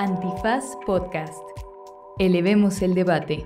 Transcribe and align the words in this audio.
Antifaz 0.00 0.78
Podcast. 0.86 1.44
Elevemos 2.18 2.80
el 2.80 2.94
debate. 2.94 3.44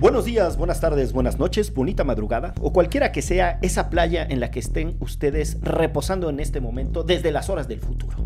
Buenos 0.00 0.24
días, 0.24 0.56
buenas 0.56 0.80
tardes, 0.80 1.12
buenas 1.12 1.38
noches, 1.38 1.72
bonita 1.72 2.02
madrugada 2.02 2.54
o 2.60 2.72
cualquiera 2.72 3.12
que 3.12 3.22
sea 3.22 3.60
esa 3.62 3.88
playa 3.88 4.26
en 4.28 4.40
la 4.40 4.50
que 4.50 4.58
estén 4.58 4.96
ustedes 4.98 5.60
reposando 5.60 6.28
en 6.28 6.40
este 6.40 6.60
momento 6.60 7.04
desde 7.04 7.30
las 7.30 7.50
horas 7.50 7.68
del 7.68 7.78
futuro. 7.78 8.16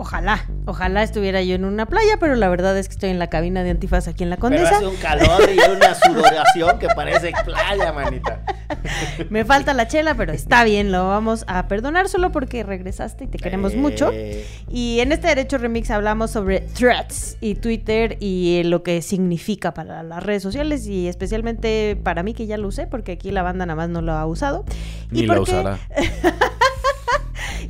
Ojalá, 0.00 0.46
ojalá 0.64 1.02
estuviera 1.02 1.42
yo 1.42 1.56
en 1.56 1.64
una 1.64 1.86
playa, 1.86 2.18
pero 2.20 2.36
la 2.36 2.48
verdad 2.48 2.78
es 2.78 2.86
que 2.86 2.92
estoy 2.92 3.10
en 3.10 3.18
la 3.18 3.26
cabina 3.26 3.64
de 3.64 3.70
antifaz 3.70 4.06
aquí 4.06 4.22
en 4.22 4.30
la 4.30 4.36
Pero 4.36 4.42
Condesa. 4.56 4.76
hace 4.76 4.86
un 4.86 4.94
calor 4.96 5.42
y 5.52 5.58
una 5.70 5.92
sudoración 5.96 6.78
que 6.78 6.86
parece 6.94 7.32
playa, 7.44 7.92
manita. 7.92 8.42
Me 9.30 9.44
falta 9.44 9.74
la 9.74 9.88
chela, 9.88 10.14
pero 10.14 10.32
está 10.32 10.62
bien, 10.62 10.92
lo 10.92 11.08
vamos 11.08 11.44
a 11.48 11.66
perdonar 11.66 12.08
solo 12.08 12.30
porque 12.30 12.62
regresaste 12.62 13.24
y 13.24 13.26
te 13.26 13.38
queremos 13.38 13.74
mucho. 13.74 14.10
Eh, 14.12 14.46
Y 14.70 15.00
en 15.00 15.10
este 15.10 15.26
Derecho 15.26 15.58
Remix 15.58 15.90
hablamos 15.90 16.30
sobre 16.30 16.60
threats 16.60 17.36
y 17.40 17.56
Twitter 17.56 18.16
y 18.20 18.62
lo 18.66 18.84
que 18.84 19.02
significa 19.02 19.74
para 19.74 20.04
las 20.04 20.22
redes 20.22 20.44
sociales 20.44 20.86
y 20.86 21.08
especialmente 21.08 21.98
para 22.00 22.22
mí 22.22 22.34
que 22.34 22.46
ya 22.46 22.56
lo 22.56 22.68
usé 22.68 22.86
porque 22.86 23.10
aquí 23.12 23.32
la 23.32 23.42
banda 23.42 23.66
nada 23.66 23.74
más 23.76 23.88
no 23.88 24.00
lo 24.00 24.12
ha 24.12 24.24
usado. 24.26 24.64
Ni 25.10 25.22
Y 25.22 25.26
la 25.26 25.34
porque- 25.34 25.50
usará. 25.50 25.78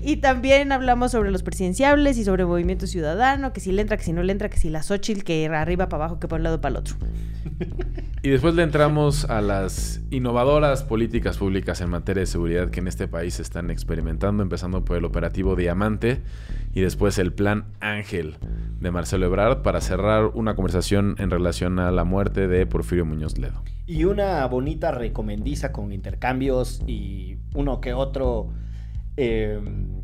Y 0.09 0.17
también 0.17 0.73
hablamos 0.73 1.13
sobre 1.13 1.31
los 1.31 1.43
presidenciables 1.43 2.17
y 2.17 2.25
sobre 2.25 2.47
movimiento 2.47 2.87
ciudadano, 2.87 3.53
que 3.53 3.61
si 3.61 3.73
le 3.73 3.83
entra, 3.83 3.99
que 3.99 4.05
si 4.05 4.15
no 4.15 4.23
le 4.23 4.33
entra, 4.33 4.49
que 4.49 4.57
si 4.57 4.71
la 4.71 4.83
Xochitl, 4.83 5.23
que 5.23 5.47
arriba 5.49 5.91
para 5.91 6.05
abajo, 6.05 6.19
que 6.19 6.27
por 6.27 6.39
un 6.39 6.45
lado 6.45 6.63
para 6.63 6.71
el 6.71 6.77
otro. 6.79 6.97
Y 8.21 8.31
después 8.31 8.55
le 8.57 8.65
entramos 8.65 9.27
a 9.27 9.41
las 9.41 10.01
innovadoras 10.11 10.83
políticas 10.83 11.37
públicas 11.37 11.81
en 11.81 11.91
materia 11.91 12.23
de 12.23 12.27
seguridad 12.27 12.69
que 12.69 12.81
en 12.81 12.89
este 12.89 13.07
país 13.07 13.35
se 13.35 13.43
están 13.43 13.71
experimentando, 13.71 14.43
empezando 14.43 14.85
por 14.85 14.97
el 14.97 15.05
operativo 15.05 15.55
Diamante 15.55 16.21
y 16.75 16.81
después 16.81 17.17
el 17.19 17.33
plan 17.33 17.67
Ángel 17.79 18.35
de 18.81 18.91
Marcelo 18.91 19.27
Ebrard 19.27 19.63
para 19.63 19.81
cerrar 19.81 20.33
una 20.35 20.57
conversación 20.57 21.15
en 21.19 21.31
relación 21.31 21.79
a 21.79 21.93
la 21.93 22.03
muerte 22.03 22.49
de 22.49 22.67
Porfirio 22.67 23.05
Muñoz 23.05 23.39
Ledo. 23.39 23.63
y 23.87 24.05
una 24.05 24.45
bonita 24.47 24.91
recomendiza 24.91 25.71
con 25.71 25.93
intercambios 25.93 26.83
y 26.89 27.37
uno 27.55 27.81
que 27.81 27.95
otro 27.95 28.51
eh, 29.21 29.59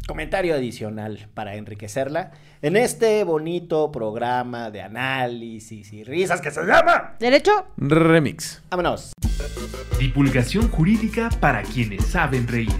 comentario 0.08 0.54
adicional 0.54 1.28
para 1.34 1.54
enriquecerla 1.54 2.32
en 2.62 2.76
este 2.76 3.22
bonito 3.22 3.92
programa 3.92 4.72
de 4.72 4.82
análisis 4.82 5.92
y 5.92 6.02
risas 6.02 6.40
que 6.40 6.50
se 6.50 6.64
llama. 6.64 7.14
¿Derecho? 7.20 7.68
Remix. 7.76 8.60
Vámonos. 8.70 9.12
Divulgación 10.00 10.68
jurídica 10.68 11.30
para 11.40 11.62
quienes 11.62 12.04
saben 12.06 12.48
reír. 12.48 12.74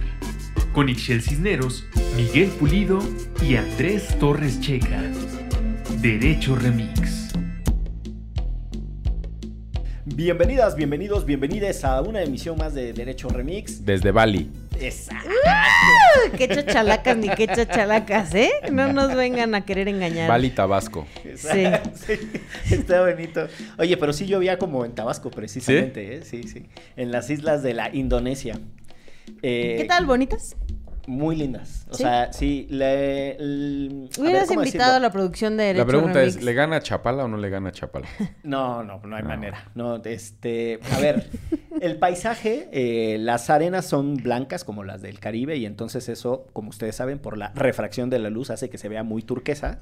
Con 0.73 0.89
Ixchel 0.89 1.23
Cisneros, 1.23 1.85
Miguel 2.17 2.49
Pulido 2.51 2.99
y 3.41 3.55
Andrés 3.55 4.19
Torres 4.19 4.61
Checa. 4.61 5.03
Derecho 6.01 6.57
Remix. 6.57 7.33
Bienvenidas, 10.05 10.75
bienvenidos, 10.75 11.25
bienvenides 11.25 11.85
a 11.85 12.03
una 12.03 12.23
emisión 12.23 12.59
más 12.59 12.75
de 12.75 12.93
Derecho 12.93 13.29
Remix. 13.29 13.85
Desde 13.85 14.11
Bali. 14.11 14.51
Exacto. 14.81 15.29
Qué 16.37 16.49
chachalacas 16.49 17.17
ni 17.17 17.29
qué 17.31 17.47
chachalacas, 17.47 18.35
¿eh? 18.35 18.51
No 18.73 18.93
nos 18.93 19.15
vengan 19.15 19.55
a 19.55 19.65
querer 19.65 19.89
engañar. 19.89 20.29
Bali, 20.29 20.51
Tabasco. 20.51 21.07
Sí. 21.37 21.65
Sí, 21.95 22.75
Está 22.75 23.01
bonito. 23.07 23.47
Oye, 23.79 23.97
pero 23.97 24.13
sí 24.13 24.27
llovía 24.27 24.59
como 24.59 24.85
en 24.85 24.93
Tabasco, 24.95 25.31
precisamente, 25.31 26.17
¿eh? 26.17 26.23
Sí, 26.23 26.45
sí. 26.45 26.67
En 26.97 27.13
las 27.13 27.31
islas 27.31 27.63
de 27.63 27.75
la 27.75 27.95
Indonesia. 27.95 28.59
Eh, 29.43 29.77
¿Qué 29.79 29.85
tal, 29.87 30.07
bonitas? 30.07 30.57
Muy 31.07 31.37
lindas. 31.37 31.87
O 31.91 31.95
¿Sí? 31.95 32.03
sea, 32.03 32.33
sí. 32.33 32.67
Le, 32.71 33.37
ver, 33.37 33.37
Hubieras 34.19 34.49
¿cómo 34.49 34.63
invitado 34.65 34.97
a 34.97 35.01
la 35.01 35.11
producción 35.13 35.57
de 35.59 35.65
Derecho 35.65 35.85
La 35.85 35.89
pregunta 35.89 36.19
Remix. 36.21 36.37
es, 36.37 36.43
¿le 36.43 36.53
gana 36.55 36.81
Chapala 36.81 37.25
o 37.25 37.29
no 37.29 37.37
le 37.37 37.51
gana 37.51 37.73
Chapala? 37.73 38.07
No, 38.43 38.83
no, 38.83 39.01
no 39.05 39.15
hay 39.17 39.23
No. 39.23 39.29
manera. 39.29 39.71
No, 39.75 39.97
este, 40.03 40.81
a 40.97 40.99
ver, 41.01 41.29
el 41.85 41.99
paisaje, 41.99 42.69
eh, 42.73 43.19
las 43.19 43.51
arenas 43.51 43.85
son 43.87 44.17
blancas 44.17 44.65
como 44.65 44.85
las 44.85 45.03
del 45.03 45.19
Caribe 45.21 45.57
y 45.57 45.67
entonces 45.67 46.09
eso, 46.09 46.47
como 46.53 46.71
ustedes 46.71 46.97
saben, 46.97 47.19
por 47.19 47.37
la 47.37 47.53
refracción 47.55 48.11
de 48.11 48.19
la 48.19 48.31
luz 48.31 48.51
hace 48.51 48.71
que 48.71 48.79
se 48.79 48.89
vea 48.89 49.03
muy 49.03 49.23
turquesa. 49.23 49.81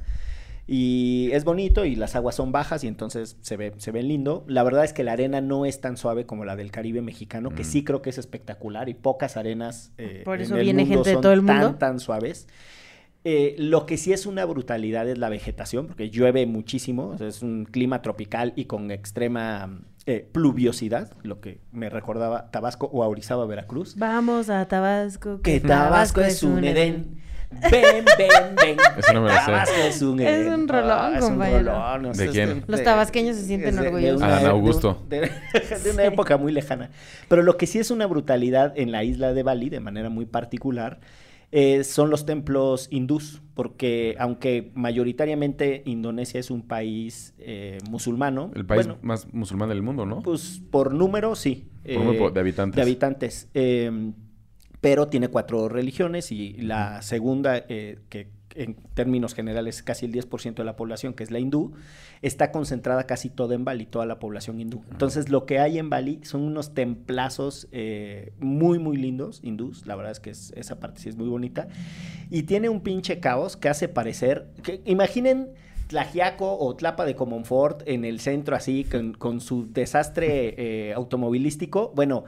Y 0.67 1.31
es 1.33 1.45
bonito 1.45 1.85
y 1.85 1.97
las 1.97 2.15
aguas 2.15 2.37
son 2.37 2.53
bajas 2.53 2.85
y 2.85 2.87
entonces 2.89 3.37
se 3.41 3.57
ve, 3.57 3.73
se 3.79 3.91
ve 3.91 4.03
lindo. 4.03 4.45
La 4.47 4.63
verdad 4.63 4.85
es 4.85 4.93
que 4.93 5.03
la 5.03 5.13
arena 5.13 5.41
no 5.41 5.67
es 5.67 5.81
tan 5.81 5.97
suave 5.97 6.25
como 6.25 6.45
la 6.45 6.55
del 6.55 6.71
Caribe 6.71 7.03
mexicano, 7.03 7.51
que 7.51 7.63
Mm. 7.63 7.67
sí 7.67 7.85
creo 7.85 8.01
que 8.01 8.11
es 8.11 8.19
espectacular 8.19 8.89
y 8.89 8.95
pocas 8.95 9.37
arenas 9.37 9.93
eh, 9.99 10.23
Por 10.25 10.41
en 10.41 10.53
el 10.53 10.61
viene 10.63 10.83
mundo 10.85 10.95
gente 11.05 11.11
de 11.11 11.15
son 11.15 11.23
todo 11.23 11.33
el 11.33 11.45
tan, 11.45 11.79
tan 11.79 11.99
suaves. 11.99 12.47
Eh, 13.25 13.55
lo 13.59 13.87
que 13.87 13.97
sí 13.99 14.13
es 14.13 14.27
una 14.27 14.45
brutalidad 14.45 15.09
es 15.09 15.17
la 15.19 15.29
vegetación, 15.29 15.87
porque 15.87 16.11
llueve 16.11 16.45
muchísimo, 16.47 17.09
o 17.09 17.19
sea, 17.19 17.29
es 17.29 17.43
un 17.43 17.65
clima 17.65 18.03
tropical 18.03 18.53
y 18.57 18.65
con 18.65 18.91
extrema 18.91 19.81
eh, 20.07 20.29
pluviosidad, 20.33 21.13
lo 21.23 21.41
que 21.41 21.61
me 21.73 21.89
recordaba 21.89 22.51
Tabasco 22.51 22.87
o 22.93 23.03
a 23.03 23.09
Orizaba, 23.09 23.47
Veracruz. 23.47 23.95
Vamos 23.97 24.51
a 24.51 24.67
Tabasco. 24.67 25.41
Que 25.43 25.61
Tabasco 25.61 26.21
es 26.21 26.43
un 26.43 26.65
Edén. 26.65 27.21
Ven, 27.71 28.05
ven, 28.17 28.57
ven. 28.57 28.77
Eso 28.99 29.13
no 29.13 29.21
me 29.23 29.29
lo 29.29 29.35
sé. 29.35 29.45
Tabasco 29.45 29.75
es 29.87 30.01
un 30.03 30.21
Es 30.21 30.29
Edén. 30.29 30.55
un 30.55 30.69
rolón, 30.69 30.91
Ah, 30.91 31.13
es 31.19 31.23
un 31.25 31.31
compañero. 31.33 31.59
rolón, 31.73 32.07
o 32.07 32.15
sea, 32.15 32.25
¿De 32.27 32.33
quién? 32.33 32.65
Los 32.67 32.83
tabasqueños 32.83 33.37
se 33.37 33.45
sienten 33.45 33.77
de 33.77 33.87
orgullosos. 33.89 34.17
una- 34.23 34.27
Adán 34.29 34.39
de 34.43 34.45
un- 34.49 34.51
Augusto. 34.53 35.03
De, 35.09 35.31
de 35.85 35.91
una 35.93 36.05
época 36.05 36.37
muy 36.39 36.51
lejana. 36.51 36.91
Pero 37.29 37.43
lo 37.43 37.57
que 37.59 37.67
sí 37.67 37.79
es 37.79 37.91
una 37.91 38.07
brutalidad 38.07 38.73
en 38.77 38.91
la 38.91 39.05
isla 39.05 39.35
de 39.35 39.43
Bali, 39.43 39.69
de 39.69 39.81
manera 39.81 40.09
muy 40.09 40.25
particular, 40.25 41.01
eh, 41.53 41.85
son 41.85 42.11
los 42.11 42.27
templos 42.27 42.89
hindús, 42.91 43.43
porque 43.55 44.17
aunque 44.19 44.73
mayoritariamente 44.75 45.83
Indonesia 45.87 46.41
es 46.41 46.51
un 46.51 46.63
país 46.67 47.35
eh, 47.39 47.79
musulmano, 47.91 48.51
El 48.55 48.67
país 48.67 48.87
bueno, 48.87 48.99
más 49.03 49.33
musulmán 49.33 49.69
del 49.69 49.83
mundo, 49.83 50.07
¿no? 50.07 50.23
pues 50.23 50.63
por 50.71 50.93
número 50.93 51.37
sí. 51.37 51.69
Por 51.85 52.05
número 52.05 52.31
de 52.31 52.41
habitantes. 52.41 52.77
De 52.77 52.83
habitantes. 52.83 53.49
eh, 53.55 54.13
pero 54.83 55.07
tiene 55.07 55.29
cuatro 55.29 55.69
religiones 55.69 56.33
y 56.33 56.55
la 56.55 57.03
segunda, 57.03 57.57
eh, 57.57 58.01
que 58.09 58.29
en 58.55 58.75
términos 58.95 59.35
generales 59.35 59.77
es 59.77 59.83
casi 59.83 60.07
el 60.07 60.13
10% 60.13 60.55
de 60.55 60.65
la 60.65 60.77
población, 60.77 61.15
que 61.15 61.23
es 61.25 61.31
la 61.31 61.39
hindú, 61.39 61.73
está 62.23 62.53
concentrada 62.53 63.05
casi 63.05 63.31
toda 63.31 63.55
en 63.55 63.65
Bali, 63.65 63.87
toda 63.87 64.07
la 64.07 64.19
población 64.19 64.61
hindú. 64.61 64.83
Entonces 64.91 65.29
lo 65.29 65.47
que 65.47 65.59
hay 65.59 65.79
en 65.79 65.91
Bali 65.91 66.21
son 66.23 66.43
unos 66.43 66.75
templazos 66.75 67.69
eh, 67.73 68.33
muy, 68.41 68.79
muy 68.79 68.97
lindos, 68.97 69.41
hindús, 69.43 69.87
la 69.87 69.97
verdad 69.97 70.13
es 70.13 70.21
que 70.21 70.31
es- 70.31 70.53
esa 70.57 70.79
parte 70.81 71.01
sí 71.01 71.09
es 71.09 71.17
muy 71.17 71.29
bonita, 71.29 71.69
y 72.31 72.45
tiene 72.45 72.69
un 72.69 72.81
pinche 72.81 73.21
caos 73.21 73.57
que 73.57 73.69
hace 73.69 73.89
parecer, 73.89 74.47
que, 74.63 74.81
imaginen... 74.85 75.49
Tlajiaco 75.89 76.57
o 76.59 76.75
Tlapa 76.75 77.05
de 77.05 77.15
Comonfort 77.15 77.83
en 77.87 78.07
el 78.07 78.19
centro 78.21 78.57
así, 78.57 78.85
con, 78.85 79.13
con 79.13 79.43
su 79.43 79.71
desastre 79.71 80.55
eh, 80.89 80.95
automovilístico. 80.95 81.93
Bueno, 81.95 82.25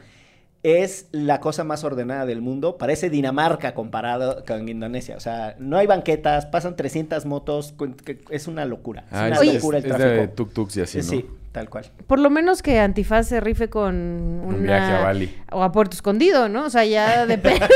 es 0.64 1.08
la 1.12 1.40
cosa 1.40 1.62
más 1.62 1.84
ordenada 1.84 2.24
del 2.24 2.40
mundo. 2.40 2.78
Parece 2.78 3.10
Dinamarca 3.10 3.74
comparado 3.74 4.44
con 4.46 4.66
Indonesia. 4.66 5.14
O 5.14 5.20
sea, 5.20 5.54
no 5.58 5.76
hay 5.76 5.86
banquetas, 5.86 6.46
pasan 6.46 6.74
300 6.74 7.26
motos. 7.26 7.74
Es 8.30 8.48
una 8.48 8.64
locura. 8.64 9.02
Es 9.02 9.12
Ah, 9.12 9.26
una 9.26 9.40
es, 9.42 9.54
locura 9.54 9.78
el 9.78 9.84
es 9.84 9.98
de 9.98 10.34
tuk-tuks 10.34 10.78
y 10.78 10.80
así, 10.80 10.98
¿no? 10.98 11.04
Sí, 11.04 11.26
tal 11.52 11.68
cual. 11.68 11.84
Por 12.06 12.18
lo 12.18 12.30
menos 12.30 12.62
que 12.62 12.80
Antifaz 12.80 13.28
se 13.28 13.40
rife 13.40 13.68
con 13.68 13.94
una... 13.94 14.56
Un 14.56 14.62
viaje 14.62 14.92
a 14.94 15.00
Bali. 15.02 15.36
O 15.52 15.62
a 15.62 15.70
Puerto 15.70 15.96
Escondido, 15.96 16.48
¿no? 16.48 16.64
O 16.64 16.70
sea, 16.70 16.86
ya 16.86 17.26
depende. 17.26 17.60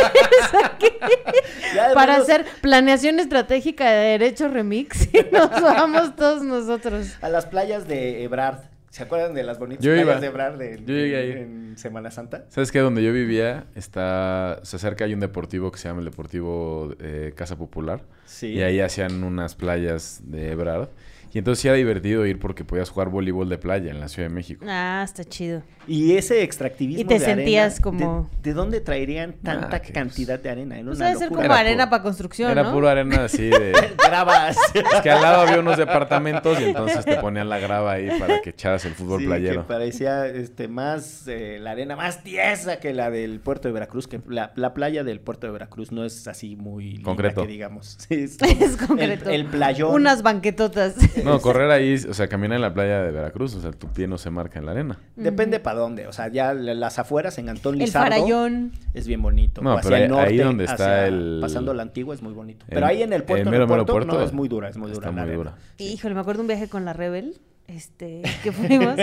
Para 1.95 2.15
menos 2.15 2.29
hacer 2.29 2.47
planeación 2.63 3.21
estratégica 3.21 3.91
de 3.91 4.19
Derecho 4.19 4.49
Remix 4.49 5.09
y 5.13 5.27
nos 5.31 5.51
vamos 5.51 6.17
todos 6.17 6.43
nosotros. 6.43 7.17
A 7.21 7.29
las 7.29 7.45
playas 7.45 7.87
de 7.87 8.25
Ebrard. 8.25 8.61
¿Se 8.99 9.05
acuerdan 9.05 9.33
de 9.33 9.45
las 9.45 9.59
bonitas 9.59 9.85
Yo 9.85 9.93
playas 9.93 10.07
iba. 10.09 10.21
de 10.21 10.31
Yo 10.85 10.93
llegué 10.95 11.17
ahí. 11.17 11.31
en 11.31 11.79
Semana 11.79 12.11
Santa? 12.11 12.45
¿Sabes 12.49 12.73
qué? 12.73 12.81
Donde 12.81 13.03
yo 13.03 13.13
vivía, 13.13 13.65
está, 13.77 14.59
se 14.65 14.77
acerca 14.77 15.05
hay 15.05 15.15
un 15.15 15.21
deportivo 15.21 15.71
que 15.71 15.79
se 15.79 15.89
llama 15.89 16.01
el 16.01 16.07
Deportivo 16.07 16.93
eh, 16.99 17.33
Casa 17.37 17.57
Popular. 17.57 18.01
Sí. 18.27 18.49
Y 18.49 18.63
ahí 18.63 18.81
hacían 18.81 19.23
unas 19.23 19.55
playas 19.55 20.21
de 20.25 20.51
Ebrard. 20.51 20.89
Y 21.33 21.39
entonces 21.39 21.61
sí 21.63 21.69
era 21.69 21.77
divertido 21.77 22.25
ir 22.27 22.39
porque 22.39 22.65
podías 22.65 22.91
jugar 22.91 23.09
voleibol 23.11 23.49
de 23.49 23.59
playa 23.59 23.91
en 23.91 24.01
la 24.01 24.09
Ciudad 24.09 24.29
de 24.29 24.35
México. 24.35 24.65
Ah, 24.69 25.03
está 25.05 25.25
chido. 25.25 25.63
Y 25.87 26.17
ese 26.17 26.43
extractivismo 26.43 27.01
Y 27.01 27.05
te 27.05 27.19
de 27.19 27.25
arena, 27.25 27.37
sentías 27.37 27.77
¿de- 27.77 27.83
como- 27.83 28.31
¿De, 28.43 28.53
dónde 28.53 28.81
traerían 28.81 29.33
tanta 29.43 29.77
Ah, 29.77 29.81
cantidad 29.81 30.39
de 30.39 30.51
arena? 30.51 30.77
Era 30.77 30.85
Pues 30.87 30.99
una 30.99 31.07
debe 31.09 31.19
ser 31.19 31.29
como 31.29 31.43
Era 31.43 31.57
arena 31.59 31.85
puro- 31.85 31.91
para 31.91 32.03
construcción, 32.03 32.51
Era 32.51 32.63
¿no? 32.65 32.73
puro 32.73 32.89
arena 32.89 33.25
así 33.25 33.49
de... 33.49 33.73
Gravas. 34.07 34.57
Es 34.75 35.01
que 35.03 35.11
al 35.11 35.23
lado 35.23 35.43
había 35.43 35.61
unos 35.61 35.77
departamentos 35.79 36.61
y 36.61 36.65
entonces 36.65 37.05
te 37.05 37.17
ponían 37.21 37.49
la 37.49 37.59
grava 37.59 37.93
ahí 37.93 38.09
para 38.19 38.41
que 38.43 38.51
echaras 38.51 38.85
el 38.85 38.93
fútbol 38.95 39.21
Sí, 39.21 39.27
playero. 39.27 39.63
que 39.63 39.69
parecía 39.69 40.27
este, 40.27 40.69
más 40.69 41.27
eh, 41.29 41.59
la 41.61 41.71
arena 41.73 41.97
más 41.97 42.23
tiesa 42.23 42.81
que 42.81 42.93
la 42.93 43.11
del 43.11 43.41
puerto 43.41 43.69
de 43.69 43.73
Veracruz, 43.73 44.07
que 44.09 44.21
la, 44.29 44.53
la 44.57 44.75
playa 44.75 45.05
del 45.05 45.21
puerto 45.21 45.47
de 45.47 45.53
Veracruz 45.55 45.91
no 45.93 46.05
es 46.05 46.27
así 46.29 46.57
muy 46.57 46.85
linda 46.93 47.05
Concreto. 47.05 47.43
que 47.43 47.49
digamos. 47.49 47.97
Sí, 48.09 48.15
es, 48.15 48.37
Es 48.43 48.77
concreto. 48.77 49.31
El, 49.31 49.41
el 49.43 49.47
playón. 49.47 49.95
Unas 49.95 50.23
banquetotas. 50.23 50.95
No, 51.25 51.41
correr 51.41 51.71
ahí, 51.71 51.95
o 51.95 52.15
sea, 52.15 52.29
caminar 52.29 52.57
en 52.57 52.63
la 52.63 52.73
playa 52.75 53.03
de 53.03 53.11
Veracruz, 53.11 53.55
o 53.55 53.61
sea, 53.61 53.71
tu 53.73 53.89
pie 53.89 54.07
no 54.07 54.19
se 54.19 54.31
marca 54.31 54.59
en 54.59 54.67
la 54.67 54.73
arena. 54.73 54.99
Depende 55.17 55.61
para 55.61 55.79
dónde. 55.79 56.07
O 56.07 56.13
sea, 56.13 56.29
ya 56.29 56.55
la- 56.55 56.75
las 56.75 56.99
afueras 56.99 57.39
en 57.39 57.49
Antón 57.49 57.75
El 57.75 57.81
Lizardo 57.81 58.11
farallón. 58.11 58.73
es 58.95 59.07
bien 59.07 59.23
bonito. 59.23 59.61
No, 59.63 59.75
O 59.77 59.81
pero 59.83 59.97
ahí- 59.97 60.03
ahí 60.27 60.37
donde 60.39 60.65
está 60.65 60.75
hacia- 60.75 61.07
el- 61.09 61.39
Pasando 61.41 61.75
la 61.75 61.83
antigua 61.83 62.15
es 62.15 62.23
muy 62.23 62.33
bonito. 62.33 62.65
el- 62.69 62.75
Pero 62.75 62.87
ahí 62.87 63.03
en 63.03 63.13
el 63.13 63.23
puerto, 63.25 63.43
el 63.43 63.49
en 63.49 63.51
mero, 63.53 63.65
el 63.65 63.71
mero 63.71 63.87
puerto, 63.87 64.07
no, 64.19 64.23
es 64.23 64.33
muy 64.33 64.49
dura, 64.49 64.69
es 64.69 64.77
muy 64.77 64.91
está 64.91 65.01
dura. 65.01 65.07
la 65.09 65.13
muy 65.13 65.21
arena. 65.23 65.37
dura. 65.37 65.55
Híjole, 65.79 66.15
me 66.15 66.21
acuerdo 66.21 66.43
un 66.43 66.49
viaje 66.49 66.69
con 66.69 66.85
la 66.85 66.93
Rebel, 66.93 67.39
este, 67.69 68.23
que 68.43 68.51
fuimos, 68.51 68.97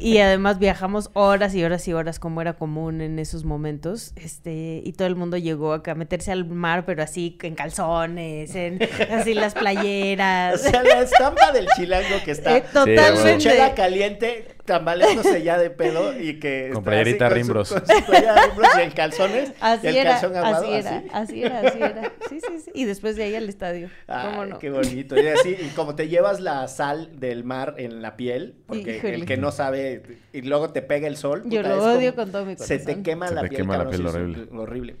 y 0.00 0.18
además 0.18 0.58
viajamos 0.58 1.10
horas 1.12 1.54
y 1.54 1.62
horas 1.62 1.86
y 1.86 1.92
horas, 1.92 2.18
como 2.18 2.40
era 2.40 2.54
común 2.54 3.00
en 3.02 3.18
esos 3.18 3.44
momentos, 3.44 4.12
este, 4.16 4.80
y 4.84 4.92
todo 4.94 5.06
el 5.06 5.16
mundo 5.16 5.36
llegó 5.36 5.72
acá 5.74 5.92
a 5.92 5.94
meterse 5.94 6.32
al 6.32 6.46
mar, 6.46 6.84
pero 6.86 7.02
así 7.02 7.38
en 7.42 7.54
calzones, 7.54 8.54
en 8.54 8.78
así 9.12 9.34
las 9.34 9.54
O 9.54 9.58
playeras. 9.60 10.62
sea, 10.62 10.82
la 10.82 11.02
estampa 11.02 11.52
del 11.52 11.68
chilango 11.76 12.16
que 12.24 12.30
está 12.32 12.56
Eh, 12.56 12.64
totalmente. 12.72 13.34
su 13.34 13.48
chela 13.48 13.74
caliente, 13.74 14.48
tambaleándose 14.66 15.42
ya 15.42 15.56
de 15.58 15.70
pedo 15.70 16.18
y 16.20 16.38
que 16.38 16.70
Con 16.74 16.84
playerita 16.84 17.26
así 17.28 17.34
Rimbros. 17.36 17.68
Con 17.72 17.80
su, 17.80 17.86
con 17.86 17.96
su 17.96 18.04
playera 18.06 18.46
Rimbros 18.46 18.68
y 18.76 18.80
en 18.82 18.90
calzones. 18.90 19.48
y 19.50 19.52
Así 19.60 19.86
el 19.86 19.96
era, 19.96 20.10
calzón 20.12 20.36
aguado, 20.36 20.64
así 20.64 20.72
era, 20.74 20.96
así. 20.96 21.08
así 21.12 21.42
era, 21.42 21.60
así 21.60 21.78
era. 21.80 22.12
Sí, 22.28 22.40
sí, 22.40 22.58
sí. 22.64 22.70
Y 22.74 22.84
después 22.84 23.16
de 23.16 23.22
ahí 23.24 23.34
al 23.34 23.48
estadio. 23.48 23.88
¿Cómo 24.06 24.42
Ay, 24.42 24.50
no? 24.50 24.58
qué 24.58 24.70
bonito. 24.70 25.16
Y 25.18 25.26
así, 25.28 25.56
y 25.58 25.68
como 25.74 25.94
te 25.94 26.08
llevas 26.08 26.40
la 26.40 26.68
sal 26.68 27.18
del 27.18 27.44
mar 27.44 27.74
en 27.78 28.02
la 28.02 28.16
piel, 28.16 28.56
porque 28.66 28.96
Híjole. 28.98 29.14
el 29.14 29.24
que 29.24 29.36
no 29.36 29.52
sabe, 29.52 30.02
y 30.32 30.42
luego 30.42 30.70
te 30.70 30.82
pega 30.82 31.06
el 31.06 31.16
sol. 31.16 31.42
Yo 31.46 31.62
puta, 31.62 31.74
lo 31.74 31.76
es 31.92 31.96
odio 31.96 32.10
como- 32.14 32.24
con 32.24 32.32
todo 32.32 32.44
mi 32.44 32.56
Se 32.56 32.78
te 32.78 32.84
corazón. 32.84 33.02
quema 33.02 33.28
Se 33.28 33.34
la 33.34 33.40
te 33.42 33.48
piel. 33.48 33.60
quema 33.62 33.78
la 33.78 33.88
piel 33.88 34.06
horrible. 34.06 34.48
horrible. 34.52 34.96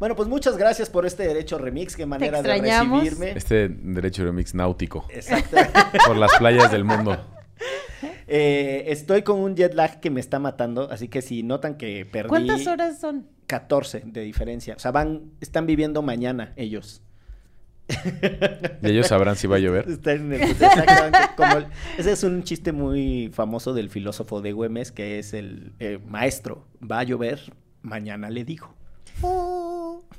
Bueno, 0.00 0.16
pues 0.16 0.28
muchas 0.28 0.56
gracias 0.56 0.90
por 0.90 1.06
este 1.06 1.24
derecho 1.24 1.56
remix. 1.56 1.94
Qué 1.96 2.04
manera 2.04 2.42
de 2.42 2.48
recibirme. 2.60 3.30
Este 3.30 3.68
derecho 3.68 4.24
remix 4.24 4.52
náutico 4.52 5.06
Exacto. 5.08 5.56
por 6.06 6.16
las 6.16 6.32
playas 6.36 6.72
del 6.72 6.82
mundo. 6.84 7.16
Eh, 8.26 8.84
estoy 8.88 9.22
con 9.22 9.40
un 9.40 9.54
jet 9.56 9.74
lag 9.74 10.00
que 10.00 10.10
me 10.10 10.20
está 10.20 10.38
matando, 10.38 10.90
así 10.90 11.08
que 11.08 11.22
si 11.22 11.42
notan 11.42 11.76
que 11.76 12.06
perdí 12.06 12.28
¿Cuántas 12.28 12.66
horas 12.66 13.00
son? 13.00 13.26
14 13.46 14.02
de 14.06 14.20
diferencia. 14.22 14.74
O 14.74 14.78
sea, 14.78 14.90
van, 14.90 15.32
están 15.40 15.66
viviendo 15.66 16.00
mañana 16.02 16.52
ellos. 16.56 17.02
Y 18.82 18.86
ellos 18.88 19.08
sabrán 19.08 19.36
si 19.36 19.46
va 19.46 19.56
a 19.56 19.58
llover. 19.58 19.86
Están 19.88 20.32
en 20.32 20.32
el- 20.34 20.50
exactamente, 20.50 21.18
como 21.36 21.58
el- 21.58 21.66
ese 21.98 22.12
es 22.12 22.22
un 22.24 22.42
chiste 22.42 22.72
muy 22.72 23.30
famoso 23.34 23.74
del 23.74 23.90
filósofo 23.90 24.40
de 24.40 24.52
Güemes, 24.52 24.90
que 24.92 25.18
es 25.18 25.34
el 25.34 25.72
eh, 25.80 25.98
maestro. 26.06 26.66
Va 26.80 27.00
a 27.00 27.02
llover, 27.02 27.52
mañana 27.82 28.30
le 28.30 28.44
digo. 28.44 28.74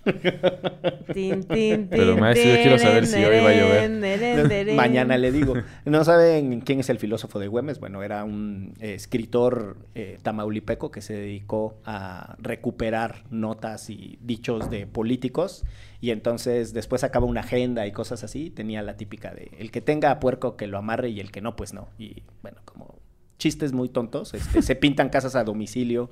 Tin, 1.13 1.43
tin, 1.43 1.87
Pero, 1.87 2.15
yo 2.15 2.33
quiero 2.33 2.77
saber 2.77 3.07
si 3.07 3.23
hoy 3.23 3.43
va 3.43 3.49
a 3.49 3.53
llover. 3.53 4.73
Mañana 4.73 5.17
le 5.17 5.31
digo. 5.31 5.53
¿No 5.85 6.03
saben 6.03 6.61
quién 6.61 6.79
es 6.79 6.89
el 6.89 6.99
filósofo 6.99 7.39
de 7.39 7.47
Güemes? 7.47 7.79
Bueno, 7.79 8.03
era 8.03 8.23
un 8.23 8.73
eh, 8.79 8.93
escritor 8.93 9.77
eh, 9.95 10.17
tamaulipeco 10.21 10.91
que 10.91 11.01
se 11.01 11.13
dedicó 11.13 11.79
a 11.85 12.35
recuperar 12.39 13.23
notas 13.29 13.89
y 13.89 14.19
dichos 14.21 14.69
de 14.69 14.87
políticos 14.87 15.65
y 16.01 16.11
entonces 16.11 16.73
después 16.73 17.01
sacaba 17.01 17.25
una 17.25 17.41
agenda 17.41 17.87
y 17.87 17.91
cosas 17.91 18.23
así. 18.23 18.49
Tenía 18.49 18.81
la 18.83 18.97
típica 18.97 19.33
de 19.33 19.51
el 19.57 19.71
que 19.71 19.81
tenga 19.81 20.11
a 20.11 20.19
puerco 20.19 20.55
que 20.55 20.67
lo 20.67 20.77
amarre 20.77 21.09
y 21.09 21.19
el 21.19 21.31
que 21.31 21.41
no, 21.41 21.55
pues 21.55 21.73
no. 21.73 21.87
Y 21.97 22.23
bueno, 22.41 22.59
como 22.65 22.99
chistes 23.37 23.73
muy 23.73 23.89
tontos. 23.89 24.33
Este, 24.33 24.61
se 24.61 24.75
pintan 24.75 25.09
casas 25.09 25.35
a 25.35 25.43
domicilio. 25.43 26.11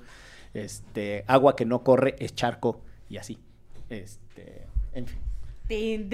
Este, 0.53 1.23
agua 1.27 1.55
que 1.55 1.65
no 1.65 1.83
corre 1.83 2.15
es 2.19 2.35
charco 2.35 2.81
y 3.09 3.17
así. 3.17 3.39
Este, 3.89 4.67
en 4.93 5.07
fin. 5.07 5.19
Es 5.69 6.09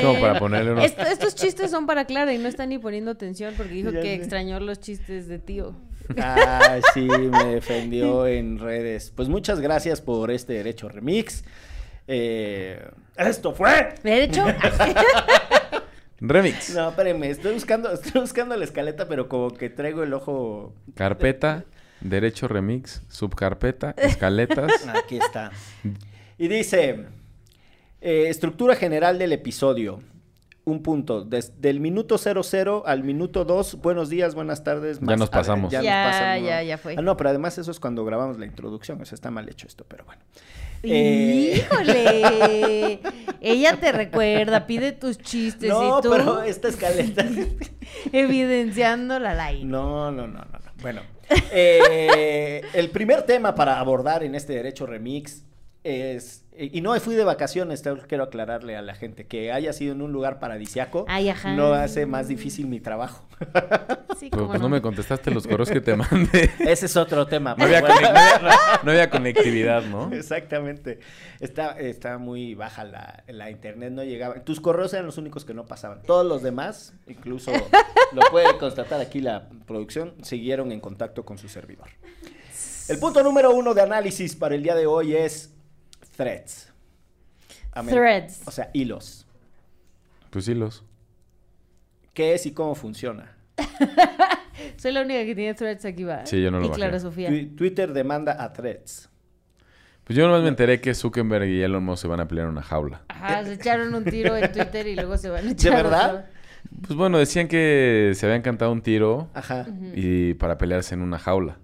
como 0.00 0.20
para 0.20 0.38
ponerle 0.38 0.72
unos- 0.72 0.84
Esto- 0.84 1.02
estos 1.02 1.34
chistes 1.34 1.70
son 1.70 1.86
para 1.86 2.04
Clara 2.04 2.32
y 2.32 2.38
no 2.38 2.48
está 2.48 2.66
ni 2.66 2.78
poniendo 2.78 3.10
atención 3.12 3.54
porque 3.56 3.74
dijo 3.74 3.90
Ya 3.90 4.00
que 4.00 4.08
sé. 4.08 4.14
extrañó 4.14 4.60
los 4.60 4.80
chistes 4.80 5.28
de 5.28 5.38
tío. 5.38 5.74
Ah, 6.18 6.78
sí, 6.92 7.00
me 7.30 7.44
defendió 7.46 8.26
en 8.26 8.58
redes. 8.58 9.12
Pues 9.14 9.28
muchas 9.28 9.60
gracias 9.60 10.00
por 10.00 10.30
este 10.30 10.54
derecho 10.54 10.88
remix. 10.88 11.44
Eh, 12.06 12.84
esto 13.16 13.54
fue. 13.54 13.94
¿De 14.02 14.24
hecho? 14.24 14.44
Remix. 16.20 16.74
No, 16.74 16.90
espérenme, 16.90 17.30
estoy 17.30 17.54
buscando, 17.54 17.92
estoy 17.92 18.20
buscando 18.20 18.56
la 18.56 18.64
escaleta, 18.64 19.08
pero 19.08 19.28
como 19.28 19.50
que 19.50 19.68
traigo 19.68 20.02
el 20.02 20.14
ojo. 20.14 20.74
Carpeta, 20.94 21.64
derecho 22.04 22.46
remix, 22.46 23.02
subcarpeta, 23.08 23.94
escaletas. 23.96 24.86
Aquí 24.94 25.16
está. 25.18 25.50
Y 26.38 26.46
dice: 26.48 27.06
eh, 28.00 28.26
estructura 28.28 28.76
general 28.76 29.18
del 29.18 29.32
episodio. 29.32 30.00
Un 30.66 30.82
punto. 30.82 31.24
Desde 31.24 31.68
el 31.68 31.80
minuto 31.80 32.16
00 32.16 32.84
al 32.86 33.04
minuto 33.04 33.44
2, 33.44 33.82
buenos 33.82 34.08
días, 34.08 34.34
buenas 34.34 34.64
tardes. 34.64 34.98
Ya 34.98 35.16
nos 35.16 35.30
ver, 35.30 35.40
pasamos. 35.40 35.70
Ya, 35.70 35.78
nos 35.80 36.12
pasamos. 36.12 36.46
ya, 36.46 36.62
ya 36.62 36.78
fue. 36.78 36.94
Ah, 36.96 37.02
no, 37.02 37.18
pero 37.18 37.28
además 37.28 37.58
eso 37.58 37.70
es 37.70 37.78
cuando 37.78 38.02
grabamos 38.06 38.38
la 38.38 38.46
introducción. 38.46 38.98
O 39.00 39.04
sea, 39.04 39.14
está 39.14 39.30
mal 39.30 39.46
hecho 39.48 39.66
esto, 39.66 39.84
pero 39.86 40.04
bueno. 40.04 40.22
Eh, 40.82 41.56
¡Híjole! 41.56 43.00
Ella 43.42 43.78
te 43.78 43.92
recuerda, 43.92 44.66
pide 44.66 44.92
tus 44.92 45.18
chistes 45.18 45.68
No, 45.68 45.98
y 45.98 46.02
tú 46.02 46.10
pero 46.10 46.42
esta 46.42 46.68
escaleta. 46.68 47.26
evidenciándola 48.12 49.32
al 49.32 49.40
aire. 49.40 49.64
No, 49.64 50.10
no, 50.10 50.26
no, 50.26 50.38
no. 50.38 50.44
no. 50.44 50.72
Bueno, 50.80 51.02
eh, 51.52 52.62
el 52.74 52.90
primer 52.90 53.22
tema 53.22 53.54
para 53.54 53.78
abordar 53.78 54.22
en 54.22 54.34
este 54.34 54.54
Derecho 54.54 54.86
Remix 54.86 55.44
es. 55.82 56.43
Y 56.56 56.82
no 56.82 56.94
fui 57.00 57.16
de 57.16 57.24
vacaciones, 57.24 57.82
quiero 58.06 58.22
aclararle 58.24 58.76
a 58.76 58.82
la 58.82 58.94
gente 58.94 59.26
que 59.26 59.50
haya 59.50 59.72
sido 59.72 59.92
en 59.92 60.02
un 60.02 60.12
lugar 60.12 60.38
paradisiaco. 60.38 61.04
Ay, 61.08 61.28
ajá. 61.28 61.52
No 61.54 61.72
hace 61.74 62.06
más 62.06 62.28
difícil 62.28 62.66
mi 62.68 62.80
trabajo. 62.80 63.26
Sí, 64.16 64.28
Pero 64.30 64.46
pues 64.46 64.60
no 64.60 64.68
me 64.68 64.80
contestaste 64.80 65.32
los 65.32 65.44
correos 65.44 65.68
que 65.68 65.80
te 65.80 65.96
mandé. 65.96 66.48
Ese 66.60 66.86
es 66.86 66.96
otro 66.96 67.26
tema. 67.26 67.56
No 67.58 67.64
había, 67.64 67.80
pero 67.82 67.94
bueno. 67.94 68.08
conec- 68.08 68.12
no 68.12 68.48
había- 68.48 68.80
no 68.84 68.90
había 68.92 69.10
conectividad, 69.10 69.82
¿no? 69.82 70.12
Exactamente. 70.12 71.00
Está, 71.40 71.72
está 71.80 72.16
muy 72.18 72.54
baja 72.54 72.84
la, 72.84 73.24
la 73.26 73.50
internet, 73.50 73.90
no 73.92 74.04
llegaba. 74.04 74.36
Tus 74.44 74.60
correos 74.60 74.94
eran 74.94 75.06
los 75.06 75.18
únicos 75.18 75.44
que 75.44 75.52
no 75.52 75.66
pasaban. 75.66 76.00
Todos 76.02 76.24
los 76.24 76.42
demás, 76.44 76.94
incluso 77.08 77.50
lo 78.12 78.22
puede 78.30 78.56
constatar 78.58 79.00
aquí 79.00 79.20
la 79.20 79.48
producción, 79.66 80.14
siguieron 80.22 80.70
en 80.70 80.78
contacto 80.78 81.24
con 81.24 81.36
su 81.36 81.48
servidor. 81.48 81.88
El 82.88 82.98
punto 83.00 83.20
número 83.24 83.50
uno 83.52 83.74
de 83.74 83.82
análisis 83.82 84.36
para 84.36 84.54
el 84.54 84.62
día 84.62 84.76
de 84.76 84.86
hoy 84.86 85.16
es 85.16 85.53
threads. 86.16 86.72
Amén. 87.72 87.94
Threads. 87.94 88.42
O 88.46 88.50
sea, 88.50 88.70
hilos. 88.72 89.26
Pues 90.30 90.46
hilos. 90.48 90.84
¿Qué 92.12 92.34
es 92.34 92.46
y 92.46 92.52
cómo 92.52 92.74
funciona? 92.74 93.36
Soy 94.76 94.92
la 94.92 95.02
única 95.02 95.24
que 95.24 95.34
tiene 95.34 95.54
threads 95.54 95.84
aquí, 95.84 96.04
¿va? 96.04 96.24
Sí, 96.26 96.40
yo 96.42 96.50
no 96.50 96.60
lo 96.60 96.66
Y 96.66 96.70
Clara. 96.70 96.98
Sofía. 97.00 97.30
Twi- 97.30 97.54
Twitter 97.56 97.92
demanda 97.92 98.42
a 98.42 98.52
threads. 98.52 99.08
Pues 100.04 100.16
yo 100.16 100.26
nomás 100.26 100.42
me 100.42 100.48
enteré 100.48 100.80
que 100.80 100.94
Zuckerberg 100.94 101.46
y 101.48 101.62
Elon 101.62 101.82
Musk 101.82 102.02
se 102.02 102.08
van 102.08 102.20
a 102.20 102.28
pelear 102.28 102.46
en 102.46 102.52
una 102.52 102.62
jaula. 102.62 103.02
Ajá, 103.08 103.42
se 103.44 103.54
echaron 103.54 103.94
un 103.94 104.04
tiro 104.04 104.36
en 104.36 104.52
Twitter 104.52 104.86
y 104.86 104.94
luego 104.96 105.16
se 105.16 105.30
van 105.30 105.48
a 105.48 105.50
echar 105.52 105.72
verdad? 105.72 106.14
otro. 106.14 106.24
Pues 106.86 106.94
bueno, 106.96 107.18
decían 107.18 107.48
que 107.48 108.12
se 108.14 108.26
habían 108.26 108.42
cantado 108.42 108.70
un 108.72 108.82
tiro 108.82 109.28
Ajá. 109.34 109.66
y 109.94 110.34
para 110.34 110.58
pelearse 110.58 110.94
en 110.94 111.00
una 111.00 111.18
jaula. 111.18 111.56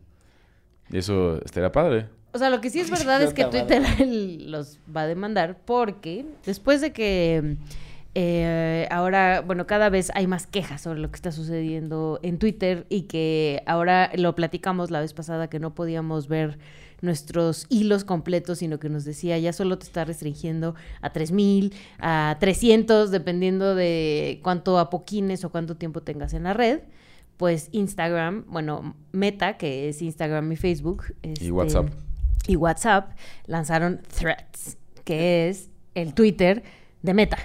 Y 0.90 0.98
eso 0.98 1.40
estaría 1.44 1.70
padre. 1.70 2.08
O 2.32 2.38
sea, 2.38 2.50
lo 2.50 2.60
que 2.60 2.70
sí 2.70 2.80
es 2.80 2.90
verdad 2.90 3.22
es 3.22 3.34
que 3.34 3.44
Twitter 3.44 3.82
los 4.46 4.78
va 4.94 5.02
a 5.02 5.06
demandar 5.06 5.58
porque 5.64 6.24
después 6.44 6.80
de 6.80 6.92
que 6.92 7.56
eh, 8.14 8.88
ahora, 8.90 9.40
bueno, 9.40 9.66
cada 9.66 9.88
vez 9.88 10.10
hay 10.14 10.26
más 10.26 10.46
quejas 10.46 10.80
sobre 10.80 11.00
lo 11.00 11.10
que 11.10 11.16
está 11.16 11.30
sucediendo 11.32 12.18
en 12.22 12.38
Twitter 12.38 12.86
y 12.88 13.02
que 13.02 13.62
ahora 13.66 14.10
lo 14.14 14.34
platicamos 14.34 14.90
la 14.90 15.00
vez 15.00 15.12
pasada 15.12 15.48
que 15.48 15.60
no 15.60 15.74
podíamos 15.74 16.26
ver 16.28 16.58
nuestros 17.02 17.66
hilos 17.68 18.04
completos, 18.04 18.58
sino 18.58 18.78
que 18.78 18.88
nos 18.88 19.04
decía 19.04 19.38
ya 19.38 19.52
solo 19.52 19.78
te 19.78 19.86
está 19.86 20.04
restringiendo 20.04 20.74
a 21.00 21.12
3000, 21.12 21.72
a 21.98 22.36
300, 22.40 23.10
dependiendo 23.10 23.74
de 23.74 24.40
cuánto 24.42 24.78
apoquines 24.78 25.44
o 25.44 25.50
cuánto 25.50 25.76
tiempo 25.76 26.02
tengas 26.02 26.34
en 26.34 26.44
la 26.44 26.52
red. 26.52 26.80
Pues 27.36 27.70
Instagram, 27.72 28.44
bueno, 28.48 28.94
Meta, 29.12 29.56
que 29.56 29.88
es 29.88 30.02
Instagram 30.02 30.52
y 30.52 30.56
Facebook. 30.56 31.04
este, 31.22 31.50
WhatsApp. 31.50 31.88
Y 32.46 32.56
WhatsApp 32.56 33.12
lanzaron 33.46 34.00
Threads, 34.18 34.76
que 35.04 35.48
es 35.48 35.70
el 35.94 36.14
Twitter 36.14 36.62
de 37.02 37.14
Meta. 37.14 37.38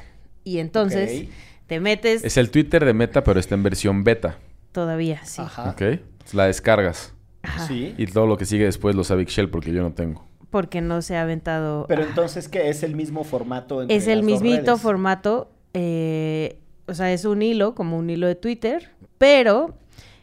Y 0.44 0.60
entonces 0.60 1.28
te 1.68 1.80
metes 1.80 2.24
Es 2.24 2.38
el 2.38 2.52
Twitter 2.52 2.86
de 2.86 2.94
Meta, 2.94 3.24
pero 3.24 3.40
está 3.40 3.56
en 3.56 3.64
versión 3.64 4.04
beta. 4.04 4.38
todavía, 4.72 5.24
sí. 5.26 5.42
Ajá. 5.42 5.72
¿Ok? 5.72 6.00
La 6.34 6.46
descargas. 6.48 7.14
Ajá. 7.44 7.68
Sí. 7.68 7.94
Y 7.98 8.08
todo 8.08 8.26
lo 8.28 8.38
que 8.38 8.46
sigue 8.46 8.66
después 8.66 8.96
lo 8.96 9.04
sabe 9.04 9.22
Excel 9.24 9.50
porque 9.50 9.72
yo 9.72 9.82
no 9.82 9.94
tengo. 9.94 10.26
Porque 10.50 10.82
no 10.82 11.02
se 11.02 11.16
ha 11.18 11.22
aventado. 11.24 11.86
Pero 11.88 12.02
Ajá. 12.02 12.10
entonces, 12.10 12.48
¿qué? 12.50 12.70
¿Es 12.70 12.82
el 12.84 12.96
mismo 12.96 13.24
formato? 13.24 13.82
entre 13.82 13.96
es 13.98 14.08
el 14.08 14.20
las 14.20 14.28
dos 14.28 14.32
mismito 14.44 14.66
redes? 14.72 14.82
formato. 14.82 15.52
eh, 15.74 16.60
o 16.88 16.94
sea, 16.94 17.12
es 17.12 17.26
un 17.26 17.42
hilo, 17.42 17.74
como 17.76 17.98
un 17.98 18.10
hilo 18.10 18.28
de 18.28 18.36
Twitter, 18.36 18.92
pero 19.18 19.76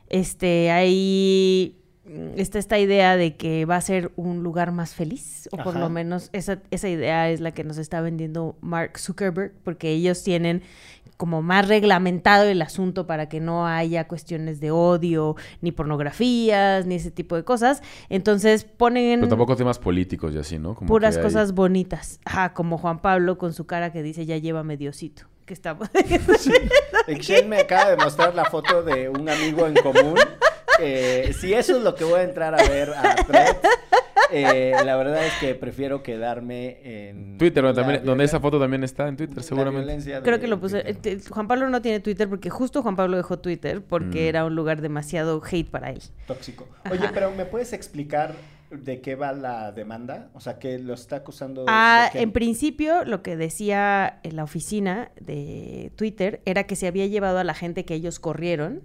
este 0.09 0.71
hay 0.71 1.76
está 2.37 2.59
esta 2.59 2.78
idea 2.78 3.16
de 3.16 3.37
que 3.37 3.64
va 3.64 3.76
a 3.76 3.80
ser 3.80 4.11
un 4.16 4.42
lugar 4.42 4.73
más 4.73 4.94
feliz, 4.94 5.49
o 5.52 5.56
por 5.56 5.68
Ajá. 5.68 5.78
lo 5.78 5.88
menos 5.88 6.30
esa, 6.32 6.59
esa 6.71 6.88
idea 6.88 7.30
es 7.30 7.40
la 7.40 7.52
que 7.52 7.62
nos 7.64 7.78
está 7.78 8.00
vendiendo 8.00 8.56
Mark 8.61 8.99
Zuckerberg, 8.99 9.52
porque 9.62 9.90
ellos 9.90 10.25
tienen 10.25 10.62
como 11.16 11.40
más 11.42 11.68
reglamentado 11.68 12.44
el 12.44 12.61
asunto 12.62 13.06
para 13.06 13.28
que 13.28 13.38
no 13.38 13.64
haya 13.68 14.09
cuestiones 14.09 14.59
de 14.59 14.73
odio, 14.73 15.37
ni 15.61 15.71
pornografías, 15.71 16.85
ni 16.87 16.97
ese 16.97 17.12
tipo 17.12 17.37
de 17.37 17.44
cosas. 17.44 17.80
Entonces 18.09 18.64
ponen 18.64 19.21
Pero 19.21 19.28
tampoco 19.28 19.54
temas 19.54 19.78
políticos 19.78 20.35
y 20.35 20.38
así, 20.38 20.59
¿no? 20.59 20.75
Como 20.75 20.88
puras 20.88 21.14
que 21.14 21.21
hay- 21.21 21.26
cosas 21.26 21.52
bonitas. 21.52 22.18
Ajá, 22.25 22.52
como 22.54 22.76
Juan 22.78 23.00
Pablo 23.00 23.38
con 23.38 23.52
su 23.52 23.66
cara 23.66 23.92
que 23.92 24.02
dice 24.02 24.26
ya 24.26 24.37
llévame 24.38 24.76
Diosito. 24.76 25.25
Que 25.47 25.54
está... 25.54 25.76
Excel 27.06 27.49
me 27.49 27.59
acaba 27.61 27.90
de 27.90 27.97
mostrar 27.97 28.35
la 28.35 28.44
foto 28.47 28.82
de 28.82 29.09
un 29.09 29.28
amigo 29.28 29.66
en 29.66 29.75
común. 29.75 30.14
Eh, 30.83 31.33
si 31.33 31.55
eso 31.55 31.77
es 31.77 31.83
lo 31.83 31.95
que 31.95 32.05
voy 32.05 32.21
a 32.21 32.23
entrar 32.25 32.55
a 32.55 32.62
ver 32.69 32.91
a 32.91 33.15
Threads, 33.27 33.59
eh, 34.33 34.73
la 34.85 34.97
verdad 34.97 35.25
es 35.27 35.33
que 35.41 35.55
prefiero 35.55 36.03
quedarme 36.03 36.79
en 36.83 37.39
Twitter, 37.39 37.62
donde, 37.62 37.83
también, 37.99 38.21
esa 38.21 38.41
foto 38.41 38.59
también 38.59 38.83
está 38.85 39.07
en 39.09 39.17
Twitter, 39.17 39.43
seguramente. 39.43 39.97
de 39.99 40.23
Creo 40.23 40.41
que 40.41 40.49
lo 40.49 40.59
puse. 40.61 40.83
Twitter. 40.83 41.19
eh, 41.19 41.21
Juan 41.31 41.47
Pablo 41.49 41.69
no 41.69 41.83
tiene 41.83 42.01
Twitter 42.01 42.29
porque 42.29 42.51
justo 42.51 42.83
Juan 42.83 42.97
Pablo 42.97 43.17
dejó 43.17 43.39
Twitter 43.39 43.83
porque 43.83 44.25
Mm. 44.25 44.29
era 44.29 44.45
un 44.45 44.55
lugar 44.55 44.81
demasiado 44.81 45.41
hate 45.49 45.69
para 45.71 45.91
él. 45.91 46.01
Tóxico. 46.27 46.67
Oye, 46.91 47.05
Ajá. 47.05 47.11
pero 47.15 47.31
¿me 47.33 47.45
puedes 47.45 47.73
explicar 47.73 48.35
de 48.71 49.03
qué 49.03 49.17
va 49.17 49.33
la 49.33 49.71
demanda? 49.73 50.31
O 50.33 50.41
sea, 50.41 50.59
que 50.59 50.79
lo 50.79 50.95
está 50.95 51.17
acusando. 51.17 51.67
Ah, 51.69 52.09
de 52.15 52.23
en 52.23 52.33
principio 52.33 53.05
lo 53.05 53.23
que 53.23 53.37
decía 53.37 54.19
en 54.23 54.37
la 54.37 54.45
oficina 54.45 55.11
de 55.21 55.93
Twitter 55.97 56.41
era 56.47 56.65
que 56.65 56.75
se 56.77 56.87
había 56.87 57.07
llevado 57.07 57.39
a 57.39 57.45
la 57.45 57.53
gente 57.55 57.85
que 57.85 57.95
ellos 57.95 58.19
corrieron 58.19 58.81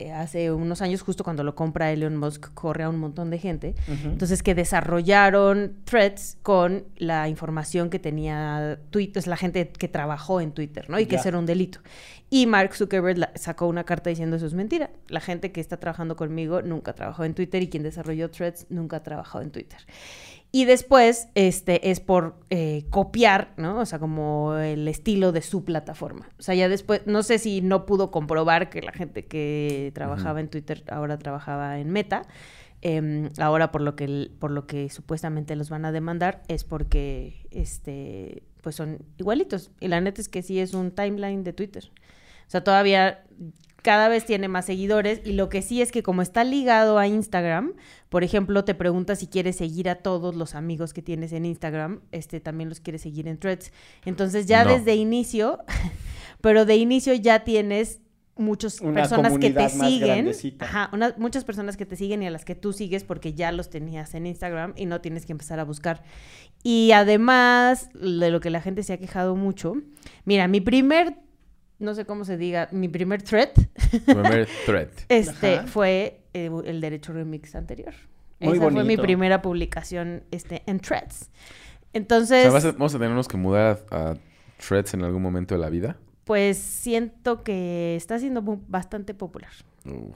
eh, 0.00 0.12
hace 0.12 0.50
unos 0.50 0.80
años, 0.82 1.02
justo 1.02 1.24
cuando 1.24 1.44
lo 1.44 1.54
compra 1.54 1.92
Elon 1.92 2.16
Musk, 2.16 2.52
corre 2.54 2.84
a 2.84 2.88
un 2.88 2.98
montón 2.98 3.30
de 3.30 3.38
gente. 3.38 3.74
Entonces 3.86 4.42
que 4.42 4.54
desarrollaron 4.54 5.76
threads 5.84 6.38
con 6.42 6.84
la 6.96 7.28
información 7.28 7.90
que 7.90 7.98
tenía 7.98 8.78
Twitter, 8.90 9.20
es 9.20 9.26
la 9.26 9.36
gente 9.36 9.68
que 9.68 9.88
trabajó 9.88 10.40
en 10.40 10.52
Twitter, 10.52 10.88
¿no? 10.88 10.98
Y 10.98 11.06
que 11.06 11.16
eso 11.16 11.28
era 11.28 11.38
un 11.38 11.46
delito. 11.46 11.80
Y 12.32 12.46
Mark 12.46 12.74
Zuckerberg 12.76 13.18
la- 13.18 13.32
sacó 13.34 13.66
una 13.66 13.82
carta 13.84 14.08
diciendo 14.08 14.36
eso 14.36 14.46
es 14.46 14.54
mentira. 14.54 14.90
La 15.08 15.20
gente 15.20 15.50
que 15.50 15.60
está 15.60 15.78
trabajando 15.78 16.14
conmigo 16.16 16.62
nunca 16.62 16.94
trabajó 16.94 17.24
en 17.24 17.34
Twitter 17.34 17.60
y 17.62 17.68
quien 17.68 17.82
desarrolló 17.82 18.30
threads 18.30 18.66
nunca 18.70 18.98
ha 18.98 19.02
trabajado 19.02 19.42
en 19.42 19.50
Twitter. 19.50 19.80
Y 20.52 20.64
después, 20.64 21.28
este, 21.34 21.90
es 21.90 22.00
por 22.00 22.36
eh, 22.50 22.84
copiar, 22.90 23.52
¿no? 23.56 23.78
O 23.80 23.86
sea, 23.86 23.98
como 24.00 24.54
el 24.56 24.86
estilo 24.88 25.30
de 25.32 25.42
su 25.42 25.64
plataforma. 25.64 26.28
O 26.38 26.42
sea, 26.42 26.54
ya 26.54 26.68
después, 26.68 27.02
no 27.06 27.22
sé 27.22 27.38
si 27.38 27.60
no 27.62 27.84
pudo 27.86 28.10
comprobar 28.10 28.70
que 28.70 28.82
la 28.82 28.92
gente 28.92 29.26
que 29.26 29.90
trabajaba 29.94 30.40
en 30.40 30.48
Twitter 30.48 30.82
ahora 30.88 31.18
trabajaba 31.18 31.78
en 31.78 31.90
Meta. 31.90 32.22
Em, 32.82 33.28
ahora 33.38 33.70
por 33.72 33.82
lo 33.82 33.94
que 33.94 34.30
por 34.38 34.50
lo 34.50 34.66
que 34.66 34.88
supuestamente 34.88 35.54
los 35.54 35.68
van 35.68 35.84
a 35.84 35.92
demandar 35.92 36.42
es 36.48 36.64
porque 36.64 37.46
este 37.50 38.42
pues 38.62 38.74
son 38.74 39.00
igualitos 39.18 39.70
y 39.80 39.88
la 39.88 40.00
neta 40.00 40.22
es 40.22 40.30
que 40.30 40.40
sí 40.42 40.58
es 40.58 40.72
un 40.72 40.90
timeline 40.90 41.44
de 41.44 41.52
Twitter 41.52 41.90
o 42.50 42.52
sea 42.52 42.64
todavía 42.64 43.22
cada 43.82 44.08
vez 44.08 44.26
tiene 44.26 44.48
más 44.48 44.66
seguidores 44.66 45.22
y 45.24 45.32
lo 45.32 45.48
que 45.48 45.62
sí 45.62 45.80
es 45.80 45.90
que 45.92 46.02
como 46.02 46.20
está 46.20 46.44
ligado 46.44 46.98
a 46.98 47.06
Instagram 47.06 47.72
por 48.10 48.24
ejemplo 48.24 48.64
te 48.64 48.74
pregunta 48.74 49.14
si 49.16 49.26
quieres 49.28 49.56
seguir 49.56 49.88
a 49.88 49.94
todos 49.94 50.34
los 50.34 50.54
amigos 50.54 50.92
que 50.92 51.00
tienes 51.00 51.32
en 51.32 51.46
Instagram 51.46 52.00
este 52.12 52.40
también 52.40 52.68
los 52.68 52.80
quieres 52.80 53.02
seguir 53.02 53.26
en 53.28 53.38
Threads 53.38 53.72
entonces 54.04 54.46
ya 54.46 54.64
No. 54.64 54.72
desde 54.72 54.96
inicio 54.96 55.60
pero 56.42 56.66
de 56.66 56.76
inicio 56.76 57.14
ya 57.14 57.44
tienes 57.44 58.00
muchas 58.36 58.80
Una 58.80 58.94
personas 59.02 59.36
que 59.38 59.50
te 59.50 59.68
siguen. 59.68 60.30
Ajá, 60.60 60.88
una- 60.94 61.14
muchas 61.18 61.44
personas 61.44 61.76
que 61.76 61.84
te 61.84 61.94
siguen 61.94 62.22
y 62.22 62.26
a 62.26 62.30
las 62.30 62.46
que 62.46 62.54
tú 62.54 62.72
sigues 62.72 63.04
porque 63.04 63.34
ya 63.34 63.52
los 63.52 63.68
tenías 63.68 64.14
en 64.14 64.24
Instagram 64.26 64.72
y 64.76 64.86
no 64.86 65.02
tienes 65.02 65.26
que 65.26 65.32
empezar 65.32 65.60
a 65.60 65.64
buscar. 65.64 66.02
Y 66.62 66.92
además 66.92 67.90
de 67.92 68.30
lo 68.30 68.40
que 68.40 68.48
la 68.48 68.62
gente 68.62 68.82
se 68.82 68.94
ha 68.94 68.96
quejado 68.98 69.36
mucho, 69.36 69.74
mira, 70.24 70.48
mi 70.48 70.62
primer, 70.62 71.16
no 71.80 71.94
sé 71.94 72.04
cómo 72.04 72.24
se 72.24 72.36
diga, 72.36 72.68
mi 72.70 72.88
primer 72.88 73.22
thread, 73.22 73.50
Primer 74.06 74.46
thread. 74.66 74.88
este, 75.08 75.56
Ajá. 75.58 75.66
fue 75.66 76.20
eh, 76.34 76.50
el 76.64 76.80
derecho 76.80 77.12
remix 77.12 77.54
anterior. 77.56 77.94
Muy 78.38 78.56
Esa 78.58 78.70
fue 78.70 78.84
mi 78.84 78.96
primera 78.96 79.42
publicación 79.42 80.22
este, 80.30 80.62
en 80.66 80.78
threads. 80.80 81.24
O 81.24 81.86
Entonces, 81.92 82.42
sea, 82.42 82.50
¿vas 82.50 82.64
a- 82.64 82.72
vamos 82.72 82.94
a 82.94 82.98
tenernos 82.98 83.28
que 83.28 83.36
mudar 83.36 83.80
a, 83.90 84.10
a 84.12 84.16
threads 84.66 84.94
en 84.94 85.02
algún 85.02 85.22
momento 85.22 85.54
de 85.54 85.60
la 85.60 85.68
vida. 85.70 85.96
pues 86.24 86.56
siento 86.58 87.42
que 87.42 87.96
está 87.96 88.18
siendo 88.18 88.42
bastante 88.68 89.12
popular. 89.14 89.50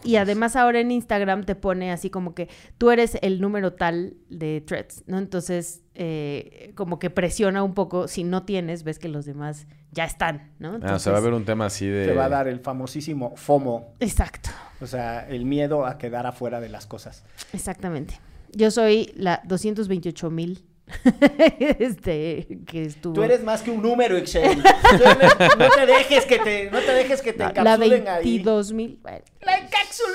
Y 0.05 0.17
además 0.17 0.57
ahora 0.57 0.81
en 0.81 0.91
Instagram 0.91 1.45
te 1.45 1.55
pone 1.55 1.91
así 1.91 2.11
como 2.11 2.35
que 2.35 2.49
tú 2.79 2.91
eres 2.91 3.17
el 3.23 3.41
número 3.41 3.73
tal 3.73 4.17
de 4.29 4.61
threads, 4.61 5.05
¿no? 5.07 5.19
Entonces, 5.19 5.83
eh, 5.95 6.73
como 6.75 6.99
que 6.99 7.09
presiona 7.11 7.63
un 7.63 7.75
poco, 7.75 8.09
si 8.09 8.25
no 8.25 8.45
tienes, 8.45 8.85
ves 8.85 8.99
que 8.99 9.09
los 9.09 9.25
demás 9.25 9.67
ya 9.91 10.05
están, 10.05 10.53
¿no? 10.59 10.69
Ah, 10.69 10.73
o 10.73 10.75
Entonces, 10.77 11.03
sea, 11.03 11.13
va 11.13 11.19
a 11.19 11.21
haber 11.23 11.33
un 11.35 11.45
tema 11.45 11.67
así 11.67 11.87
de... 11.87 12.07
Te 12.09 12.15
va 12.15 12.27
a 12.27 12.29
dar 12.29 12.49
el 12.49 12.61
famosísimo 12.61 13.35
FOMO, 13.37 13.95
Exacto, 14.01 14.51
o 14.81 14.87
sea, 14.87 15.27
el 15.29 15.45
miedo 15.45 15.87
a 15.87 15.97
quedar 15.99 16.27
afuera 16.27 16.61
de 16.61 16.69
las 16.69 16.87
cosas. 16.87 17.25
exactamente. 17.53 18.21
Yo 18.53 18.71
soy 18.71 19.13
la 19.17 19.41
228 19.47 20.31
mil 20.31 20.65
este, 21.79 22.47
que 22.67 22.85
estuvo... 22.85 23.15
Tú 23.15 23.23
eres 23.23 23.43
más 23.43 23.63
que 23.63 23.71
un 23.71 23.83
número, 23.83 24.17
Excel. 24.17 24.63
No 25.59 25.69
te 25.71 25.87
dejes 25.87 26.27
que 26.27 26.39
te, 26.39 26.71
no 26.71 26.81
te 26.81 26.93
dejes 26.93 27.23
que 27.23 27.33
te 27.33 27.39
la, 27.39 27.53
la 27.53 27.75
encapsulen 27.75 28.09
ahí. 28.09 28.25
22 28.25 28.73
mil. 28.73 28.99
bueno, 29.03 29.19
La 29.41 29.57
encapsuló, 29.57 30.09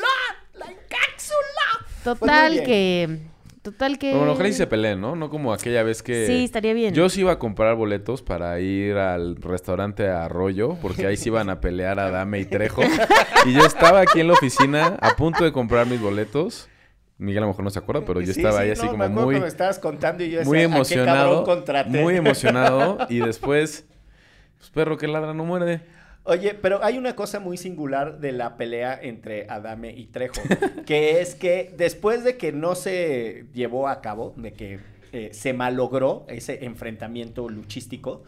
la 0.54 0.66
encapsuló. 0.66 1.86
total 2.04 2.52
bien. 2.54 2.66
que... 2.66 3.20
Total 3.62 4.00
que... 4.00 4.16
Bueno, 4.16 4.32
ojalá 4.32 4.48
y 4.50 4.54
se 4.54 4.68
peleen, 4.68 5.02
¿no? 5.02 5.18
No 5.18 5.30
como 5.30 5.52
aquella 5.52 5.84
vez 5.84 6.02
que... 6.02 6.26
Sí, 6.28 6.46
estaría 6.46 6.74
bien. 6.74 6.94
Yo 6.94 7.10
sí 7.10 7.20
iba 7.20 7.34
a 7.34 7.40
comprar 7.40 7.76
boletos 7.76 8.22
para 8.22 8.58
ir 8.62 8.96
al 8.96 9.36
restaurante 9.36 10.08
Arroyo, 10.08 10.78
porque 10.82 11.06
ahí 11.06 11.18
sí 11.18 11.28
iban 11.28 11.50
a 11.50 11.60
pelear 11.60 12.00
a 12.00 12.10
Dame 12.10 12.40
y 12.40 12.46
Trejo. 12.46 12.82
Y 13.46 13.54
yo 13.54 13.66
estaba 13.66 14.00
aquí 14.02 14.22
en 14.22 14.28
la 14.28 14.34
oficina 14.34 14.98
a 15.02 15.12
punto 15.16 15.44
de 15.44 15.52
comprar 15.52 15.88
mis 15.88 16.00
boletos. 16.02 16.70
Miguel 17.20 17.40
a 17.40 17.42
lo 17.42 17.48
mejor 17.50 17.64
no 17.66 17.70
se 17.70 17.78
acuerda, 17.80 18.02
pero 18.06 18.22
yo 18.22 18.34
Sí, 18.34 18.40
estaba 18.40 18.58
sí, 18.58 18.64
ahí 18.64 18.72
así 18.72 18.86
no, 18.86 18.94
me 18.94 18.98
como 18.98 19.04
acuerdo 19.04 19.26
muy, 19.26 19.40
me 19.42 19.48
estabas 19.48 19.78
contando 19.78 20.24
y 20.24 20.32
yo 20.32 20.44
muy 20.44 20.60
decía, 20.60 20.76
¿a 20.76 20.84
qué 20.84 20.96
cabrón 20.96 21.06
emocionado. 21.06 21.44
contraté? 21.44 22.02
Muy 22.02 22.16
emocionado. 22.16 22.98
Y 23.10 23.20
después, 23.26 23.86
pues 24.58 24.70
perro 24.72 24.98
que 24.98 25.08
ladra 25.08 25.34
no 25.34 25.46
muerde. 25.46 25.82
Oye, 26.24 26.54
pero 26.54 26.84
hay 26.84 26.98
una 26.98 27.16
cosa 27.16 27.40
muy 27.40 27.58
singular 27.58 28.20
de 28.20 28.32
la 28.32 28.56
pelea 28.58 29.00
entre 29.02 29.48
Adame 29.50 29.92
y 29.92 30.06
Trejo, 30.08 30.42
que 30.86 31.22
es 31.22 31.36
que 31.36 31.74
después 31.78 32.24
de 32.24 32.38
que 32.38 32.52
no 32.52 32.76
se 32.76 33.46
llevó 33.54 33.88
a 33.88 34.02
cabo, 34.02 34.34
de 34.38 34.54
que 34.54 34.80
eh, 35.12 35.30
se 35.34 35.54
malogró 35.54 36.26
ese 36.30 36.64
enfrentamiento 36.66 37.50
luchístico, 37.50 38.24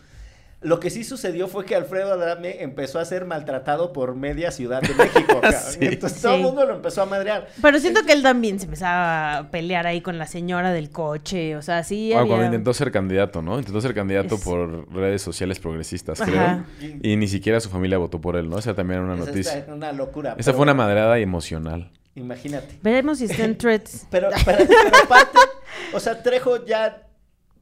lo 0.62 0.80
que 0.80 0.90
sí 0.92 1.04
sucedió 1.04 1.48
fue 1.48 1.66
que 1.66 1.76
Alfredo 1.76 2.14
Adame 2.14 2.62
empezó 2.62 3.00
a 3.00 3.06
ser 3.06 3.26
maltratado 3.26 3.92
por 3.94 4.16
media 4.16 4.52
Ciudad 4.52 4.82
de 4.82 4.94
México. 4.94 5.42
Sí. 5.72 5.80
Entonces 5.82 6.22
todo 6.22 6.34
el 6.34 6.38
Sí. 6.40 6.44
mundo 6.44 6.66
lo 6.66 6.76
empezó 6.76 7.02
a 7.02 7.06
madrear. 7.06 7.48
Pero 7.62 7.80
siento 7.80 8.02
que 8.06 8.14
él 8.14 8.22
también 8.22 8.60
se 8.60 8.66
empezaba 8.66 9.38
a 9.38 9.52
pelear 9.52 9.88
ahí 9.88 10.02
con 10.02 10.18
la 10.18 10.28
señora 10.28 10.72
del 10.72 10.90
coche, 10.92 11.56
o 11.56 11.62
sea, 11.62 11.84
sí 11.84 12.14
Ah, 12.14 12.20
había- 12.20 12.30
cuando 12.30 12.46
intentó 12.46 12.74
ser 12.74 12.92
candidato, 12.92 13.42
¿no? 13.42 13.58
Intentó 13.58 13.82
ser 13.82 13.94
candidato 13.96 14.36
Es- 14.36 14.42
por 14.44 14.92
redes 14.94 15.22
sociales 15.22 15.60
progresistas, 15.60 16.22
Ajá. 16.22 16.66
creo. 16.80 16.96
Y 17.02 17.16
ni 17.16 17.28
siquiera 17.28 17.60
su 17.60 17.70
familia 17.70 17.98
votó 17.98 18.22
por 18.22 18.36
él, 18.36 18.50
¿no? 18.50 18.60
Esa 18.60 18.76
también 18.76 19.00
era 19.02 19.06
una 19.14 19.16
Esa 19.22 19.26
noticia. 19.32 19.58
está 19.58 19.74
una 19.74 19.92
locura. 19.92 20.32
Esa 20.38 20.46
pero 20.52 20.58
fue 20.58 20.64
una 20.64 20.74
madreada 20.76 21.18
emocional. 21.20 21.90
Imagínate. 22.16 22.78
Veremos 22.84 23.18
si 23.20 23.26
está 23.26 23.46
en 23.46 23.58
threads. 23.58 24.06
Pero, 24.12 24.30
pero, 24.46 24.60
pero 24.68 24.98
aparte, 25.06 25.38
o 25.94 26.00
sea, 26.00 26.22
Trejo 26.22 26.66
ya 26.66 27.02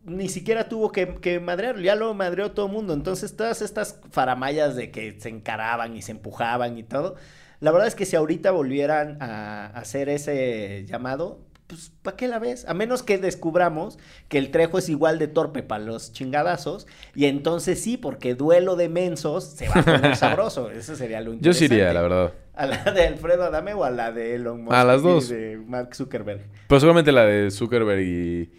ni 0.04 0.30
siquiera 0.30 0.70
tuvo 0.70 0.92
que, 0.92 1.16
que 1.16 1.40
madrearlo, 1.40 1.82
ya 1.82 1.96
lo 1.96 2.14
madreó 2.14 2.52
todo 2.52 2.68
el 2.68 2.72
mundo. 2.72 2.94
Entonces, 2.94 3.36
todas 3.36 3.62
estas 3.62 4.00
faramayas 4.12 4.76
de 4.76 4.92
que 4.92 5.20
se 5.20 5.30
encaraban 5.30 5.96
y 5.96 6.02
se 6.02 6.12
empujaban 6.12 6.78
y 6.78 6.84
todo, 6.84 7.16
la 7.60 7.72
verdad 7.72 7.88
es 7.88 7.96
que 7.96 8.06
si 8.06 8.16
ahorita 8.16 8.52
volvieran 8.52 9.18
a 9.22 9.68
hacer 9.68 10.08
ese 10.10 10.86
llamado, 10.88 11.42
pues, 11.68 11.92
¿para 12.02 12.18
qué 12.18 12.28
la 12.28 12.40
ves? 12.40 12.66
A 12.68 12.74
menos 12.74 13.04
que 13.04 13.18
descubramos 13.20 14.00
que 14.28 14.40
el 14.40 14.50
Trejo 14.50 14.80
es 14.80 14.90
igual 14.90 15.20
de 15.20 15.28
torpe 15.28 15.62
para 15.62 15.84
los 15.84 16.14
chingadazos, 16.14 16.88
y 17.14 17.26
entonces 17.26 17.80
sí, 17.84 17.96
porque 17.98 18.34
duelo 18.34 18.76
de 18.76 18.90
mensos 18.90 19.44
se 19.44 19.68
va 19.68 19.82
a 19.82 19.84
poner 19.84 20.16
sabroso. 20.16 20.72
Eso 20.72 20.96
sería 20.96 21.22
lo 21.22 21.34
Yo 21.34 21.54
sí 21.54 21.66
interesante. 21.66 21.76
iría, 21.76 21.94
la 21.94 22.02
verdad. 22.02 22.34
¿A 22.56 22.66
la 22.66 22.84
de 22.92 23.06
Alfredo 23.08 23.44
Adame 23.44 23.74
o 23.74 23.84
a 23.84 23.92
la 23.92 24.12
de 24.12 24.36
Elon 24.36 24.64
Musk? 24.64 24.74
A 24.74 24.84
las 24.84 25.02
y 25.02 25.04
dos. 25.04 25.30
De 25.30 25.58
Mark 25.66 25.94
Zuckerberg. 25.96 26.42
Pero 26.68 26.80
seguramente 26.80 27.12
la 27.12 27.26
de 27.26 27.52
Zuckerberg 27.52 28.02
y, 28.02 28.52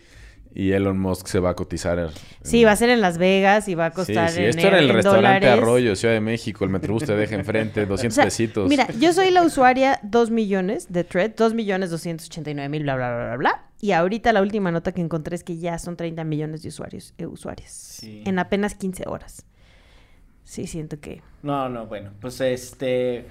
y 0.54 0.72
Elon 0.72 0.98
Musk 0.98 1.26
se 1.28 1.38
va 1.38 1.50
a 1.50 1.54
cotizar. 1.54 1.98
en- 1.98 2.08
Sí, 2.42 2.64
va 2.64 2.72
a 2.72 2.76
ser 2.76 2.90
en 2.90 3.00
Las 3.00 3.18
Vegas 3.18 3.68
y 3.68 3.74
va 3.74 3.86
a 3.86 3.90
Sí, 3.90 3.96
costar 3.96 4.30
sí. 4.30 4.40
en, 4.40 4.48
Esto 4.50 4.66
era 4.66 4.78
el 4.80 4.90
en 4.90 4.96
restaurante 4.96 5.46
dólares. 5.46 5.62
Arroyo, 5.62 5.96
Ciudad 5.96 6.14
de 6.14 6.20
México. 6.20 6.64
El 6.64 6.70
Metrobús 6.70 7.04
te 7.04 7.14
deja 7.14 7.34
enfrente, 7.36 7.86
200 7.86 8.12
O 8.12 8.14
sea, 8.16 8.24
pesitos. 8.24 8.68
Mira, 8.68 8.88
yo 8.98 9.12
soy 9.12 9.30
la 9.30 9.42
usuaria 9.42 10.00
2 10.02 10.30
millones 10.30 10.92
de 10.92 11.04
thread, 11.04 11.32
2 11.36 11.54
millones 11.54 11.90
289 11.90 12.68
mil, 12.68 12.82
bla, 12.82 12.96
bla, 12.96 13.08
bla, 13.14 13.26
bla, 13.26 13.36
bla. 13.36 13.64
Y 13.80 13.92
ahorita 13.92 14.32
la 14.32 14.42
última 14.42 14.70
nota 14.72 14.92
que 14.92 15.00
encontré 15.00 15.36
es 15.36 15.44
que 15.44 15.56
ya 15.58 15.78
son 15.78 15.96
30 15.96 16.24
millones 16.24 16.62
de 16.62 16.68
usuarios, 16.68 17.14
eh, 17.18 17.26
usuarias. 17.26 17.70
Sí. 17.70 18.22
En 18.26 18.38
apenas 18.38 18.74
15 18.74 19.04
horas. 19.06 19.46
Sí, 20.44 20.66
siento 20.66 20.98
que... 21.00 21.22
No, 21.42 21.68
no, 21.68 21.86
bueno, 21.86 22.10
pues 22.20 22.40
este. 22.40 23.24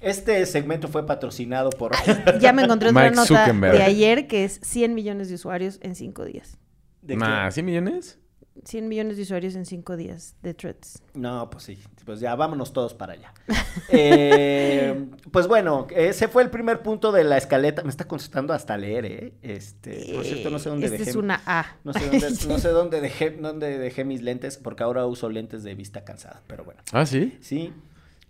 Este 0.00 0.46
segmento 0.46 0.88
fue 0.88 1.04
patrocinado 1.04 1.68
por... 1.70 1.92
Ya 2.40 2.54
me 2.54 2.62
encontré 2.62 2.88
otra 2.88 3.02
Mike 3.02 3.16
nota 3.16 3.44
Zuckerberg. 3.44 3.76
de 3.76 3.82
ayer 3.82 4.26
que 4.28 4.44
es 4.44 4.58
100 4.62 4.94
millones 4.94 5.28
de 5.28 5.34
usuarios 5.34 5.78
en 5.82 5.94
5 5.94 6.24
días. 6.24 6.56
¿De 7.02 7.14
qué? 7.14 7.20
Nah, 7.20 7.48
¿100 7.48 7.62
millones? 7.64 8.18
100 8.64 8.88
millones 8.88 9.16
de 9.16 9.22
usuarios 9.22 9.54
en 9.54 9.64
5 9.64 9.96
días 9.96 10.34
de 10.42 10.52
threads. 10.54 11.02
No, 11.14 11.48
pues 11.48 11.64
sí, 11.64 11.78
pues 12.04 12.20
ya 12.20 12.34
vámonos 12.34 12.72
todos 12.72 12.94
para 12.94 13.14
allá. 13.14 13.32
Eh, 13.88 15.06
pues 15.30 15.46
bueno, 15.46 15.86
ese 15.94 16.26
fue 16.26 16.42
el 16.42 16.50
primer 16.50 16.82
punto 16.82 17.12
de 17.12 17.22
la 17.22 17.36
escaleta. 17.36 17.82
Me 17.84 17.88
está 17.90 18.06
costando 18.06 18.52
hasta 18.52 18.76
leer, 18.76 19.04
¿eh? 19.04 19.32
Este, 19.42 20.12
por 20.14 20.24
cierto, 20.24 20.50
no 20.50 20.58
sé 20.58 20.70
dónde 20.70 20.86
Esta 20.86 20.98
dejé. 20.98 21.10
es 21.10 21.16
una 21.16 21.40
A. 21.46 21.76
No 21.84 21.92
sé 21.92 22.00
dónde, 22.10 22.30
no 22.48 22.58
sé 22.58 22.68
dónde 22.70 23.00
dejé, 23.00 23.30
dónde 23.30 23.78
dejé 23.78 24.04
mis 24.04 24.22
lentes, 24.22 24.58
porque 24.58 24.82
ahora 24.82 25.06
uso 25.06 25.28
lentes 25.30 25.62
de 25.62 25.74
vista 25.76 26.04
cansada, 26.04 26.42
pero 26.48 26.64
bueno. 26.64 26.82
Ah, 26.92 27.06
¿sí? 27.06 27.38
Sí. 27.40 27.72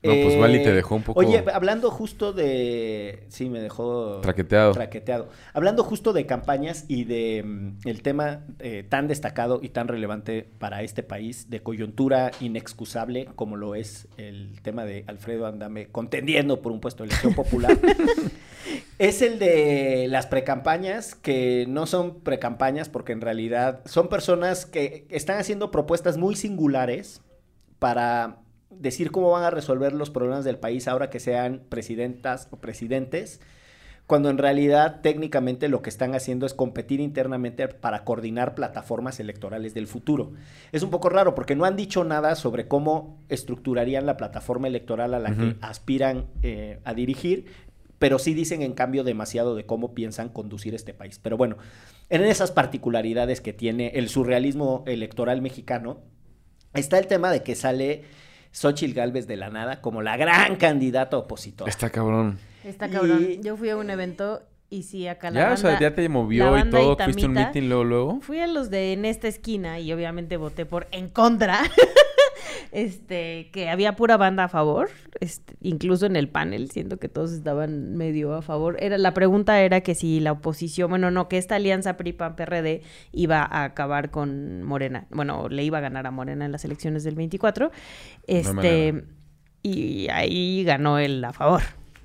No, 0.02 0.12
pues 0.12 0.34
Eh, 0.34 0.38
Vali 0.38 0.62
te 0.62 0.72
dejó 0.72 0.94
un 0.94 1.02
poco- 1.02 1.20
Oye, 1.20 1.44
hablando 1.52 1.90
justo 1.90 2.32
de. 2.32 3.24
Sí, 3.28 3.50
me 3.50 3.60
dejó. 3.60 4.20
Traqueteado. 4.22 4.72
Traqueteado. 4.72 5.28
Hablando 5.52 5.84
justo 5.84 6.14
de 6.14 6.24
campañas 6.24 6.86
y 6.88 7.04
de 7.04 7.42
mm, 7.44 7.86
el 7.86 8.00
tema 8.02 8.46
eh, 8.60 8.82
tan 8.88 9.08
destacado 9.08 9.60
y 9.62 9.68
tan 9.68 9.88
relevante 9.88 10.48
para 10.58 10.82
este 10.82 11.02
país, 11.02 11.50
de 11.50 11.62
coyuntura 11.62 12.30
inexcusable, 12.40 13.26
como 13.36 13.56
lo 13.56 13.74
es 13.74 14.08
el 14.16 14.60
tema 14.62 14.86
de 14.86 15.04
Alfredo 15.06 15.46
Andame 15.46 15.88
contendiendo 15.88 16.62
por 16.62 16.72
un 16.72 16.80
puesto 16.80 17.02
de 17.02 17.08
elección 17.10 17.34
popular. 17.34 17.78
Es 18.98 19.22
el 19.22 19.38
de 19.38 20.06
las 20.10 20.26
precampañas, 20.26 21.14
que 21.14 21.64
no 21.68 21.86
son 21.86 22.20
precampañas 22.20 22.90
porque 22.90 23.12
en 23.12 23.22
realidad 23.22 23.80
son 23.86 24.08
personas 24.08 24.66
que 24.66 25.06
están 25.08 25.38
haciendo 25.38 25.70
propuestas 25.70 26.18
muy 26.18 26.36
singulares 26.36 27.22
para 27.78 28.36
decir 28.70 29.10
cómo 29.10 29.30
van 29.30 29.44
a 29.44 29.50
resolver 29.50 29.92
los 29.92 30.10
problemas 30.10 30.44
del 30.44 30.58
país 30.58 30.88
ahora 30.88 31.10
que 31.10 31.20
sean 31.20 31.62
presidentas 31.68 32.48
o 32.50 32.56
presidentes, 32.58 33.40
cuando 34.06 34.28
en 34.28 34.38
realidad 34.38 35.02
técnicamente 35.02 35.68
lo 35.68 35.82
que 35.82 35.90
están 35.90 36.16
haciendo 36.16 36.44
es 36.44 36.52
competir 36.52 36.98
internamente 36.98 37.68
para 37.68 38.02
coordinar 38.04 38.56
plataformas 38.56 39.20
electorales 39.20 39.72
del 39.72 39.86
futuro. 39.86 40.32
Es 40.72 40.82
un 40.82 40.90
poco 40.90 41.10
raro 41.10 41.36
porque 41.36 41.54
no 41.54 41.64
han 41.64 41.76
dicho 41.76 42.02
nada 42.02 42.34
sobre 42.34 42.66
cómo 42.66 43.20
estructurarían 43.28 44.06
la 44.06 44.16
plataforma 44.16 44.66
electoral 44.66 45.14
a 45.14 45.20
la 45.20 45.36
que 45.36 45.56
aspiran 45.60 46.26
eh, 46.42 46.80
a 46.82 46.92
dirigir, 46.94 47.46
pero 48.00 48.18
sí 48.18 48.34
dicen 48.34 48.62
en 48.62 48.72
cambio 48.72 49.04
demasiado 49.04 49.54
de 49.54 49.64
cómo 49.64 49.94
piensan 49.94 50.28
conducir 50.28 50.74
este 50.74 50.92
país. 50.92 51.20
Pero 51.22 51.36
bueno, 51.36 51.58
en 52.08 52.24
esas 52.24 52.50
particularidades 52.50 53.40
que 53.40 53.52
tiene 53.52 53.90
el 53.94 54.08
surrealismo 54.08 54.82
electoral 54.88 55.40
mexicano, 55.40 56.00
está 56.74 56.98
el 56.98 57.06
tema 57.06 57.30
de 57.30 57.44
que 57.44 57.54
sale 57.54 58.02
Xochitl 58.52 58.94
Galvez 58.94 59.26
de 59.26 59.36
la 59.36 59.50
nada 59.50 59.80
como 59.80 60.02
la 60.02 60.16
gran 60.16 60.56
candidata 60.56 61.16
opositora. 61.18 61.68
Está 61.70 61.90
cabrón. 61.90 62.38
Está 62.64 62.88
Y- 62.88 62.90
cabrón. 62.90 63.26
Yo 63.42 63.56
fui 63.56 63.70
a 63.70 63.76
un 63.76 63.90
evento 63.90 64.42
y 64.68 64.82
sí, 64.84 65.06
acá 65.08 65.30
la 65.30 65.40
Ya, 65.48 65.52
o 65.52 65.56
sea, 65.56 65.70
banda- 65.70 65.88
ya 65.90 65.94
te 65.94 66.08
movió 66.08 66.48
y 66.48 66.50
banda 66.50 66.78
todo. 66.78 66.96
Fuiste 66.96 67.24
a 67.24 67.28
un 67.28 67.32
meeting 67.34 67.62
luego, 67.68 67.84
luego. 67.84 68.20
Fui 68.20 68.38
a 68.40 68.46
los 68.46 68.70
de 68.70 68.92
en 68.92 69.04
esta 69.04 69.28
esquina 69.28 69.80
y 69.80 69.92
obviamente 69.92 70.36
voté 70.36 70.66
por 70.66 70.86
en 70.92 71.08
contra. 71.08 71.60
este, 72.72 73.50
que 73.52 73.68
había 73.68 73.96
pura 73.96 74.16
banda 74.16 74.44
a 74.44 74.48
favor, 74.48 74.90
este, 75.20 75.54
incluso 75.60 76.06
en 76.06 76.16
el 76.16 76.28
panel, 76.28 76.70
siento 76.70 76.98
que 76.98 77.08
todos 77.08 77.32
estaban 77.32 77.96
medio 77.96 78.34
a 78.34 78.42
favor. 78.42 78.76
Era 78.80 78.98
la 78.98 79.12
pregunta 79.14 79.60
era 79.60 79.80
que 79.80 79.94
si 79.94 80.20
la 80.20 80.32
oposición, 80.32 80.90
bueno, 80.90 81.10
no, 81.10 81.28
que 81.28 81.38
esta 81.38 81.56
alianza 81.56 81.96
PRI 81.96 82.12
PAN 82.12 82.36
PRD 82.36 82.82
iba 83.12 83.42
a 83.42 83.64
acabar 83.64 84.10
con 84.10 84.62
Morena. 84.62 85.06
Bueno, 85.10 85.48
le 85.48 85.64
iba 85.64 85.78
a 85.78 85.80
ganar 85.80 86.06
a 86.06 86.10
Morena 86.10 86.44
en 86.44 86.52
las 86.52 86.64
elecciones 86.64 87.04
del 87.04 87.14
24. 87.14 87.70
Este, 88.26 89.04
y 89.62 90.08
ahí 90.10 90.64
ganó 90.64 90.98
el 90.98 91.24
a 91.24 91.32
favor. 91.32 91.62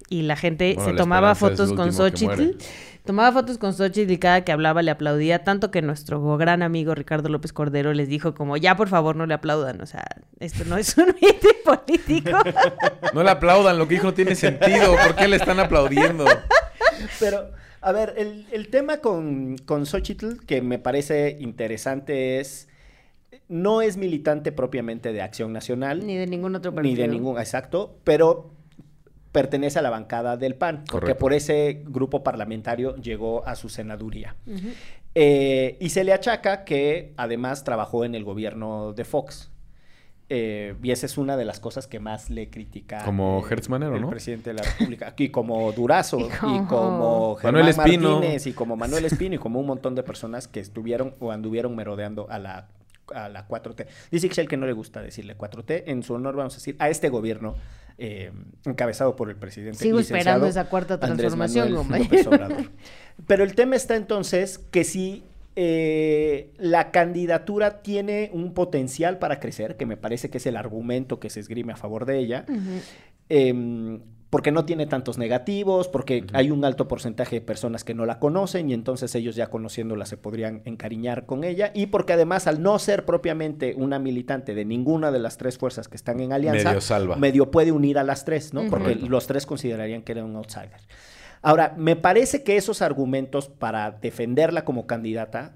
Y 0.09 0.21
la 0.21 0.35
gente 0.35 0.73
Bueno, 0.75 0.89
se 0.89 0.93
la 0.93 0.97
tomaba 0.97 1.35
fotos 1.35 1.73
con 1.73 1.91
Xochitl. 1.91 2.57
Tomaba 3.05 3.31
fotos 3.31 3.57
con 3.59 3.73
Xochitl 3.73 4.11
y 4.11 4.17
cada 4.17 4.43
que 4.43 4.51
hablaba 4.51 4.81
le 4.81 4.89
aplaudía, 4.89 5.43
tanto 5.43 5.69
que 5.69 5.81
nuestro 5.83 6.37
gran 6.37 6.63
amigo 6.63 6.95
Ricardo 6.95 7.29
López 7.29 7.53
Cordero 7.53 7.93
les 7.93 8.07
dijo 8.07 8.33
como, 8.33 8.57
ya 8.57 8.75
por 8.75 8.87
favor 8.89 9.15
no 9.15 9.27
le 9.27 9.35
aplaudan, 9.35 9.79
o 9.81 9.85
sea, 9.85 10.05
esto 10.39 10.63
no 10.65 10.75
es 10.77 10.97
un 10.97 11.07
meeting 11.21 11.63
político. 11.63 12.37
No 13.13 13.21
le 13.23 13.29
aplaudan, 13.29 13.77
lo 13.77 13.87
que 13.87 13.95
dijo 13.95 14.07
no 14.07 14.13
tiene 14.15 14.35
sentido. 14.35 14.95
¿Por 14.95 15.15
qué 15.15 15.27
le 15.27 15.35
están 15.35 15.59
aplaudiendo? 15.59 16.25
Pero, 17.19 17.51
a 17.81 17.91
ver, 17.91 18.15
el, 18.17 18.47
el 18.51 18.69
tema 18.69 18.97
con, 18.97 19.57
con 19.65 19.85
Xochitl 19.85 20.43
que 20.47 20.61
me 20.63 20.79
parece 20.79 21.37
interesante 21.39 22.39
es, 22.39 22.67
no 23.49 23.83
es 23.83 23.97
militante 23.97 24.51
propiamente 24.51 25.13
de 25.13 25.21
Acción 25.21 25.53
Nacional, 25.53 26.05
Ni 26.07 26.15
de 26.17 26.25
ningún 26.25 26.55
otro 26.55 26.73
partido. 26.73 26.95
ni 26.95 26.99
de 27.01 27.07
ningún, 27.07 27.37
exacto, 27.39 27.97
pero 28.03 28.49
pertenece 29.35 29.77
a 29.79 29.81
la 29.81 29.89
bancada 29.89 30.37
del 30.37 30.55
PAN, 30.55 30.85
porque 30.89 31.13
por 31.13 31.33
ese 31.33 31.83
grupo 31.85 32.23
parlamentario 32.23 32.95
llegó 32.95 33.45
a 33.45 33.55
su 33.55 33.67
senaduría. 33.67 34.35
Eh, 35.13 35.77
y 35.81 35.89
se 35.89 36.03
le 36.05 36.13
achaca 36.13 36.63
que 36.63 37.13
además 37.17 37.63
trabajó 37.65 38.05
en 38.05 38.15
el 38.15 38.23
gobierno 38.23 38.93
de 38.93 39.03
Fox. 39.03 39.51
Eh, 40.29 40.75
y 40.81 40.89
esa 40.91 41.05
es 41.05 41.17
una 41.19 41.35
de 41.37 41.45
las 41.45 41.59
cosas 41.59 41.85
que 41.85 41.99
más 41.99 42.31
le 42.31 42.49
critica 42.49 43.03
Como 43.05 43.45
Hertz 43.47 43.69
Manero, 43.69 43.95
el 43.95 44.01
¿no? 44.01 44.09
presidente 44.09 44.51
de 44.51 44.55
la 44.55 44.63
República. 44.63 45.13
Y 45.17 45.29
como 45.29 45.71
Durazo, 45.73 46.17
Y 46.47 46.55
y 46.55 46.59
como- 46.65 47.37
Manuel 47.43 47.67
Espino. 47.67 48.11
Martínez, 48.19 48.47
y 48.47 48.53
como 48.53 48.75
Manuel 48.77 49.05
Espino, 49.11 49.35
y 49.35 49.37
como 49.37 49.59
un 49.59 49.67
montón 49.67 49.93
de 49.95 50.01
personas 50.03 50.47
que 50.47 50.61
estuvieron 50.61 51.13
o 51.19 51.31
anduvieron 51.31 51.75
merodeando 51.75 52.25
a 52.31 52.39
la, 52.39 52.69
a 53.13 53.29
la 53.29 53.47
4T. 53.47 53.85
Dice 54.11 54.27
Ixchel 54.27 54.47
que 54.47 54.57
no 54.57 54.65
le 54.65 54.73
gusta 54.73 55.01
decirle 55.01 55.37
4T. 55.37 55.83
En 55.87 56.01
su 56.03 56.13
honor 56.15 56.35
vamos 56.37 56.53
a 56.53 56.57
decir 56.57 56.75
a 56.79 56.89
este 56.89 57.09
gobierno 57.09 57.53
eh, 57.97 58.31
encabezado 58.65 59.15
por 59.15 59.29
el 59.29 59.35
presidente. 59.35 59.79
Sigo 59.79 59.99
esperando 59.99 60.47
esa 60.47 60.69
cuarta 60.69 60.99
transformación. 60.99 61.87
Pero 63.27 63.43
el 63.43 63.55
tema 63.55 63.75
está 63.75 63.95
entonces 63.95 64.57
que 64.57 64.83
si 64.83 65.23
eh, 65.55 66.51
la 66.57 66.91
candidatura 66.91 67.81
tiene 67.81 68.29
un 68.33 68.53
potencial 68.53 69.17
para 69.19 69.39
crecer, 69.39 69.77
que 69.77 69.85
me 69.85 69.95
parece 69.95 70.29
que 70.29 70.37
es 70.39 70.45
el 70.45 70.57
argumento 70.57 71.19
que 71.19 71.29
se 71.29 71.39
esgrime 71.39 71.71
a 71.73 71.77
favor 71.77 72.05
de 72.05 72.19
ella, 72.19 72.45
Ujú. 72.49 72.81
em, 73.29 74.01
porque 74.29 74.51
no 74.51 74.65
tiene 74.65 74.85
tantos 74.87 75.17
negativos, 75.17 75.87
porque 75.87 76.25
hay 76.33 76.51
un 76.51 76.65
alto 76.65 76.87
porcentaje 76.87 77.37
de 77.37 77.41
personas 77.41 77.83
que 77.83 77.93
no 77.93 78.05
la 78.05 78.19
conocen 78.19 78.69
y 78.69 78.73
entonces 78.73 79.13
ellos 79.15 79.35
ya 79.35 79.47
conociéndola 79.47 80.05
se 80.05 80.17
podrían 80.17 80.61
encariñar 80.65 81.25
con 81.25 81.43
ella, 81.43 81.71
y 81.73 81.87
porque 81.87 82.13
además 82.13 82.47
al 82.47 82.61
no 82.61 82.77
ser 82.79 83.05
propiamente 83.05 83.75
una 83.77 83.99
militante 83.99 84.55
de 84.55 84.65
ninguna 84.65 85.11
de 85.11 85.19
las 85.19 85.37
tres 85.37 85.57
fuerzas 85.57 85.87
que 85.87 85.95
están 85.95 86.19
en 86.19 86.33
alianza, 86.33 86.69
Medio 86.69 86.81
salva. 86.81 87.15
medio 87.15 87.51
puede 87.51 87.71
unir 87.71 87.97
a 87.97 88.03
las 88.03 88.25
tres, 88.25 88.53
¿no? 88.53 88.61
Porque 88.69 88.85
Correcto. 88.85 89.09
los 89.09 89.27
tres 89.27 89.45
considerarían 89.45 90.01
que 90.01 90.11
era 90.13 90.25
un 90.25 90.35
outsider. 90.35 90.81
Ahora, 91.41 91.75
me 91.77 91.95
parece 91.95 92.43
que 92.43 92.57
esos 92.57 92.81
argumentos 92.81 93.49
para 93.49 93.91
defenderla 93.91 94.65
como 94.65 94.87
candidata 94.87 95.55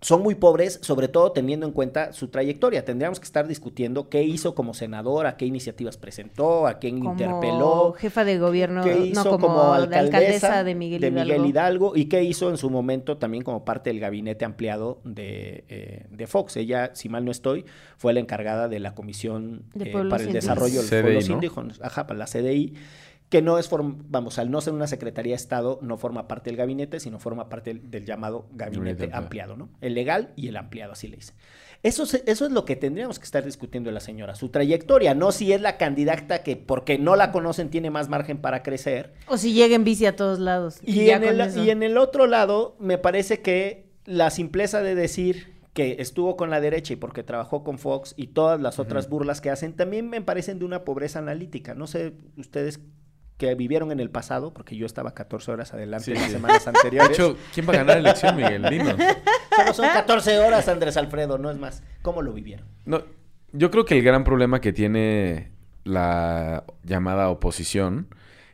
son 0.00 0.22
muy 0.22 0.34
pobres, 0.34 0.78
sobre 0.82 1.08
todo 1.08 1.32
teniendo 1.32 1.66
en 1.66 1.72
cuenta 1.72 2.12
su 2.12 2.28
trayectoria. 2.28 2.84
Tendríamos 2.84 3.20
que 3.20 3.26
estar 3.26 3.46
discutiendo 3.46 4.08
qué 4.08 4.22
hizo 4.22 4.54
como 4.54 4.72
senadora, 4.72 5.36
qué 5.36 5.44
iniciativas 5.44 5.98
presentó, 5.98 6.66
a 6.66 6.78
quién 6.78 7.00
Como 7.00 7.12
interpeló, 7.12 7.92
jefa 7.92 8.24
de 8.24 8.38
gobierno, 8.38 8.82
qué 8.82 9.12
no 9.14 9.24
como, 9.24 9.48
como, 9.48 9.72
de 9.72 9.78
alcaldesa, 9.78 9.98
alcaldesa 9.98 10.64
de 10.64 10.74
Miguel, 10.74 11.04
Hidalgo. 11.04 11.46
Hidalgo 11.46 11.96
y 11.96 12.06
qué 12.06 12.22
hizo 12.22 12.48
en 12.48 12.56
su 12.56 12.70
momento 12.70 13.18
también 13.18 13.44
como 13.44 13.64
parte 13.64 13.90
del 13.90 14.00
gabinete 14.00 14.46
ampliado 14.46 15.00
de, 15.04 15.64
eh, 15.68 16.06
de 16.10 16.26
Fox. 16.26 16.56
Ella, 16.56 16.92
si 16.94 17.10
mal 17.10 17.26
no 17.26 17.30
estoy, 17.30 17.66
fue 17.98 18.14
la 18.14 18.20
encargada 18.20 18.68
de 18.68 18.80
la 18.80 18.94
Comisión 18.94 19.64
De 19.74 19.90
eh, 19.90 20.04
para 20.08 20.24
el. 20.24 20.32
Desarrollo 20.32 20.76
de 20.76 20.82
los 20.82 20.90
CDI, 20.90 21.02
Pueblos 21.02 21.28
¿no? 21.28 21.34
Indígenas, 21.34 21.80
ajá, 21.82 22.06
para 22.06 22.18
la 22.18 22.26
CDI, 22.26 22.74
que 23.30 23.40
no 23.42 23.58
es, 23.58 23.70
form- 23.70 23.96
vamos, 24.08 24.38
al 24.38 24.50
no 24.50 24.60
ser 24.60 24.74
una 24.74 24.86
Secretaría 24.88 25.32
de 25.32 25.36
Estado, 25.36 25.78
no 25.82 25.96
forma 25.96 26.28
parte 26.28 26.50
del 26.50 26.56
gabinete, 26.58 27.00
sino 27.00 27.18
forma 27.18 27.48
parte 27.48 27.72
del, 27.72 27.90
del 27.90 28.04
llamado 28.04 28.46
gabinete 28.52 29.04
ampliado. 29.18 29.56
¿no? 29.56 29.68
El 29.80 29.94
legal 29.94 30.32
y 30.36 30.48
el 30.48 30.56
ampliado, 30.58 30.92
así 30.92 31.06
le 31.08 31.16
dice. 31.16 31.32
Eso, 31.82 32.04
se- 32.04 32.22
eso 32.26 32.44
es 32.44 32.52
lo 32.52 32.66
que 32.66 32.76
tendríamos 32.76 33.18
que 33.18 33.24
estar 33.24 33.42
discutiendo 33.44 33.88
de 33.88 33.94
la 33.94 34.00
señora, 34.00 34.34
su 34.34 34.48
trayectoria, 34.50 35.14
no 35.14 35.32
si 35.32 35.52
es 35.52 35.60
la 35.62 35.78
candidata 35.78 36.42
que 36.42 36.56
porque 36.56 36.98
no 36.98 37.16
la 37.16 37.32
conocen 37.32 37.70
tiene 37.70 37.88
más 37.88 38.08
margen 38.10 38.38
para 38.38 38.62
crecer. 38.62 39.14
O 39.28 39.38
si 39.38 39.52
llega 39.54 39.74
en 39.76 39.84
bici 39.84 40.04
a 40.06 40.14
todos 40.16 40.38
lados. 40.40 40.80
En 41.10 41.22
el, 41.30 41.38
y 41.64 41.70
en 41.70 41.82
el 41.84 41.96
otro 41.96 42.26
lado, 42.26 42.76
me 42.80 42.98
parece 42.98 43.40
que 43.40 43.86
la 44.04 44.30
simpleza 44.30 44.82
de 44.82 44.94
decir 44.96 45.54
que 45.72 45.96
estuvo 46.00 46.36
con 46.36 46.50
la 46.50 46.60
derecha 46.60 46.92
y 46.94 46.96
porque 46.96 47.22
trabajó 47.22 47.62
con 47.62 47.78
Fox 47.78 48.12
y 48.16 48.26
todas 48.26 48.60
las 48.60 48.80
otras 48.80 49.08
burlas 49.08 49.40
que 49.40 49.50
hacen, 49.50 49.72
también 49.74 50.10
me 50.10 50.20
parecen 50.20 50.58
de 50.58 50.64
una 50.64 50.84
pobreza 50.84 51.20
analítica. 51.20 51.74
No 51.76 51.86
sé 51.86 52.14
ustedes 52.36 52.80
que 53.40 53.52
vivieron 53.56 53.90
en 53.90 53.98
el 53.98 54.10
pasado, 54.10 54.52
porque 54.54 54.76
yo 54.76 54.86
estaba 54.86 55.14
14 55.14 55.50
horas 55.50 55.74
adelante 55.74 56.04
Sí, 56.04 56.10
en 56.12 56.18
las 56.18 56.26
sí. 56.26 56.32
semanas 56.32 56.64
De 56.64 56.70
anteriores. 56.70 57.10
hecho, 57.18 57.36
¿quién 57.52 57.66
va 57.68 57.72
a 57.72 57.76
ganar 57.78 57.96
la 57.96 58.00
elección, 58.10 58.36
Miguel? 58.36 58.62
Dinos. 58.70 58.94
Solo 59.56 59.74
son 59.74 59.88
14 59.88 60.38
horas, 60.38 60.68
Andrés 60.68 60.96
Alfredo, 60.96 61.38
no 61.38 61.50
es 61.50 61.58
más. 61.58 61.82
¿Cómo 62.02 62.22
lo 62.22 62.32
vivieron? 62.32 62.66
No, 62.84 63.02
yo 63.52 63.70
creo 63.72 63.84
que 63.84 63.98
el 63.98 64.04
gran 64.04 64.22
problema 64.22 64.60
que 64.60 64.72
tiene 64.72 65.50
la 65.84 66.64
llamada 66.84 67.30
oposición 67.30 68.06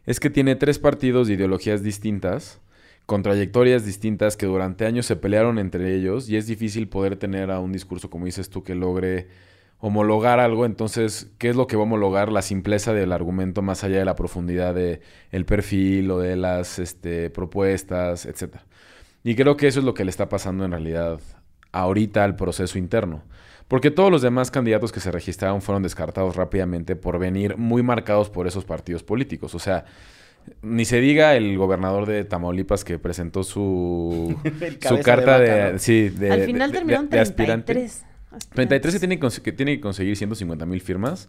es 0.06 0.20
que 0.20 0.30
tiene 0.30 0.54
tres 0.54 0.78
partidos 0.78 1.26
de 1.28 1.34
ideologías 1.34 1.82
distintas, 1.82 2.60
con 3.06 3.22
trayectorias 3.22 3.84
distintas 3.84 4.36
que 4.36 4.46
durante 4.46 4.86
años 4.86 5.04
se 5.06 5.16
pelearon 5.16 5.58
entre 5.58 5.94
ellos 5.94 6.28
y 6.28 6.36
es 6.36 6.46
difícil 6.46 6.88
poder 6.88 7.16
tener 7.16 7.50
a 7.50 7.58
un 7.60 7.72
discurso, 7.72 8.08
como 8.08 8.24
dices 8.26 8.50
tú, 8.50 8.62
que 8.62 8.74
logre 8.74 9.28
homologar 9.78 10.40
algo, 10.40 10.64
entonces, 10.64 11.30
¿qué 11.38 11.50
es 11.50 11.56
lo 11.56 11.66
que 11.66 11.76
va 11.76 11.82
a 11.82 11.84
homologar? 11.84 12.32
La 12.32 12.42
simpleza 12.42 12.92
del 12.92 13.12
argumento 13.12 13.62
más 13.62 13.84
allá 13.84 13.98
de 13.98 14.04
la 14.04 14.16
profundidad 14.16 14.74
de 14.74 15.00
el 15.30 15.44
perfil 15.44 16.10
o 16.10 16.18
de 16.18 16.36
las 16.36 16.78
este, 16.78 17.30
propuestas, 17.30 18.26
etcétera. 18.26 18.64
Y 19.22 19.34
creo 19.34 19.56
que 19.56 19.66
eso 19.66 19.80
es 19.80 19.84
lo 19.84 19.94
que 19.94 20.04
le 20.04 20.10
está 20.10 20.28
pasando 20.28 20.64
en 20.64 20.70
realidad 20.70 21.20
ahorita 21.72 22.24
al 22.24 22.36
proceso 22.36 22.78
interno. 22.78 23.22
Porque 23.68 23.90
todos 23.90 24.12
los 24.12 24.22
demás 24.22 24.50
candidatos 24.50 24.92
que 24.92 25.00
se 25.00 25.10
registraron 25.10 25.60
fueron 25.60 25.82
descartados 25.82 26.36
rápidamente 26.36 26.94
por 26.94 27.18
venir 27.18 27.56
muy 27.56 27.82
marcados 27.82 28.30
por 28.30 28.46
esos 28.46 28.64
partidos 28.64 29.02
políticos. 29.02 29.54
O 29.56 29.58
sea, 29.58 29.84
ni 30.62 30.84
se 30.84 31.00
diga 31.00 31.34
el 31.34 31.58
gobernador 31.58 32.06
de 32.06 32.24
Tamaulipas 32.24 32.84
que 32.84 32.98
presentó 33.00 33.42
su, 33.42 34.36
su 34.88 35.00
carta 35.00 35.40
de, 35.40 35.78
sí, 35.80 36.08
de, 36.08 36.30
Al 36.30 36.42
final 36.42 36.70
de, 36.70 36.78
terminaron 36.78 37.08
de 37.08 37.18
aspirante. 37.18 37.90
33. 38.50 38.50
33 38.50 38.94
que 38.94 39.00
tiene, 39.00 39.18
que 39.42 39.52
tiene 39.52 39.74
que 39.76 39.80
conseguir 39.80 40.16
150 40.16 40.66
mil 40.66 40.80
firmas, 40.80 41.28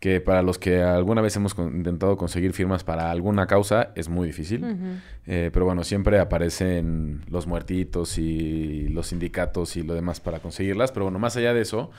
que 0.00 0.20
para 0.20 0.42
los 0.42 0.58
que 0.58 0.82
alguna 0.82 1.22
vez 1.22 1.34
hemos 1.36 1.54
con- 1.54 1.76
intentado 1.76 2.16
conseguir 2.16 2.52
firmas 2.52 2.84
para 2.84 3.10
alguna 3.10 3.46
causa 3.46 3.92
es 3.94 4.08
muy 4.08 4.26
difícil. 4.26 4.64
Eh, 5.26 5.50
pero 5.52 5.64
bueno, 5.64 5.84
siempre 5.84 6.18
aparecen 6.18 7.22
los 7.28 7.46
muertitos 7.46 8.18
y 8.18 8.88
los 8.88 9.06
sindicatos 9.08 9.76
y 9.76 9.82
lo 9.82 9.94
demás 9.94 10.20
para 10.20 10.40
conseguirlas. 10.40 10.92
Pero 10.92 11.04
bueno, 11.06 11.18
más 11.18 11.36
allá 11.36 11.54
de 11.54 11.62
eso, 11.62 11.90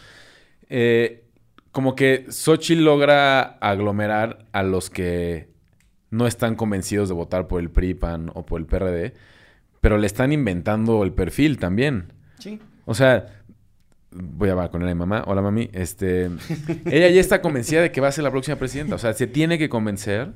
eh, 0.70 1.24
como 1.72 1.96
que 1.96 2.26
Xochitl 2.30 2.84
logra 2.84 3.42
aglomerar 3.60 4.46
a 4.52 4.64
los 4.64 4.90
que 4.90 5.50
no 6.12 6.28
están 6.28 6.56
convencidos 6.56 7.10
de 7.10 7.16
votar 7.16 7.48
por 7.48 7.60
el 7.62 7.70
PRI, 7.70 7.94
PAN 7.96 8.32
o 8.34 8.46
por 8.46 8.60
el 8.62 8.68
PRD, 8.68 9.14
pero 9.82 9.98
le 9.98 10.08
están 10.08 10.32
inventando 10.32 11.04
el 11.04 11.12
perfil 11.12 11.58
también. 11.58 12.14
Sí. 12.40 12.60
O 12.86 12.94
sea, 12.94 13.26
voy 14.12 14.50
a 14.50 14.54
hablar 14.54 14.72
con 14.72 14.82
ella, 14.82 14.96
mamá. 14.96 15.24
Hola, 15.28 15.42
mami. 15.42 15.70
Este, 15.74 16.30
ella 16.86 17.10
ya 17.10 17.22
está 17.22 17.42
convencida 17.42 17.82
de 17.82 17.92
que 17.92 18.02
va 18.02 18.08
a 18.08 18.12
ser 18.12 18.24
la 18.24 18.32
próxima 18.32 18.58
presidenta. 18.58 18.96
O 18.96 18.98
sea, 18.98 19.14
se 19.14 19.28
tiene 19.28 19.58
que 19.58 19.70
convencer 19.70 20.34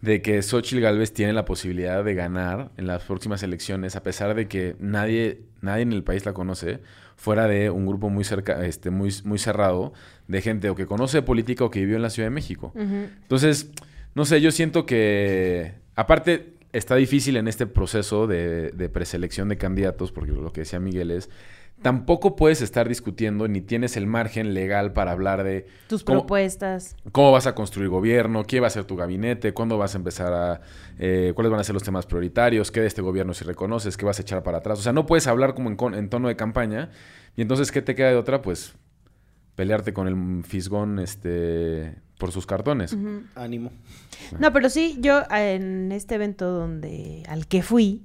de 0.00 0.20
que 0.20 0.42
Xochitl 0.42 0.80
Galvez 0.80 1.12
tiene 1.12 1.32
la 1.32 1.44
posibilidad 1.44 2.02
de 2.02 2.14
ganar 2.14 2.70
en 2.76 2.88
las 2.88 3.04
próximas 3.04 3.42
elecciones, 3.42 3.94
a 3.94 4.02
pesar 4.02 4.34
de 4.34 4.48
que 4.48 4.74
nadie, 4.80 5.42
nadie 5.60 5.82
en 5.82 5.92
el 5.92 6.02
país 6.02 6.26
la 6.26 6.32
conoce, 6.32 6.80
fuera 7.16 7.46
de 7.46 7.70
un 7.70 7.86
grupo 7.86 8.10
muy 8.10 8.24
cerca, 8.24 8.66
este, 8.66 8.90
muy, 8.90 9.14
muy 9.24 9.38
cerrado 9.38 9.92
de 10.26 10.42
gente 10.42 10.68
o 10.70 10.74
que 10.74 10.86
conoce 10.86 11.22
política 11.22 11.64
o 11.64 11.70
que 11.70 11.78
vivió 11.80 11.94
en 11.96 12.02
la 12.02 12.10
Ciudad 12.10 12.26
de 12.26 12.34
México. 12.34 12.72
Entonces, 12.74 13.70
no 14.16 14.24
sé, 14.24 14.40
yo 14.40 14.50
siento 14.50 14.86
que, 14.86 15.74
aparte, 15.94 16.54
está 16.72 16.96
difícil 16.96 17.36
en 17.36 17.46
este 17.46 17.66
proceso 17.66 18.26
de, 18.26 18.72
de 18.72 18.88
preselección 18.88 19.48
de 19.48 19.56
candidatos, 19.56 20.10
porque 20.10 20.32
lo 20.32 20.52
que 20.52 20.62
decía 20.62 20.80
Miguel 20.80 21.12
es, 21.12 21.30
tampoco 21.82 22.36
puedes 22.36 22.62
estar 22.62 22.88
discutiendo 22.88 23.48
ni 23.48 23.60
tienes 23.60 23.96
el 23.96 24.06
margen 24.06 24.54
legal 24.54 24.92
para 24.92 25.12
hablar 25.12 25.44
de 25.44 25.66
Tus 25.88 26.04
cómo, 26.04 26.20
propuestas. 26.20 26.96
cómo 27.12 27.32
vas 27.32 27.46
a 27.46 27.54
construir 27.54 27.88
gobierno, 27.88 28.44
qué 28.44 28.60
va 28.60 28.68
a 28.68 28.70
ser 28.70 28.84
tu 28.84 28.96
gabinete, 28.96 29.52
cuándo 29.52 29.76
vas 29.78 29.94
a 29.94 29.98
empezar 29.98 30.32
a... 30.32 30.60
eh, 30.98 31.32
cuáles 31.34 31.50
van 31.50 31.60
a 31.60 31.64
ser 31.64 31.74
los 31.74 31.82
temas 31.82 32.06
prioritarios, 32.06 32.70
qué 32.70 32.80
de 32.80 32.86
este 32.86 33.02
gobierno 33.02 33.34
si 33.34 33.44
reconoces, 33.44 33.96
qué 33.96 34.04
vas 34.06 34.18
a 34.18 34.22
echar 34.22 34.42
para 34.42 34.58
atrás. 34.58 34.78
O 34.78 34.82
sea, 34.82 34.92
no 34.92 35.04
puedes 35.06 35.26
hablar 35.26 35.54
como 35.54 35.68
en, 35.70 35.94
en 35.94 36.08
tono 36.08 36.28
de 36.28 36.36
campaña. 36.36 36.90
Y 37.36 37.42
entonces, 37.42 37.72
¿qué 37.72 37.82
te 37.82 37.94
queda 37.94 38.08
de 38.10 38.16
otra? 38.16 38.42
Pues 38.42 38.74
pelearte 39.54 39.92
con 39.92 40.08
el 40.08 40.44
fisgón 40.44 40.98
este, 40.98 41.96
por 42.18 42.32
sus 42.32 42.46
cartones. 42.46 42.92
Ujú. 42.92 43.22
Ánimo. 43.34 43.70
No, 44.38 44.52
pero 44.52 44.70
sí, 44.70 44.96
yo 45.00 45.22
en 45.30 45.92
este 45.92 46.14
evento 46.14 46.50
donde 46.50 47.22
al 47.28 47.46
que 47.46 47.62
fui, 47.62 48.04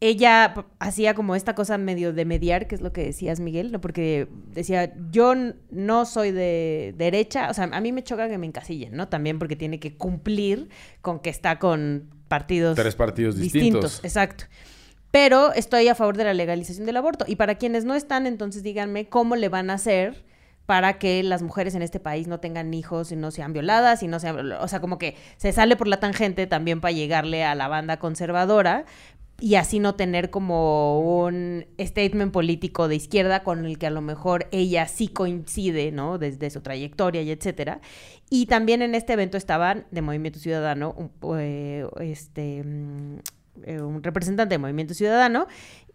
ella 0.00 0.54
hacía 0.78 1.14
como 1.14 1.34
esta 1.34 1.54
cosa 1.54 1.76
medio 1.76 2.12
de 2.12 2.24
mediar, 2.24 2.68
que 2.68 2.76
es 2.76 2.80
lo 2.80 2.92
que 2.92 3.04
decías, 3.04 3.40
Miguel, 3.40 3.72
¿no? 3.72 3.80
Porque 3.80 4.28
decía, 4.52 4.94
yo 5.10 5.34
no 5.70 6.04
soy 6.04 6.30
de 6.30 6.94
derecha, 6.96 7.50
o 7.50 7.54
sea, 7.54 7.64
a 7.64 7.80
mí 7.80 7.90
me 7.90 8.04
choca 8.04 8.28
que 8.28 8.38
me 8.38 8.46
encasillen, 8.46 8.94
¿no? 8.94 9.08
También 9.08 9.38
porque 9.38 9.56
tiene 9.56 9.80
que 9.80 9.96
cumplir 9.96 10.68
con 11.00 11.18
que 11.18 11.30
está 11.30 11.58
con 11.58 12.10
partidos 12.28 12.76
Tres 12.76 12.94
partidos 12.94 13.36
distintos. 13.36 14.00
Exacto. 14.04 14.44
Pero 15.10 15.52
estoy 15.54 15.88
a 15.88 15.94
favor 15.94 16.16
de 16.16 16.24
la 16.24 16.34
legalización 16.34 16.86
del 16.86 16.98
aborto. 16.98 17.24
Y 17.26 17.36
para 17.36 17.56
quienes 17.56 17.84
no 17.84 17.94
están, 17.94 18.26
entonces 18.26 18.62
díganme 18.62 19.08
cómo 19.08 19.36
le 19.36 19.48
van 19.48 19.70
a 19.70 19.74
hacer 19.74 20.24
para 20.66 20.98
que 20.98 21.22
las 21.22 21.40
mujeres 21.40 21.74
en 21.74 21.80
este 21.80 21.98
país 21.98 22.28
no 22.28 22.40
tengan 22.40 22.74
hijos 22.74 23.10
y 23.10 23.16
no 23.16 23.30
sean 23.30 23.54
violadas 23.54 24.02
y 24.02 24.06
no 24.06 24.20
sean... 24.20 24.52
O 24.52 24.68
sea, 24.68 24.80
como 24.80 24.98
que 24.98 25.16
se 25.38 25.50
sale 25.50 25.76
por 25.76 25.88
la 25.88 25.98
tangente 25.98 26.46
también 26.46 26.82
para 26.82 26.92
llegarle 26.92 27.42
a 27.42 27.54
la 27.54 27.68
banda 27.68 27.98
conservadora 27.98 28.84
y 29.40 29.54
así 29.54 29.78
no 29.78 29.94
tener 29.94 30.30
como 30.30 31.24
un 31.24 31.66
statement 31.78 32.32
político 32.32 32.88
de 32.88 32.96
izquierda 32.96 33.44
con 33.44 33.64
el 33.64 33.78
que 33.78 33.86
a 33.86 33.90
lo 33.90 34.00
mejor 34.00 34.48
ella 34.50 34.88
sí 34.88 35.08
coincide, 35.08 35.92
¿no? 35.92 36.18
Desde 36.18 36.50
su 36.50 36.60
trayectoria 36.60 37.22
y 37.22 37.30
etcétera. 37.30 37.80
Y 38.30 38.46
también 38.46 38.82
en 38.82 38.96
este 38.96 39.12
evento 39.12 39.36
estaban 39.36 39.86
de 39.92 40.02
Movimiento 40.02 40.40
Ciudadano, 40.40 40.92
un, 40.96 41.38
eh, 41.38 41.86
este, 42.00 42.64
mm, 42.64 43.18
eh, 43.64 43.80
un 43.80 44.02
representante 44.02 44.54
de 44.54 44.58
Movimiento 44.58 44.94
Ciudadano, 44.94 45.46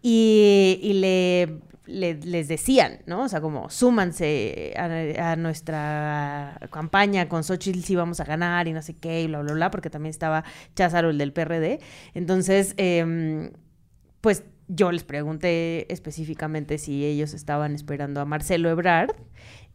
y, 0.03 0.79
y 0.83 0.93
le, 0.93 1.59
le- 1.87 2.15
les 2.15 2.49
decían, 2.49 2.99
¿no? 3.07 3.23
O 3.23 3.29
sea, 3.29 3.41
como 3.41 3.69
súmanse 3.71 4.75
a, 4.77 5.35
nuestra 5.37 6.59
campaña 6.71 7.29
con 7.29 7.43
Xochitl 7.43 7.81
si 7.81 7.95
vamos 7.95 8.19
a 8.19 8.25
ganar 8.25 8.67
y 8.67 8.73
no 8.73 8.81
sé 8.83 8.95
qué, 8.95 9.23
y 9.23 9.27
bla, 9.27 9.41
bla, 9.41 9.53
bla, 9.53 9.71
porque 9.71 9.89
también 9.89 10.11
estaba 10.11 10.43
Cházaro, 10.75 11.09
el 11.11 11.17
del 11.17 11.33
PRD. 11.33 11.79
Entonces, 12.13 12.75
em, 12.77 13.51
pues 14.21 14.43
yo 14.67 14.91
les 14.91 15.03
pregunté 15.03 15.91
específicamente 15.93 16.77
si 16.77 17.05
ellos 17.05 17.33
estaban 17.33 17.75
esperando 17.75 18.21
a 18.21 18.25
Marcelo 18.25 18.69
Ebrard 18.69 19.11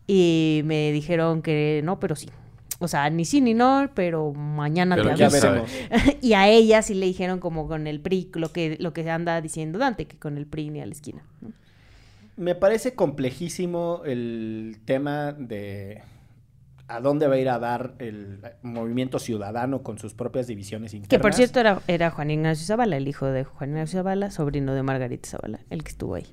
y 0.07 0.63
me 0.65 0.93
dijeron 0.93 1.43
que 1.43 1.83
no, 1.85 2.01
pero 2.01 2.17
sí. 2.17 2.29
O 2.81 2.87
sea, 2.87 3.11
ni 3.11 3.25
sí 3.25 3.41
ni 3.41 3.55
no, 3.55 3.91
pero 3.95 4.33
mañana 4.33 4.95
Pero 4.95 5.15
te 5.15 5.29
veremos. 5.29 5.71
y 6.21 6.35
a 6.35 6.49
ella 6.49 6.81
sí 6.83 6.95
le 6.95 7.07
dijeron 7.07 7.41
como 7.41 7.67
con 7.67 7.87
el 7.87 8.01
PRI, 8.01 8.31
lo 8.35 8.53
que, 8.53 8.77
lo 8.79 8.93
que 8.93 9.09
anda 9.11 9.41
diciendo 9.41 9.79
Dante, 9.79 10.07
que 10.07 10.17
con 10.17 10.39
el 10.39 10.47
PRI 10.47 10.71
ni 10.71 10.81
a 10.81 10.87
la 10.87 10.93
esquina. 10.93 11.25
¿no? 11.41 11.53
Me 12.37 12.55
parece 12.55 12.95
complejísimo 12.95 14.03
el 14.05 14.79
tema 14.85 15.33
de 15.33 16.03
a 16.87 17.01
dónde 17.01 17.27
va 17.27 17.35
a 17.35 17.39
ir 17.39 17.49
a 17.49 17.59
dar 17.59 17.95
el 17.99 18.41
movimiento 18.63 19.19
ciudadano 19.19 19.83
con 19.83 19.99
sus 19.99 20.15
propias 20.15 20.47
divisiones 20.47 20.95
internas. 20.95 21.11
Que 21.11 21.19
por 21.19 21.35
cierto 21.35 21.59
era, 21.59 21.83
era 21.89 22.11
Juan 22.11 22.31
Ignacio 22.31 22.65
Zavala, 22.65 22.97
el 22.97 23.09
hijo 23.09 23.27
de 23.27 23.43
Juan 23.43 23.71
Ignacio 23.71 23.99
Zavala, 23.99 24.31
sobrino 24.31 24.73
de 24.73 24.85
Margarita 24.85 25.29
Zavala, 25.29 25.61
el 25.69 25.83
que 25.83 25.91
estuvo 25.91 26.15
ahí. 26.15 26.27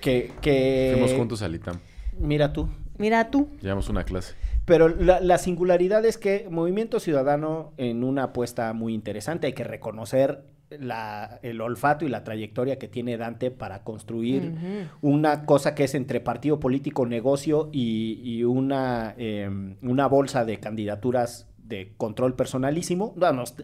que, 0.00 0.32
que 0.40 0.90
Fuimos 0.92 1.12
juntos 1.12 1.42
al 1.42 1.56
ITAM. 1.56 1.80
Mira 2.18 2.52
tú. 2.52 2.68
Mira 2.96 3.30
tú. 3.30 3.48
Llevamos 3.60 3.88
una 3.88 4.04
clase. 4.04 4.34
Pero 4.68 4.88
la, 4.88 5.18
la 5.20 5.38
singularidad 5.38 6.04
es 6.04 6.18
que 6.18 6.46
Movimiento 6.50 7.00
Ciudadano, 7.00 7.72
en 7.78 8.04
una 8.04 8.24
apuesta 8.24 8.72
muy 8.74 8.94
interesante, 8.94 9.48
hay 9.48 9.52
que 9.54 9.64
reconocer 9.64 10.42
la- 10.70 11.40
el 11.42 11.60
olfato 11.62 12.04
y 12.04 12.10
la 12.10 12.22
trayectoria 12.24 12.78
que 12.78 12.88
tiene 12.88 13.16
Dante 13.16 13.50
para 13.50 13.82
construir 13.84 14.52
una 15.00 15.46
cosa 15.46 15.74
que 15.74 15.84
es 15.84 15.94
entre 15.94 16.20
partido 16.20 16.60
político, 16.60 17.06
negocio 17.06 17.70
y, 17.72 18.20
y 18.22 18.44
una, 18.44 19.14
eh, 19.16 19.48
una 19.80 20.06
bolsa 20.06 20.44
de 20.44 20.60
candidaturas 20.60 21.46
de 21.68 21.92
control 21.96 22.34
personalísimo. 22.34 23.12
Vamos, 23.16 23.54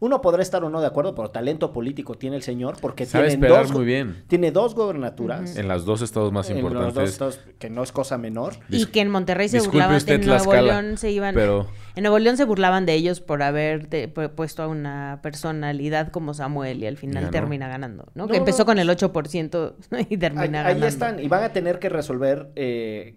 uno 0.00 0.20
podrá 0.20 0.42
estar 0.42 0.62
o 0.64 0.70
no 0.70 0.80
de 0.80 0.86
acuerdo, 0.86 1.14
pero 1.14 1.30
talento 1.30 1.72
político 1.72 2.14
tiene 2.14 2.36
el 2.36 2.42
señor 2.42 2.76
porque 2.80 3.06
Sabe 3.06 3.28
tiene 3.28 3.48
dos, 3.48 3.72
muy 3.72 3.84
bien. 3.84 4.22
tiene 4.28 4.50
dos 4.52 4.74
gobernaturas. 4.74 5.56
En 5.56 5.66
los 5.68 5.84
dos 5.84 6.02
estados 6.02 6.30
más 6.32 6.50
en 6.50 6.56
los 6.62 6.64
dos 6.64 6.72
importantes. 6.72 7.10
estados, 7.12 7.40
que 7.58 7.70
no 7.70 7.82
es 7.82 7.90
cosa 7.92 8.18
menor. 8.18 8.54
Y 8.68 8.82
Dis- 8.84 8.90
que 8.90 9.00
en 9.00 9.10
Monterrey 9.10 9.48
se 9.48 9.60
burlaban, 9.60 9.96
usted, 9.96 10.14
en 10.14 10.26
Nuevo 10.26 10.44
Tlaxcala, 10.44 10.80
León 10.82 10.98
se 10.98 11.10
iban... 11.10 11.34
Pero 11.34 11.66
En 11.96 12.02
Nuevo 12.02 12.18
León 12.18 12.36
se 12.36 12.44
burlaban 12.44 12.86
de 12.86 12.94
ellos 12.94 13.20
por 13.20 13.42
haber 13.42 13.86
te- 13.86 14.08
puesto 14.08 14.62
a 14.62 14.68
una 14.68 15.20
personalidad 15.22 16.10
como 16.10 16.34
Samuel 16.34 16.82
y 16.82 16.86
al 16.86 16.96
final 16.96 17.30
termina 17.30 17.68
ganando, 17.68 18.04
¿no? 18.14 18.24
No, 18.26 18.28
que 18.28 18.36
empezó 18.36 18.58
no. 18.62 18.66
con 18.66 18.78
el 18.78 18.88
8% 18.88 19.74
y 20.10 20.16
termina 20.16 20.42
Ahí, 20.42 20.48
ahí 20.48 20.52
ganando. 20.74 20.86
están, 20.86 21.20
y 21.20 21.28
van 21.28 21.44
a 21.44 21.52
tener 21.52 21.78
que 21.78 21.88
resolver 21.88 22.50
eh, 22.56 23.14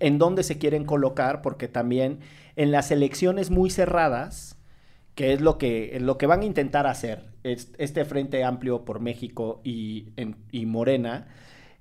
en 0.00 0.18
dónde 0.18 0.42
se 0.42 0.58
quieren 0.58 0.84
colocar, 0.84 1.42
porque 1.42 1.68
también 1.68 2.20
en 2.56 2.72
las 2.72 2.90
elecciones 2.90 3.50
muy 3.50 3.70
cerradas, 3.70 4.56
que 5.14 5.32
es 5.32 5.40
lo 5.40 5.58
que, 5.58 5.98
lo 6.00 6.18
que 6.18 6.26
van 6.26 6.42
a 6.42 6.44
intentar 6.44 6.86
hacer, 6.86 7.24
es- 7.42 7.72
este 7.78 8.04
Frente 8.04 8.44
Amplio 8.44 8.84
por 8.84 9.00
México 9.00 9.60
y, 9.64 10.08
en- 10.16 10.36
y 10.52 10.66
Morena, 10.66 11.28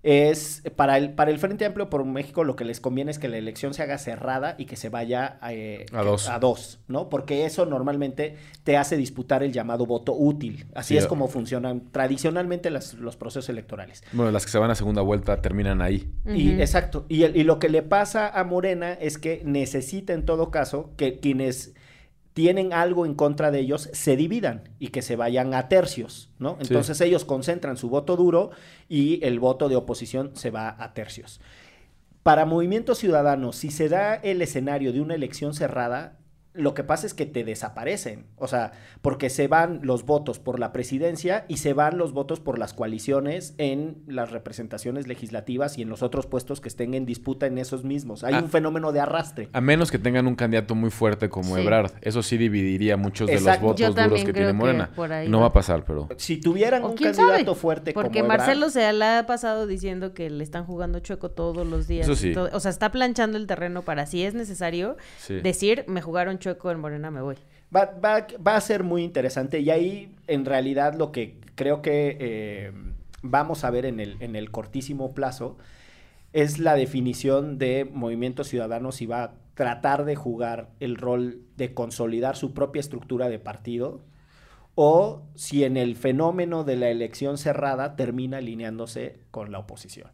es 0.10 0.64
para 0.78 0.98
el, 0.98 1.12
para 1.16 1.32
el 1.32 1.38
Frente 1.38 1.66
Amplio 1.66 1.90
por 1.90 2.06
México 2.06 2.46
lo 2.46 2.56
que 2.56 2.64
les 2.64 2.80
conviene 2.80 3.12
es 3.12 3.20
que 3.20 3.28
la 3.28 3.36
elección 3.38 3.74
se 3.74 3.84
haga 3.84 3.98
cerrada 3.98 4.56
y 4.58 4.64
que 4.64 4.78
se 4.78 4.88
vaya 4.88 5.38
eh, 5.50 5.86
A 5.92 6.02
dos. 6.02 6.30
a 6.30 6.40
dos, 6.40 6.80
¿no? 6.88 7.10
Porque 7.10 7.46
eso 7.46 7.66
normalmente 7.66 8.38
te 8.64 8.78
hace 8.78 8.96
disputar 8.96 9.44
el 9.44 9.52
llamado 9.52 9.86
voto 9.86 10.14
útil. 10.16 10.66
Así 10.74 10.94
Sí, 10.94 10.98
es 10.98 11.08
como 11.08 11.28
funcionan 11.28 11.92
tradicionalmente 11.92 12.70
las- 12.70 12.94
los 12.94 13.18
procesos 13.18 13.50
electorales. 13.50 14.02
bueno, 14.14 14.32
las 14.32 14.46
que 14.46 14.52
se 14.52 14.58
van 14.58 14.72
a 14.72 14.76
segunda 14.76 15.02
vuelta 15.02 15.42
terminan 15.42 15.82
ahí. 15.82 16.10
Y 16.26 16.52
exacto. 16.62 17.06
Y, 17.10 17.24
el- 17.24 17.36
y 17.36 17.44
lo 17.44 17.60
que 17.60 17.68
le 17.68 17.84
pasa 17.84 18.30
a 18.30 18.46
Morena 18.46 18.94
es 18.94 19.18
que 19.18 19.42
necesita 19.44 20.14
en 20.14 20.26
todo 20.26 20.52
caso 20.52 20.92
que 20.96 21.20
quienes 21.20 21.74
tienen 22.38 22.72
algo 22.72 23.08
en 23.08 23.16
contra 23.16 23.50
de 23.50 23.62
ellos 23.62 23.90
se 23.94 24.16
dividan 24.16 24.70
y 24.78 24.90
que 24.90 25.02
se 25.02 25.16
vayan 25.16 25.56
a 25.56 25.70
tercios, 25.70 26.30
¿no? 26.38 26.52
Sí. 26.62 26.68
Entonces 26.68 27.02
ellos 27.02 27.26
concentran 27.26 27.78
su 27.78 27.90
voto 27.90 28.16
duro 28.16 28.52
y 28.88 29.26
el 29.26 29.40
voto 29.40 29.70
de 29.70 29.76
oposición 29.76 30.30
se 30.36 30.52
va 30.52 30.76
a 30.78 30.94
tercios. 30.94 31.42
Para 32.22 32.46
Movimiento 32.46 32.94
Ciudadano, 32.94 33.54
si 33.54 33.72
se 33.72 33.90
da 33.90 34.14
el 34.14 34.44
escenario 34.44 34.94
de 34.94 35.02
una 35.02 35.16
elección 35.16 35.56
cerrada, 35.56 36.17
lo 36.58 36.74
que 36.74 36.84
pasa 36.84 37.06
es 37.08 37.14
que 37.14 37.26
te 37.26 37.44
desaparecen, 37.44 38.26
o 38.38 38.48
sea, 38.48 38.72
porque 39.02 39.30
se 39.30 39.48
van 39.48 39.80
los 39.84 40.06
votos 40.06 40.40
por 40.40 40.60
la 40.60 40.72
presidencia 40.74 41.46
y 41.48 41.58
se 41.58 41.74
van 41.74 41.98
los 41.98 42.12
votos 42.14 42.40
por 42.40 42.58
las 42.60 42.74
coaliciones 42.74 43.54
en 43.58 43.98
las 44.08 44.32
representaciones 44.32 45.08
legislativas 45.08 45.78
y 45.78 45.82
en 45.84 45.90
los 45.90 46.02
otros 46.04 46.26
puestos 46.26 46.62
que 46.62 46.68
estén 46.70 46.94
en 46.94 47.06
disputa 47.06 47.46
en 47.46 47.58
esos 47.58 47.84
mismos. 47.84 48.24
Hay 48.24 48.34
Ah. 48.34 48.40
un 48.40 48.50
fenómeno 48.50 48.92
de 48.92 49.00
arrastre. 49.00 49.50
A 49.54 49.62
menos 49.62 49.92
que 49.92 50.00
tengan 50.00 50.28
un 50.28 50.36
candidato 50.36 50.76
muy 50.76 50.90
fuerte 50.90 51.30
como 51.30 51.56
Sí. 51.56 51.62
Ebrard. 51.62 51.92
Eso 52.02 52.24
sí 52.24 52.38
dividiría 52.38 52.98
muchos 52.98 53.28
de 53.28 53.40
los 53.40 53.60
votos 53.60 53.96
duros 53.96 54.24
que 54.24 54.34
tiene 54.34 54.54
Morena. 54.54 54.90
No 55.28 55.42
va. 55.42 55.48
a 55.48 55.54
pasar, 55.54 55.84
pero... 55.86 56.10
Si 56.18 56.38
tuvieran 56.42 56.84
un 56.84 56.96
candidato 56.96 57.46
sabe, 57.46 57.56
fuerte 57.56 57.94
Porque 57.94 58.20
como 58.20 58.26
Ebrard, 58.34 58.40
Marcelo 58.48 58.70
se 58.70 58.92
la 58.94 59.20
ha 59.20 59.26
pasado 59.26 59.66
diciendo 59.68 60.14
que 60.14 60.30
le 60.30 60.44
están 60.44 60.66
jugando 60.66 61.00
chueco 61.00 61.30
todos 61.32 61.66
los 61.66 61.88
días. 61.88 62.06
Eso 62.08 62.16
sí. 62.16 62.34
todo- 62.34 62.50
o 62.52 62.60
sea, 62.60 62.72
está 62.72 62.92
planchando 62.92 63.38
el 63.38 63.48
terreno 63.48 63.84
para 63.84 64.06
si 64.06 64.24
es 64.24 64.34
necesario 64.34 64.98
Sí. 65.20 65.36
decir, 65.42 65.86
me 65.88 66.02
jugaron 66.02 66.40
chueco 66.40 66.47
en 66.50 66.80
Morena, 66.80 67.12
me 67.12 67.22
voy. 67.22 67.36
Va 67.74 68.56
a 68.56 68.62
ser 68.62 68.84
muy 68.84 69.04
interesante 69.04 69.60
y 69.60 69.70
ahí 69.70 70.16
en 70.28 70.46
realidad 70.46 70.94
lo 70.96 71.12
que 71.12 71.40
creo 71.56 71.82
que 71.82 72.18
eh, 72.20 72.72
vamos 73.22 73.64
a 73.64 73.72
ver 73.72 73.86
en 73.86 74.00
el, 74.00 74.18
en 74.22 74.36
el 74.36 74.52
cortísimo 74.52 75.14
plazo 75.14 75.58
es 76.34 76.60
la 76.60 76.76
definición 76.76 77.58
de 77.58 77.86
Movimiento 77.86 78.44
Ciudadano 78.44 78.92
si 78.92 79.06
va 79.06 79.24
a 79.24 79.34
tratar 79.56 80.06
de 80.06 80.16
jugar 80.16 80.70
el 80.80 80.96
rol 80.96 81.42
de 81.58 81.74
consolidar 81.74 82.36
su 82.36 82.54
propia 82.54 82.80
estructura 82.80 83.28
de 83.28 83.40
partido 83.40 84.02
o 84.76 85.24
si 85.34 85.64
en 85.64 85.76
el 85.76 85.96
fenómeno 85.96 86.64
de 86.64 86.76
la 86.76 86.90
elección 86.90 87.40
cerrada 87.40 87.96
termina 87.96 88.38
alineándose 88.38 89.20
con 89.32 89.52
la 89.52 89.58
oposición. 89.58 90.12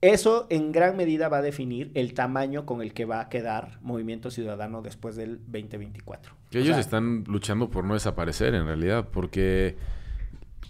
Eso 0.00 0.46
en 0.48 0.70
gran 0.70 0.96
medida 0.96 1.28
va 1.28 1.38
a 1.38 1.42
definir 1.42 1.90
el 1.94 2.14
tamaño 2.14 2.64
con 2.66 2.82
el 2.82 2.92
que 2.94 3.04
va 3.04 3.20
a 3.20 3.28
quedar 3.28 3.78
Movimiento 3.82 4.30
Ciudadano 4.30 4.80
después 4.80 5.16
del 5.16 5.38
2024. 5.48 6.34
Que 6.50 6.58
O 6.58 6.60
ellos 6.60 6.74
sea, 6.74 6.80
están 6.80 7.24
luchando 7.26 7.68
por 7.68 7.84
no 7.84 7.94
desaparecer 7.94 8.54
en 8.54 8.64
realidad, 8.66 9.08
porque 9.10 9.76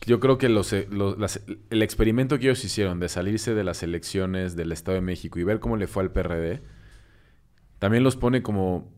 yo 0.07 0.19
creo 0.19 0.39
que 0.39 0.49
los, 0.49 0.73
eh, 0.73 0.87
los- 0.91 1.19
las- 1.19 1.43
el 1.69 1.83
experimento 1.83 2.39
que 2.39 2.47
ellos 2.47 2.65
hicieron 2.65 3.01
de 3.01 3.11
salirse 3.11 3.53
de 3.55 3.65
las 3.65 3.83
elecciones 3.83 4.57
del 4.57 4.73
Estado 4.73 4.95
de 4.95 5.03
México 5.03 5.39
y 5.39 5.45
ver 5.45 5.61
cómo 5.61 5.77
le 5.77 5.89
fue 5.89 6.03
al 6.05 6.11
PRD, 6.11 6.63
también 7.79 8.05
los 8.05 8.17
pone 8.17 8.43
como 8.43 8.91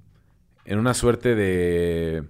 en 0.64 0.78
una 0.78 0.94
suerte 0.94 1.34
de, 1.34 2.22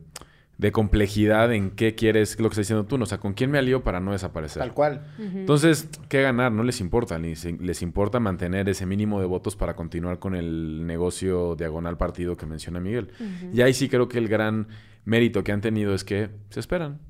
de 0.60 0.72
complejidad 0.72 1.52
en 1.54 1.70
qué 1.70 1.94
quieres, 1.94 2.38
lo 2.38 2.50
que 2.50 2.52
estás 2.52 2.66
diciendo 2.66 2.84
tú, 2.84 2.98
¿no? 2.98 3.04
o 3.04 3.06
sea, 3.06 3.16
con 3.16 3.32
quién 3.32 3.50
me 3.50 3.56
alío 3.56 3.82
para 3.82 3.98
no 3.98 4.12
desaparecer. 4.12 4.60
Tal 4.60 4.74
cual. 4.74 5.06
Entonces, 5.18 5.88
¿qué 6.10 6.20
ganar? 6.20 6.52
No 6.52 6.64
les 6.64 6.80
importa, 6.82 7.18
ni 7.18 7.34
se- 7.34 7.56
les 7.58 7.80
importa 7.80 8.20
mantener 8.20 8.68
ese 8.68 8.84
mínimo 8.84 9.20
de 9.20 9.26
votos 9.26 9.56
para 9.56 9.74
continuar 9.74 10.18
con 10.18 10.34
el 10.34 10.86
negocio 10.86 11.56
diagonal 11.56 11.96
partido 11.96 12.36
que 12.36 12.44
menciona 12.44 12.78
Miguel. 12.78 13.08
Y 13.54 13.62
ahí 13.62 13.72
sí 13.72 13.88
creo 13.88 14.08
que 14.08 14.18
el 14.18 14.28
gran 14.28 14.68
mérito 15.06 15.42
que 15.42 15.52
han 15.52 15.62
tenido 15.62 15.94
es 15.94 16.04
que 16.04 16.28
se 16.50 16.60
esperan. 16.60 17.00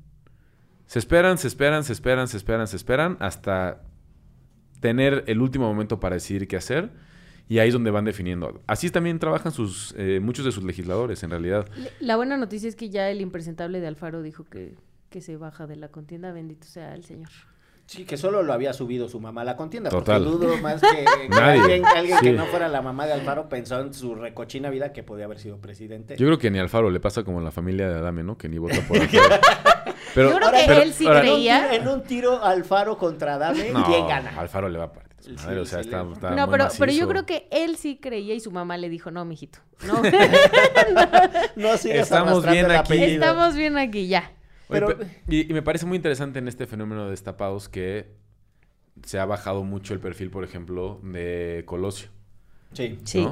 Se 0.85 0.99
esperan, 0.99 1.37
se 1.37 1.47
esperan, 1.49 1.83
se 1.83 1.91
esperan, 1.91 2.29
se 2.29 2.37
esperan, 2.37 2.67
se 2.67 2.77
esperan 2.77 3.17
hasta 3.19 3.81
tener 4.79 5.25
el 5.27 5.41
último 5.41 5.67
momento 5.67 5.99
para 5.99 6.15
decidir 6.15 6.47
qué 6.47 6.55
hacer. 6.55 6.89
Y 7.51 7.59
ahí 7.59 7.67
es 7.67 7.73
donde 7.73 7.91
van 7.91 8.05
definiendo. 8.05 8.61
Así 8.65 8.89
también 8.91 9.19
trabajan 9.19 9.51
sus, 9.51 9.93
eh, 9.97 10.21
muchos 10.21 10.45
de 10.45 10.53
sus 10.53 10.63
legisladores, 10.63 11.21
en 11.23 11.31
realidad. 11.31 11.67
La 11.99 12.15
buena 12.15 12.37
noticia 12.37 12.69
es 12.69 12.77
que 12.77 12.89
ya 12.89 13.09
el 13.09 13.19
impresentable 13.19 13.81
de 13.81 13.87
Alfaro 13.87 14.21
dijo 14.21 14.45
que, 14.45 14.75
que 15.09 15.19
se 15.19 15.35
baja 15.35 15.67
de 15.67 15.75
la 15.75 15.89
contienda, 15.89 16.31
bendito 16.31 16.65
sea 16.65 16.95
el 16.95 17.03
señor. 17.03 17.27
Sí, 17.87 18.05
que 18.05 18.15
solo 18.15 18.41
lo 18.41 18.53
había 18.53 18.71
subido 18.71 19.09
su 19.09 19.19
mamá 19.19 19.41
a 19.41 19.43
la 19.43 19.57
contienda. 19.57 19.89
Total. 19.89 20.23
Porque 20.23 20.45
dudo 20.45 20.57
más 20.61 20.79
que, 20.79 21.05
alguien, 21.41 21.83
que 22.21 22.31
no 22.31 22.45
fuera 22.45 22.69
la 22.69 22.81
mamá 22.81 23.05
de 23.05 23.11
Alfaro 23.11 23.49
pensó 23.49 23.81
en 23.81 23.93
su 23.93 24.15
recochina 24.15 24.69
vida 24.69 24.93
que 24.93 25.03
podía 25.03 25.25
haber 25.25 25.39
sido 25.39 25.57
presidente. 25.57 26.15
Yo 26.15 26.27
creo 26.27 26.37
que 26.39 26.49
ni 26.51 26.59
Alfaro 26.59 26.89
le 26.89 27.01
pasa 27.01 27.25
como 27.25 27.39
a 27.39 27.43
la 27.43 27.51
familia 27.51 27.89
de 27.89 27.95
Adame, 27.95 28.23
¿no? 28.23 28.37
Que 28.37 28.47
ni 28.47 28.59
vota 28.59 28.79
por 28.87 28.95
Alfaro. 29.01 29.35
Pero, 30.15 30.29
Yo 30.29 30.35
creo 30.37 30.51
que 30.51 30.63
pero- 30.67 30.81
él 30.83 30.93
sí 30.93 31.05
ahora- 31.05 31.19
en, 31.19 31.27
un 31.27 31.33
creía- 31.35 31.69
tiro, 31.69 31.81
en 31.81 31.87
un 31.89 32.03
tiro 32.03 32.41
Alfaro 32.45 32.97
contra 32.97 33.37
Dame, 33.37 33.71
No, 33.73 33.83
¿quién 33.83 34.07
gana? 34.07 34.39
Alfaro 34.39 34.69
le 34.69 34.77
va 34.79 34.85
a 34.85 34.93
Sí, 35.21 35.31
madre, 35.33 35.59
o 35.59 35.65
sea, 35.65 35.83
sí 35.83 35.89
está, 35.89 36.03
le- 36.03 36.13
está 36.13 36.31
no, 36.31 36.47
muy 36.47 36.51
pero, 36.57 36.67
pero 36.77 36.91
yo 36.91 37.07
creo 37.07 37.25
que 37.25 37.47
él 37.51 37.77
sí 37.77 37.97
creía 38.01 38.33
y 38.33 38.39
su 38.39 38.51
mamá 38.51 38.77
le 38.77 38.89
dijo, 38.89 39.11
no, 39.11 39.23
mijito. 39.25 39.59
No, 39.85 40.01
No 41.55 41.77
sigas 41.77 41.99
Estamos 41.99 42.45
bien 42.45 42.65
aquí. 42.71 42.75
apellido. 42.95 43.07
estamos 43.23 43.55
bien 43.55 43.77
aquí 43.77 44.07
ya. 44.07 44.31
Oye, 44.69 44.81
pero- 44.81 44.97
pe- 44.97 45.21
y, 45.27 45.49
y 45.49 45.53
me 45.53 45.61
parece 45.61 45.85
muy 45.85 45.95
interesante 45.97 46.39
en 46.39 46.47
este 46.47 46.65
fenómeno 46.67 47.05
de 47.05 47.11
destapados 47.11 47.69
que 47.69 48.11
se 49.03 49.19
ha 49.19 49.25
bajado 49.25 49.63
mucho 49.63 49.93
el 49.93 49.99
perfil, 49.99 50.29
por 50.29 50.43
ejemplo, 50.43 50.99
de 51.03 51.63
Colosio. 51.65 52.09
Sí. 52.73 52.97
Sí. 53.03 53.27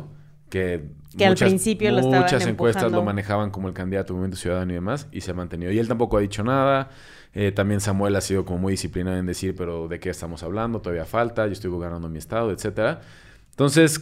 Que, 0.49 0.83
Que 1.15 1.25
al 1.27 1.35
principio 1.35 1.91
lo 1.91 1.99
estaban 1.99 2.21
muchas 2.23 2.45
encuestas 2.47 2.83
empujando. 2.83 2.97
lo 2.97 3.03
manejaban 3.05 3.51
como 3.51 3.67
el 3.67 3.73
candidato 3.75 4.13
Movimiento 4.13 4.37
Ciudadano 4.37 4.71
y 4.71 4.75
demás, 4.75 5.07
y 5.11 5.21
se 5.21 5.31
ha 5.31 5.33
mantenido. 5.35 5.71
Y 5.71 5.77
él 5.79 5.87
tampoco 5.87 6.17
ha 6.17 6.21
dicho 6.21 6.43
nada. 6.43 6.89
Eh, 7.33 7.51
también 7.51 7.79
Samuel 7.79 8.15
ha 8.15 8.21
sido 8.21 8.43
como 8.45 8.59
muy 8.59 8.73
disciplinado 8.73 9.17
en 9.17 9.25
decir, 9.25 9.55
pero 9.55 9.87
¿de 9.87 9.99
qué 9.99 10.09
estamos 10.09 10.41
hablando? 10.43 10.81
Todavía 10.81 11.05
falta, 11.05 11.45
yo 11.45 11.53
estoy 11.53 11.69
gobernando 11.69 12.09
mi 12.09 12.17
estado, 12.17 12.51
etcétera. 12.51 13.01
Entonces, 13.51 14.01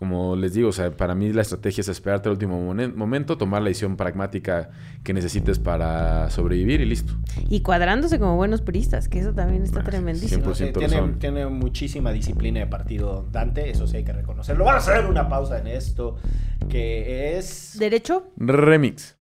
como 0.00 0.34
les 0.34 0.52
digo, 0.54 0.68
o 0.70 0.72
sea, 0.72 0.90
para 0.90 1.14
mí 1.14 1.32
la 1.32 1.42
estrategia 1.42 1.80
es 1.80 1.88
esperarte 1.88 2.28
al 2.28 2.32
último 2.32 2.58
momen- 2.60 2.94
momento, 2.94 3.38
tomar 3.38 3.62
la 3.62 3.68
decisión 3.68 3.96
pragmática 3.96 4.70
que 5.04 5.14
necesites 5.14 5.58
para 5.60 6.28
sobrevivir 6.30 6.80
y 6.80 6.84
listo. 6.84 7.14
Y 7.48 7.60
cuadrándose 7.60 8.18
como 8.18 8.34
buenos 8.36 8.60
puristas, 8.60 9.08
que 9.08 9.20
eso 9.20 9.32
también 9.32 9.62
está 9.62 9.80
Ah, 9.80 9.84
tremendísimo. 9.84 10.42
100%. 10.52 10.80
Sí, 10.80 10.86
razón. 10.86 11.18
tiene, 11.20 11.42
tiene 11.42 11.46
muchísima 11.46 12.10
disciplina 12.12 12.58
de 12.60 12.66
partido 12.66 13.26
Dante, 13.30 13.70
eso 13.70 13.86
sí 13.86 13.98
hay 13.98 14.04
que 14.04 14.12
reconocerlo. 14.12 14.64
Vamos 14.64 14.86
a 14.88 14.92
hacer 14.92 15.06
una 15.06 15.28
pausa 15.28 15.58
en 15.60 15.68
esto, 15.68 16.16
que 16.68 17.38
es... 17.38 17.76
¿Derecho? 17.78 18.30
Remix. 18.36 19.16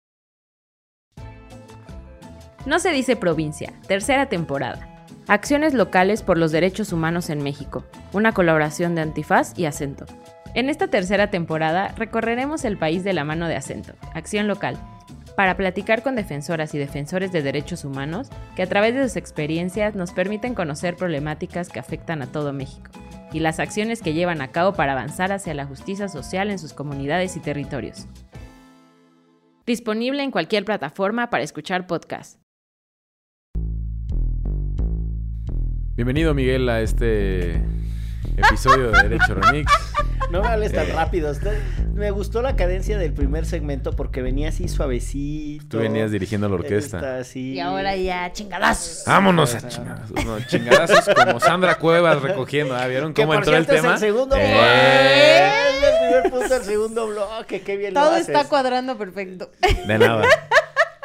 No 2.65 2.79
se 2.79 2.91
dice 2.91 3.15
provincia, 3.15 3.71
tercera 3.87 4.25
temporada. 4.27 4.87
Acciones 5.27 5.73
locales 5.73 6.23
por 6.23 6.37
los 6.37 6.51
derechos 6.51 6.91
humanos 6.91 7.29
en 7.29 7.41
México, 7.41 7.85
una 8.13 8.33
colaboración 8.33 8.95
de 8.95 9.01
Antifaz 9.01 9.57
y 9.57 9.65
Acento. 9.65 10.05
En 10.55 10.69
esta 10.69 10.87
tercera 10.87 11.29
temporada 11.29 11.93
recorreremos 11.95 12.65
el 12.65 12.77
país 12.77 13.03
de 13.03 13.13
la 13.13 13.23
mano 13.23 13.47
de 13.47 13.55
Acento, 13.55 13.93
Acción 14.13 14.47
Local, 14.47 14.77
para 15.35 15.55
platicar 15.55 16.03
con 16.03 16.15
defensoras 16.15 16.73
y 16.75 16.77
defensores 16.79 17.31
de 17.31 17.41
derechos 17.41 17.85
humanos 17.85 18.27
que 18.55 18.63
a 18.63 18.67
través 18.67 18.93
de 18.93 19.03
sus 19.03 19.15
experiencias 19.15 19.95
nos 19.95 20.11
permiten 20.11 20.53
conocer 20.53 20.97
problemáticas 20.97 21.69
que 21.69 21.79
afectan 21.79 22.21
a 22.21 22.27
todo 22.27 22.51
México 22.51 22.91
y 23.31 23.39
las 23.39 23.59
acciones 23.59 24.01
que 24.01 24.13
llevan 24.13 24.41
a 24.41 24.49
cabo 24.49 24.73
para 24.73 24.93
avanzar 24.93 25.31
hacia 25.31 25.53
la 25.53 25.65
justicia 25.65 26.09
social 26.09 26.49
en 26.49 26.59
sus 26.59 26.73
comunidades 26.73 27.37
y 27.37 27.39
territorios. 27.39 28.07
Disponible 29.65 30.23
en 30.23 30.31
cualquier 30.31 30.65
plataforma 30.65 31.29
para 31.29 31.43
escuchar 31.43 31.87
podcasts. 31.87 32.39
Bienvenido, 35.99 36.33
Miguel, 36.33 36.69
a 36.69 36.79
este 36.79 37.61
episodio 38.37 38.89
de 38.89 39.03
Derecho 39.03 39.35
Remix. 39.35 39.69
No 40.31 40.41
me 40.41 40.47
hables 40.47 40.71
tan 40.71 40.87
Eh. 40.87 40.93
rápido. 40.95 41.29
Me 41.93 42.09
gustó 42.11 42.41
la 42.41 42.55
cadencia 42.55 42.97
del 42.97 43.11
primer 43.11 43.45
segmento 43.45 43.93
porque 43.97 44.21
venía 44.21 44.47
así 44.47 44.69
suavecito. 44.69 45.65
Tú 45.67 45.79
venías 45.79 46.09
dirigiendo 46.11 46.47
la 46.47 46.55
orquesta. 46.55 47.17
Así. 47.17 47.55
Y 47.55 47.59
ahora 47.59 47.97
ya 47.97 48.31
chingadazos. 48.31 49.03
Vámonos 49.07 49.53
a 49.55 49.67
chingadazos. 49.67 50.23
No, 50.23 50.39
chingadazos 50.39 51.13
como 51.13 51.37
Sandra 51.41 51.75
Cuevas 51.75 52.21
recogiendo. 52.21 52.77
¿ah? 52.77 52.87
¿Vieron 52.87 53.11
cómo 53.11 53.33
entró 53.33 53.57
el 53.57 53.65
tema? 53.67 53.95
es 53.95 54.01
el 54.01 54.07
segundo 54.13 54.37
¡Eh! 54.37 54.53
bloque. 54.53 55.85
El 55.89 55.97
primer 55.99 56.31
punto 56.31 56.53
del 56.53 56.63
segundo 56.63 57.07
bloque. 57.07 57.61
Qué 57.61 57.75
bien 57.75 57.93
Todo 57.93 58.11
lo 58.11 58.15
está 58.15 58.45
cuadrando 58.45 58.97
perfecto. 58.97 59.51
De 59.85 59.97
nada. 59.99 60.23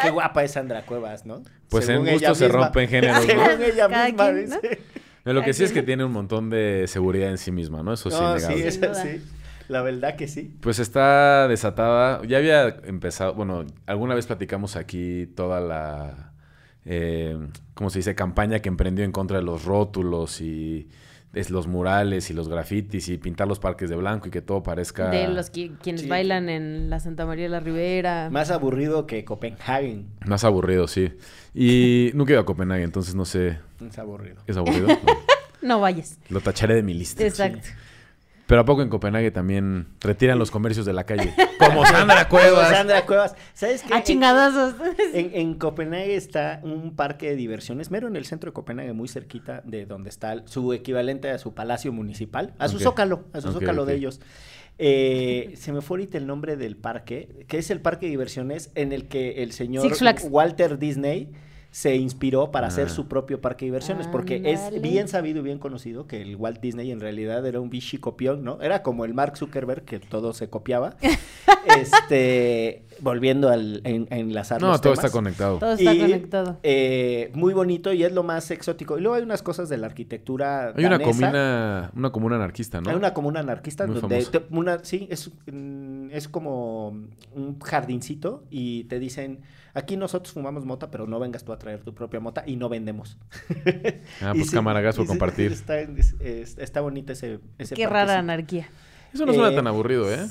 Qué 0.01 0.11
guapa 0.11 0.43
es 0.45 0.53
Sandra 0.53 0.83
Cuevas, 0.83 1.25
¿no? 1.27 1.43
Pues 1.69 1.87
Según 1.87 2.09
en 2.09 2.15
gusto 2.15 2.35
se 2.35 2.49
rompen 2.49 2.89
géneros, 2.89 3.19
¿no? 3.21 3.47
Según 3.47 3.63
ella 3.63 3.89
Cada 3.89 4.05
misma 4.07 4.25
quien, 4.33 4.49
¿no? 4.51 4.57
dice. 4.61 4.81
No, 5.25 5.33
Lo 5.33 5.43
que 5.43 5.53
sí 5.55 5.65
es 5.65 5.73
que 5.73 5.83
tiene 5.83 6.05
un 6.05 6.13
montón 6.13 6.51
de 6.51 6.85
seguridad 6.87 7.31
en 7.31 7.39
sí 7.39 7.51
misma, 7.53 7.83
¿no? 7.83 7.93
Eso 7.95 8.11
sí, 8.11 8.17
No, 8.21 8.33
innegable. 8.33 8.57
sí, 8.57 8.71
Sin 8.73 8.85
eso 8.85 8.93
duda. 8.93 9.03
sí. 9.03 9.25
La 9.69 9.81
verdad 9.81 10.17
que 10.17 10.29
sí. 10.29 10.55
Pues 10.61 10.79
está 10.79 11.49
desatada. 11.49 12.21
Ya 12.27 12.37
había 12.39 12.69
empezado, 12.85 13.33
bueno, 13.35 13.65
alguna 13.87 14.15
vez 14.15 14.27
platicamos 14.27 14.77
aquí 14.77 15.27
toda 15.35 15.61
la, 15.61 16.33
eh, 16.85 17.39
¿cómo 17.73 17.89
se 17.89 18.01
dice? 18.01 18.15
Campaña 18.15 18.59
que 18.61 18.69
emprendió 18.69 19.05
en 19.07 19.13
contra 19.13 19.39
de 19.39 19.43
los 19.45 19.65
rótulos 19.65 20.43
y 20.43 20.91
es 21.35 21.51
los 21.51 21.67
murales 21.67 22.31
y 22.31 22.35
los 22.35 22.49
grafitis 22.49 23.09
y 23.09 23.19
pintar 23.19 23.47
los 23.49 23.59
parques 23.59 23.91
de 23.91 23.97
blanco 23.97 24.29
y 24.29 24.31
que 24.31 24.41
todo 24.43 24.63
parezca... 24.63 25.11
De 25.11 25.29
los 25.29 25.51
que, 25.51 25.73
quienes 25.83 26.03
Sí. 26.03 26.09
bailan 26.09 26.49
en 26.49 26.91
la 26.91 27.01
Santa 27.01 27.27
María 27.27 27.45
de 27.45 27.51
la 27.51 27.61
Ribera. 27.61 28.29
Más 28.31 28.51
aburrido 28.51 29.07
que 29.07 29.25
Copenhagen. 29.25 30.07
Más 30.27 30.45
aburrido, 30.45 30.87
sí. 30.89 31.13
Y 31.55 32.11
nunca 32.15 32.33
he 32.33 32.35
ido 32.35 32.43
a 32.43 32.47
Copenhague, 32.47 32.83
entonces 32.85 33.15
no 33.15 33.25
sé. 33.25 33.59
Es 33.87 33.99
aburrido. 33.99 34.37
¿Es 34.47 34.57
aburrido? 34.57 34.89
No. 35.63 35.77
No 35.77 35.81
vayas. 35.81 36.19
Lo 36.29 36.41
tacharé 36.41 36.75
de 36.75 36.83
mi 36.83 36.93
lista. 36.93 37.25
Exacto. 37.25 37.69
Pero 38.47 38.61
¿a 38.61 38.65
poco 38.65 38.83
en 38.83 38.91
Copenhague 38.91 39.31
también 39.31 39.87
retiran 40.01 40.39
los 40.39 40.51
comercios 40.51 40.85
de 40.85 40.93
la 40.93 41.05
calle? 41.05 41.33
Como 41.59 41.87
Sandra 41.87 42.29
Cuevas. 42.29 42.71
Sandra 42.71 43.07
Cuevas. 43.07 43.35
¿Sabes 43.55 43.83
qué? 43.83 43.95
A 43.95 44.03
chingadazos. 44.03 44.75
En, 45.15 45.31
en 45.35 45.55
Copenhague 45.55 46.15
está 46.15 46.61
un 46.63 46.95
parque 46.95 47.31
de 47.31 47.37
diversiones, 47.37 47.91
mero 47.91 48.07
en 48.07 48.17
el 48.17 48.27
centro 48.27 48.51
de 48.51 48.55
Copenhague, 48.55 48.93
muy 48.93 49.09
cerquita 49.09 49.63
de 49.65 49.87
donde 49.87 50.11
está 50.11 50.47
su 50.47 50.73
equivalente 50.73 51.31
a 51.31 51.39
su 51.39 51.55
palacio 51.55 51.93
municipal, 51.93 52.55
a 52.59 52.69
su 52.69 52.79
zócalo, 52.79 53.25
a 53.33 53.41
su 53.41 53.53
zócalo 53.53 53.87
de 53.87 53.95
ellos. 53.95 54.21
Eh, 54.77 55.55
se 55.57 55.73
me 55.73 55.81
fue 55.81 55.99
ahorita 55.99 56.19
el 56.19 56.27
nombre 56.27 56.57
del 56.57 56.77
parque, 56.77 57.47
que 57.49 57.59
es 57.59 57.71
el 57.71 57.81
parque 57.81 58.07
de 58.07 58.11
diversiones 58.11 58.71
en 58.75 58.93
el 58.93 59.07
que 59.09 59.43
el 59.43 59.53
señor. 59.53 59.91
Walter 60.29 60.79
Disney 60.79 61.31
se 61.75 61.97
inspiró 61.97 62.53
para 62.53 62.69
Ah. 62.69 62.69
hacer 62.69 62.89
su 62.89 63.09
propio 63.09 63.41
parque 63.41 63.65
de 63.65 63.73
diversiones, 63.73 64.07
porque 64.07 64.41
es 64.45 64.81
bien 64.81 65.09
sabido 65.09 65.41
y 65.41 65.43
bien 65.43 65.59
conocido 65.59 66.07
que 66.07 66.23
el 66.23 66.37
Walt 66.37 66.61
Disney 66.61 66.93
en 66.93 67.01
realidad 67.01 67.45
era 67.45 67.59
un 67.61 67.69
bichi 67.69 67.99
copión, 67.99 68.45
¿no? 68.45 68.63
Era 68.63 68.85
como 68.85 69.05
el 69.05 69.13
Mark 69.13 69.37
Zuckerberg 69.37 69.83
que 69.85 69.99
todo 69.99 70.33
se 70.35 70.49
copiaba. 70.49 70.95
este, 71.67 72.85
volviendo 73.01 73.49
al 73.49 73.81
en, 73.85 74.07
enlazar 74.11 74.61
No, 74.61 74.69
los 74.69 74.81
todo 74.81 74.93
temas. 74.93 75.05
está 75.07 75.19
conectado. 75.19 75.59
Todo 75.59 75.73
está 75.73 75.95
Y, 75.95 75.99
conectado. 76.01 76.59
eh, 76.63 77.31
muy 77.35 77.53
bonito 77.55 77.93
y 77.93 78.05
es 78.05 78.13
lo 78.13 78.23
más 78.23 78.51
exótico. 78.53 78.97
Y 78.99 79.01
luego 79.01 79.17
hay 79.17 79.23
unas 79.23 79.43
cosas 79.43 79.69
de 79.69 79.77
la 79.77 79.87
arquitectura 79.87 80.73
Hay 80.77 80.85
una 80.85 80.99
comuna, 81.01 81.91
una 81.97 82.11
comuna 82.13 82.37
anarquista, 82.37 82.81
¿no? 82.81 82.91
Hay 82.91 82.97
una 82.97 83.13
comuna 83.15 83.41
anarquista 83.41 83.87
Muy 83.87 84.01
donde 84.01 84.25
te- 84.25 84.45
una, 84.51 84.79
sí, 84.85 85.09
es, 85.11 85.31
mm, 85.51 86.11
es 86.13 86.29
como 86.29 86.89
un 87.35 87.59
jardincito 87.61 88.45
y 88.51 88.85
te 88.85 88.99
dicen, 88.99 89.41
aquí 89.75 89.97
nosotros 89.97 90.33
fumamos 90.33 90.65
mota, 90.65 90.91
pero 90.91 91.07
no 91.07 91.19
vengas 91.21 91.45
tú 91.45 91.53
a 91.53 91.59
traer 91.59 91.81
tu 91.83 91.95
propia 91.95 92.21
mota 92.21 92.43
y 92.47 92.57
no 92.57 92.69
vendemos. 92.69 93.19
Ah, 94.23 94.33
pues 94.35 94.49
sí, 94.49 94.55
cámara, 94.55 94.81
compartir. 95.07 95.53
Está, 95.53 95.81
es- 95.81 96.15
es- 96.21 96.59
está 96.59 96.81
bonito 96.81 97.13
ese, 97.13 97.41
ese 97.59 97.75
Qué 97.75 97.87
rara 97.87 98.19
anarquía. 98.19 98.69
Eso 99.13 99.27
no 99.27 99.33
suena 99.35 99.51
Eh, 99.51 99.57
tan 99.57 99.67
aburrido, 99.67 100.13
¿eh? 100.13 100.27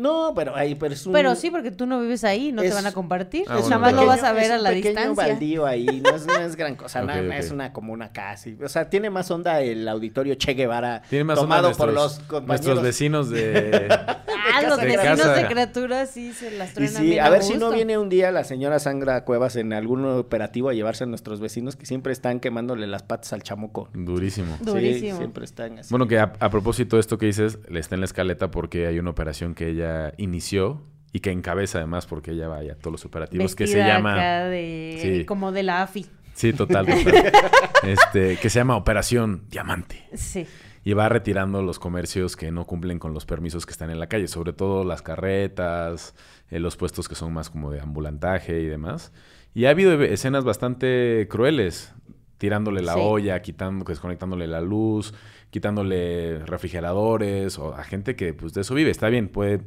No, 0.00 0.32
pero, 0.34 0.56
ahí, 0.56 0.74
pero 0.74 0.94
es 0.94 1.06
un... 1.06 1.12
Pero 1.12 1.34
sí, 1.34 1.50
porque 1.50 1.70
tú 1.70 1.86
no 1.86 2.00
vives 2.00 2.24
ahí, 2.24 2.52
no 2.52 2.62
te 2.62 2.68
es- 2.68 2.74
van 2.74 2.86
a 2.86 2.92
compartir. 2.92 3.44
Ah, 3.48 3.54
bueno, 3.54 3.68
nada 3.68 3.78
más 3.80 3.90
pero- 3.92 4.02
lo 4.02 4.06
vas 4.08 4.22
a 4.24 4.32
ver 4.32 4.44
es 4.44 4.50
a 4.50 4.56
un 4.56 4.62
la 4.62 4.70
pequeño 4.70 4.98
distancia. 5.00 5.26
baldío 5.28 5.66
ahí, 5.66 6.00
no 6.02 6.10
es, 6.16 6.26
no 6.26 6.34
es 6.38 6.56
gran 6.56 6.74
cosa, 6.76 7.02
no, 7.02 7.12
es 7.12 7.50
una 7.50 7.72
comuna 7.72 8.10
casi. 8.12 8.56
O 8.64 8.68
sea, 8.68 8.88
tiene 8.88 9.10
más 9.10 9.30
onda 9.30 9.60
el 9.60 9.86
auditorio 9.88 10.34
Che 10.36 10.54
Guevara 10.54 11.02
Tiene 11.10 11.24
más 11.24 11.38
tomado 11.38 11.68
onda 11.68 11.76
por 11.78 11.92
nuestros, 11.92 12.18
los 12.18 12.26
compañeros. 12.28 12.48
nuestros 12.66 12.82
vecinos 12.82 13.30
de... 13.30 13.88
Ah, 14.52 14.62
los 14.62 14.78
de 14.80 14.86
vecinos 14.86 15.18
casa. 15.20 15.32
de 15.34 15.46
criaturas 15.46 16.10
sí 16.10 16.32
se 16.32 16.50
las 16.52 16.76
Y 16.76 16.88
sí, 16.88 17.02
bien 17.04 17.20
a 17.24 17.28
ver 17.30 17.42
si 17.42 17.56
no 17.56 17.70
viene 17.70 17.98
un 17.98 18.08
día 18.08 18.32
la 18.32 18.42
señora 18.42 18.78
Sangra 18.80 19.24
Cuevas 19.24 19.54
en 19.54 19.72
algún 19.72 20.04
operativo 20.06 20.70
a 20.70 20.74
llevarse 20.74 21.04
a 21.04 21.06
nuestros 21.06 21.40
vecinos 21.40 21.76
que 21.76 21.86
siempre 21.86 22.12
están 22.12 22.40
quemándole 22.40 22.86
las 22.86 23.02
patas 23.02 23.32
al 23.32 23.42
chamuco. 23.42 23.90
Durísimo. 23.92 24.56
Sí, 24.58 24.64
Durísimo. 24.64 25.18
siempre 25.18 25.44
están 25.44 25.78
así. 25.78 25.90
Bueno, 25.90 26.08
que 26.08 26.18
a, 26.18 26.32
a 26.40 26.50
propósito 26.50 26.96
de 26.96 27.00
esto 27.00 27.16
que 27.18 27.26
dices, 27.26 27.58
le 27.68 27.78
está 27.80 27.94
en 27.94 28.00
la 28.00 28.06
escaleta 28.06 28.50
porque 28.50 28.86
hay 28.86 28.98
una 28.98 29.10
operación 29.10 29.54
que 29.54 29.68
ella 29.68 29.89
inició 30.16 30.82
y 31.12 31.20
que 31.20 31.30
encabeza 31.30 31.78
además 31.78 32.06
porque 32.06 32.32
ella 32.32 32.48
vaya 32.48 32.74
a 32.74 32.76
todos 32.76 32.92
los 32.92 33.04
operativos 33.04 33.54
que 33.54 33.66
se 33.66 33.78
llama... 33.78 34.14
acá 34.14 34.44
de... 34.46 34.98
Sí. 35.00 35.24
como 35.24 35.52
de 35.52 35.62
la 35.62 35.82
AFI. 35.82 36.06
Sí, 36.34 36.52
total, 36.52 36.86
total. 37.04 37.32
este, 37.82 38.36
que 38.36 38.50
se 38.50 38.58
llama 38.58 38.76
Operación 38.76 39.44
Diamante. 39.50 40.04
Sí. 40.14 40.46
Y 40.82 40.94
va 40.94 41.08
retirando 41.08 41.62
los 41.62 41.78
comercios 41.78 42.36
que 42.36 42.50
no 42.50 42.64
cumplen 42.64 42.98
con 42.98 43.12
los 43.12 43.26
permisos 43.26 43.66
que 43.66 43.72
están 43.72 43.90
en 43.90 43.98
la 43.98 44.06
calle, 44.06 44.28
sobre 44.28 44.52
todo 44.52 44.84
las 44.84 45.02
carretas, 45.02 46.14
eh, 46.50 46.58
los 46.58 46.76
puestos 46.76 47.08
que 47.08 47.14
son 47.14 47.34
más 47.34 47.50
como 47.50 47.70
de 47.70 47.80
ambulantaje 47.80 48.60
y 48.60 48.66
demás. 48.66 49.12
Y 49.52 49.66
ha 49.66 49.70
habido 49.70 50.00
escenas 50.02 50.44
bastante 50.44 51.26
crueles, 51.28 51.92
tirándole 52.40 52.80
la 52.80 52.94
Sí. 52.94 53.00
olla, 53.02 53.42
quitando, 53.42 53.84
desconectándole 53.84 54.46
la 54.48 54.62
luz, 54.62 55.12
quitándole 55.50 56.38
refrigeradores, 56.46 57.58
o 57.58 57.74
a 57.74 57.84
gente 57.84 58.16
que 58.16 58.32
pues 58.32 58.54
de 58.54 58.62
eso 58.62 58.74
vive. 58.74 58.90
Está 58.90 59.10
bien, 59.10 59.28
puede, 59.28 59.56
o 59.56 59.62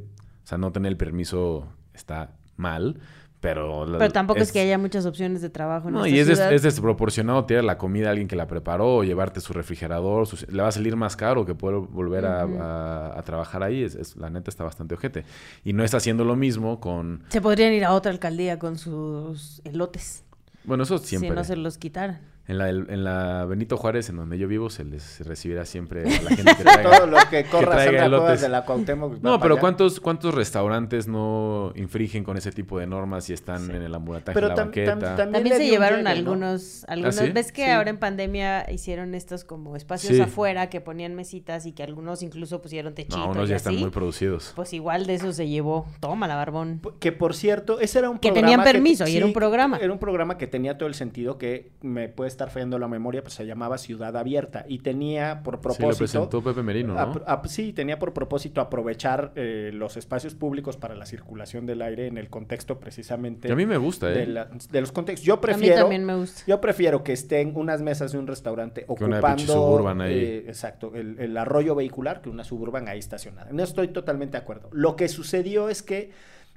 sea, 0.46 0.58
no 0.58 0.72
tener 0.72 0.90
el 0.90 0.96
permiso 0.96 1.68
está 1.94 2.32
mal, 2.56 2.98
pero... 3.38 3.86
Pero 3.98 4.10
tampoco 4.10 4.40
es, 4.40 4.50
que 4.50 4.58
haya 4.58 4.76
muchas 4.76 5.06
opciones 5.06 5.40
de 5.40 5.50
trabajo 5.50 5.86
en 5.88 5.94
no, 5.94 6.04
y 6.06 6.18
es, 6.18 6.26
des- 6.26 6.38
ciudad. 6.38 6.52
es 6.52 6.62
desproporcionado 6.62 7.44
tirar 7.44 7.62
la 7.62 7.78
comida 7.78 8.08
a 8.08 8.10
alguien 8.10 8.26
que 8.26 8.34
la 8.34 8.48
preparó 8.48 8.96
o 8.96 9.04
llevarte 9.04 9.40
su 9.40 9.52
refrigerador. 9.52 10.26
le 10.50 10.62
va 10.62 10.68
a 10.68 10.72
salir 10.72 10.96
más 10.96 11.14
caro 11.14 11.44
que 11.46 11.54
poder 11.54 11.78
volver 11.78 12.26
a- 12.26 12.44
Ujú. 12.44 12.58
a, 12.60 13.16
a 13.16 13.22
trabajar 13.22 13.62
ahí. 13.62 13.84
Es, 13.84 13.94
es- 13.94 14.16
la 14.16 14.30
neta 14.30 14.50
está 14.50 14.64
bastante 14.64 14.94
ojete. 14.96 15.24
Y 15.62 15.74
no 15.74 15.84
está 15.84 15.98
haciendo 15.98 16.24
lo 16.24 16.34
mismo 16.34 16.80
con... 16.80 17.22
Se 17.28 17.40
podrían 17.40 17.72
ir 17.72 17.84
a 17.84 17.92
otra 17.92 18.10
alcaldía 18.10 18.58
con 18.58 18.78
sus 18.78 19.60
elotes. 19.64 20.24
Bueno, 20.64 20.82
eso 20.82 20.98
siempre. 20.98 21.28
Si 21.30 21.36
no 21.36 21.44
se 21.44 21.54
los 21.56 21.78
quitaran. 21.78 22.20
En, 22.46 22.58
la, 22.58 22.68
en 22.68 23.04
la 23.04 23.44
Benito 23.46 23.76
Juárez, 23.76 24.08
en 24.10 24.16
donde 24.16 24.36
yo 24.36 24.46
vivo, 24.48 24.68
se 24.68 24.84
les 24.84 25.26
recibirá 25.26 25.64
siempre 25.64 26.02
a 26.02 26.22
la 26.22 26.30
gente 26.30 26.54
que 26.56 26.62
traiga... 26.64 26.98
Todo 26.98 27.06
lo 27.06 27.16
que 27.30 27.44
corra. 27.44 27.84
Cuevas 27.86 28.40
de 28.42 28.48
la 28.50 28.64
Cuauhtémoc. 28.64 29.22
No, 29.22 29.40
pero 29.40 29.54
allá. 29.54 29.60
¿cuántos, 29.60 29.98
¿cuántos 30.00 30.34
restaurantes 30.34 31.08
no 31.08 31.72
infringen 31.74 32.22
con 32.22 32.36
ese 32.36 32.52
tipo 32.52 32.78
de 32.78 32.86
normas 32.86 33.30
y 33.30 33.32
están 33.32 33.66
Sí. 33.66 33.72
en 33.72 33.82
el 33.82 33.94
ambulataje, 33.94 34.34
Pero 34.34 34.48
la 34.48 34.54
tam- 34.54 34.58
banqueta? 34.64 34.94
tam- 34.98 35.16
tam- 35.16 35.32
También 35.32 35.56
se 35.56 35.66
llevaron 35.66 36.00
llegue, 36.00 36.04
¿no? 36.04 36.10
algunos, 36.32 36.84
algunos. 36.88 37.14
sí? 37.16 37.30
¿Ves 37.30 37.50
que 37.52 37.64
Sí. 37.64 37.70
ahora 37.70 37.88
en 37.90 37.98
pandemia 37.98 38.70
hicieron 38.70 39.14
estos 39.14 39.44
como 39.44 39.74
espacios 39.76 40.14
Sí. 40.14 40.20
afuera 40.20 40.68
que 40.68 40.80
ponían 40.82 41.14
mesitas 41.14 41.64
y 41.66 41.72
que 41.72 41.82
algunos 41.82 42.22
incluso 42.22 42.60
pusieron 42.60 42.94
techito 42.94 43.16
no, 43.18 43.30
unos 43.30 43.46
y 43.46 43.50
ya 43.50 43.56
están 43.56 43.74
así? 43.74 43.82
muy 43.82 43.90
producidos. 43.90 44.52
Pues 44.54 44.72
igual 44.74 45.06
de 45.06 45.14
eso 45.14 45.32
se 45.32 45.48
llevó. 45.48 45.86
Toma 46.00 46.28
la 46.28 46.36
barbón. 46.36 46.82
Que 47.00 47.10
por 47.12 47.34
cierto, 47.34 47.80
ese 47.80 48.00
era 48.00 48.10
un 48.10 48.18
Que 48.18 48.28
programa. 48.32 48.48
tenían 48.64 48.64
permiso 48.72 49.06
y 49.08 49.16
era 49.16 49.24
un 49.24 49.32
programa. 49.32 49.78
Era 49.78 49.92
un 49.92 49.98
programa 49.98 50.36
que 50.36 50.46
tenía 50.46 50.76
todo 50.76 50.88
el 50.88 50.94
sentido 50.94 51.38
que 51.38 51.72
me 51.80 52.08
puede 52.08 52.28
estar 52.34 52.50
fallando 52.50 52.78
la 52.78 52.88
memoria, 52.88 53.22
pues 53.22 53.34
se 53.34 53.46
llamaba 53.46 53.78
Ciudad 53.78 54.16
Abierta 54.16 54.64
y 54.68 54.78
tenía 54.80 55.42
por 55.42 55.54
Sí, 55.54 55.56
lo 55.56 55.62
propósito. 55.62 55.98
presentó 55.98 56.42
Pepe 56.42 56.62
Merino, 56.62 56.94
¿no? 56.94 57.42
sí, 57.48 57.72
tenía 57.72 57.98
por 57.98 58.12
propósito 58.12 58.60
aprovechar 58.60 59.32
eh, 59.36 59.70
los 59.72 59.96
espacios 59.96 60.34
públicos 60.34 60.76
para 60.76 60.94
la 60.94 61.06
circulación 61.06 61.66
del 61.66 61.82
aire 61.82 62.06
en 62.06 62.18
el 62.18 62.28
contexto 62.28 62.78
precisamente 62.80 63.46
Que 63.48 63.52
a 63.52 63.56
mí 63.56 63.66
me 63.66 63.76
gusta, 63.76 64.10
¿eh? 64.12 64.18
de, 64.18 64.26
la- 64.26 64.44
de 64.70 64.80
los 64.80 64.92
contextos. 64.92 65.24
Yo 65.26 65.34
A 65.34 65.36
mí 65.36 65.42
prefiero. 65.42 65.76
también 65.76 66.04
me 66.04 66.16
gusta. 66.16 66.42
Yo 66.46 66.60
prefiero 66.60 67.02
que 67.04 67.12
estén 67.12 67.52
unas 67.54 67.82
mesas 67.82 68.12
de 68.12 68.18
un 68.18 68.26
restaurante 68.26 68.84
Que 68.86 69.04
una 69.04 69.16
ocupando 69.18 69.52
Suburban 69.52 70.00
ahí. 70.00 70.12
eh, 70.14 70.44
exacto, 70.48 70.92
el, 70.94 71.18
el 71.18 71.36
arroyo 71.36 71.74
vehicular 71.74 72.20
que 72.20 72.28
una 72.30 72.44
suburban 72.44 72.88
ahí 72.88 72.98
estacionada. 72.98 73.50
No 73.52 73.62
estoy 73.62 73.88
totalmente 73.88 74.32
de 74.36 74.42
acuerdo. 74.42 74.68
Lo 74.72 74.96
que 74.96 75.08
sucedió 75.08 75.68
es 75.68 75.82
que 75.82 76.10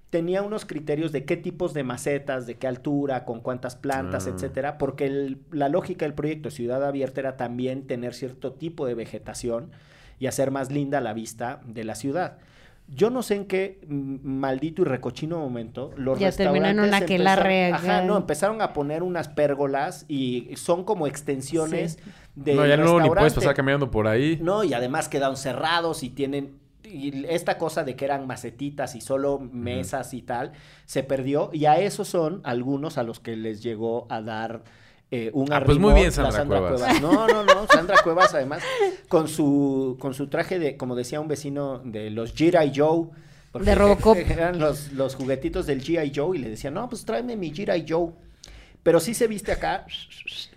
tenía 0.09 0.41
unos 0.41 0.65
criterios 0.65 1.11
de 1.11 1.25
qué 1.25 1.35
tipos 1.37 1.73
de 1.73 1.83
macetas, 1.83 2.47
de 2.47 2.55
qué 2.55 2.67
altura, 2.67 3.25
con 3.25 3.41
cuántas 3.41 3.75
plantas, 3.75 4.25
Ah. 4.27 4.31
etcétera, 4.33 4.77
porque 4.77 5.05
el- 5.05 5.39
la 5.51 5.67
lógica 5.69 6.05
del 6.05 6.13
proyecto 6.13 6.49
Ciudad 6.49 6.83
Abierta 6.85 7.19
era 7.19 7.35
también 7.37 7.87
tener 7.87 8.13
cierto 8.13 8.53
tipo 8.53 8.85
de 8.85 8.95
vegetación 8.95 9.71
y 10.19 10.27
hacer 10.27 10.49
más 10.51 10.71
linda 10.71 11.01
la 11.01 11.13
vista 11.13 11.61
de 11.65 11.83
la 11.83 11.95
ciudad. 11.95 12.37
Yo 12.89 13.09
no 13.09 13.21
sé 13.21 13.35
en 13.35 13.45
qué 13.47 13.81
mm, 13.85 14.25
maldito 14.25 14.81
y 14.81 14.85
recochino 14.85 15.39
momento 15.39 15.91
los 15.97 16.17
Ya 16.19 16.31
terminó 16.31 16.67
en 16.67 16.77
restaurantes 16.77 16.87
una 16.87 16.97
aquelarre 17.05 17.67
empezaron- 17.67 17.85
Ajá, 17.91 17.97
acá. 17.97 18.07
no, 18.07 18.17
empezaron 18.17 18.61
a 18.61 18.71
poner 18.71 19.03
unas 19.03 19.27
pérgolas 19.27 20.05
y 20.07 20.51
son 20.55 20.85
como 20.85 21.05
extensiones 21.05 21.99
de 22.35 22.55
no, 22.55 22.65
ya 22.65 22.77
no, 22.77 23.01
ni 23.01 23.09
puedes 23.09 23.33
pasar 23.33 23.55
caminando 23.55 23.91
por 23.91 24.07
ahí. 24.07 24.39
No, 24.41 24.63
y 24.63 24.73
además 24.73 25.09
quedaron 25.09 25.35
cerrados 25.35 26.01
y 26.03 26.09
tienen 26.09 26.53
y 26.87 27.25
esta 27.29 27.57
cosa 27.57 27.83
de 27.83 27.95
que 27.95 28.05
eran 28.05 28.25
macetitas 28.27 28.95
y 28.95 29.01
solo 29.01 29.39
mesas 29.39 30.13
y 30.13 30.21
tal 30.21 30.53
se 30.85 31.03
perdió 31.03 31.49
y 31.53 31.65
a 31.65 31.79
esos 31.79 32.07
son 32.07 32.41
algunos 32.43 32.97
a 32.97 33.03
los 33.03 33.19
que 33.19 33.35
les 33.35 33.61
llegó 33.63 34.05
a 34.09 34.21
dar 34.21 34.63
eh, 35.11 35.31
un 35.33 35.51
Ah, 35.53 35.63
pues 35.65 35.77
muy 35.77 35.93
bien, 35.93 36.07
la 36.17 36.31
Sandra 36.31 36.59
Cuevas. 36.59 37.01
No, 37.01 37.27
no, 37.27 37.43
no, 37.43 37.65
Sandra 37.67 37.95
Cuevas 38.03 38.33
además 38.33 38.61
con 39.07 39.27
su 39.27 39.95
con 39.99 40.13
su 40.13 40.27
traje 40.27 40.59
de 40.59 40.75
como 40.77 40.95
decía 40.95 41.19
un 41.21 41.27
vecino 41.27 41.79
de 41.85 42.09
los 42.09 42.35
G.I. 42.35 42.73
Joe 42.75 43.07
De 43.63 43.73
Robocop. 43.75 44.15
eran 44.29 44.59
los, 44.59 44.91
los 44.91 45.15
juguetitos 45.15 45.65
del 45.65 45.81
G.I. 45.83 46.11
Joe 46.15 46.37
y 46.37 46.41
le 46.41 46.49
decía, 46.49 46.71
no, 46.71 46.89
pues 46.89 47.05
tráeme 47.05 47.35
mi 47.37 47.51
G.I. 47.51 47.85
Joe. 47.87 48.11
Pero 48.83 48.99
sí 48.99 49.13
se 49.13 49.27
viste 49.27 49.51
acá 49.51 49.85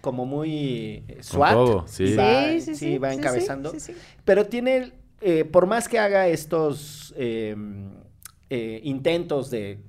como 0.01 0.25
muy 0.27 1.05
eh, 1.09 1.19
SWAT. 1.21 1.53
todo, 1.53 1.85
sí. 1.88 2.14
va- 2.14 2.49
Sí, 2.53 2.61
sí, 2.61 2.75
sí, 2.75 2.99
va 2.99 3.12
encabezando. 3.12 3.71
sí, 3.73 3.81
sí. 3.81 3.95
Pero 4.25 4.47
tiene, 4.47 4.93
eh, 5.21 5.45
por 5.45 5.67
más 5.67 5.89
que 5.89 5.99
haga 5.99 6.29
estos 6.29 7.15
eh, 7.17 7.55
eh, 8.49 8.81
intentos 8.85 9.51
de, 9.51 9.81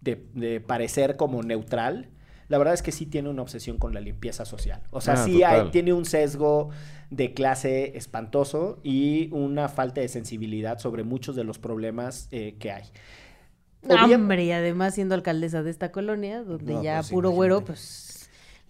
de- 0.00 0.26
de 0.34 0.60
parecer 0.60 1.16
como 1.16 1.42
neutral, 1.42 2.10
la 2.48 2.58
verdad 2.58 2.74
es 2.74 2.82
que 2.82 2.92
sí 2.92 3.06
tiene 3.06 3.28
una 3.30 3.42
obsesión 3.42 3.78
con 3.78 3.94
la 3.94 4.00
limpieza 4.00 4.44
social. 4.44 4.82
O 4.90 5.00
sea, 5.00 5.14
Ah, 5.14 5.24
sí 5.24 5.42
hay- 5.42 5.70
tiene 5.70 5.92
un 5.92 6.04
sesgo 6.04 6.68
de 7.10 7.32
clase 7.32 7.96
espantoso 7.96 8.80
y 8.82 9.28
una 9.32 9.68
falta 9.68 10.00
de 10.00 10.08
sensibilidad 10.08 10.78
sobre 10.78 11.02
muchos 11.04 11.34
de 11.36 11.44
los 11.44 11.58
problemas 11.58 12.28
eh, 12.30 12.56
que 12.58 12.72
hay. 12.72 12.84
Obvia- 13.84 14.16
Hombre, 14.16 14.44
y 14.44 14.52
además 14.52 14.94
siendo 14.94 15.14
alcaldesa 15.14 15.62
de 15.62 15.70
esta 15.70 15.90
colonia, 15.92 16.42
donde 16.44 16.74
No, 16.74 16.82
ya 16.82 16.98
pues, 16.98 17.10
puro 17.10 17.30
güero, 17.30 17.64
pues 17.64 18.11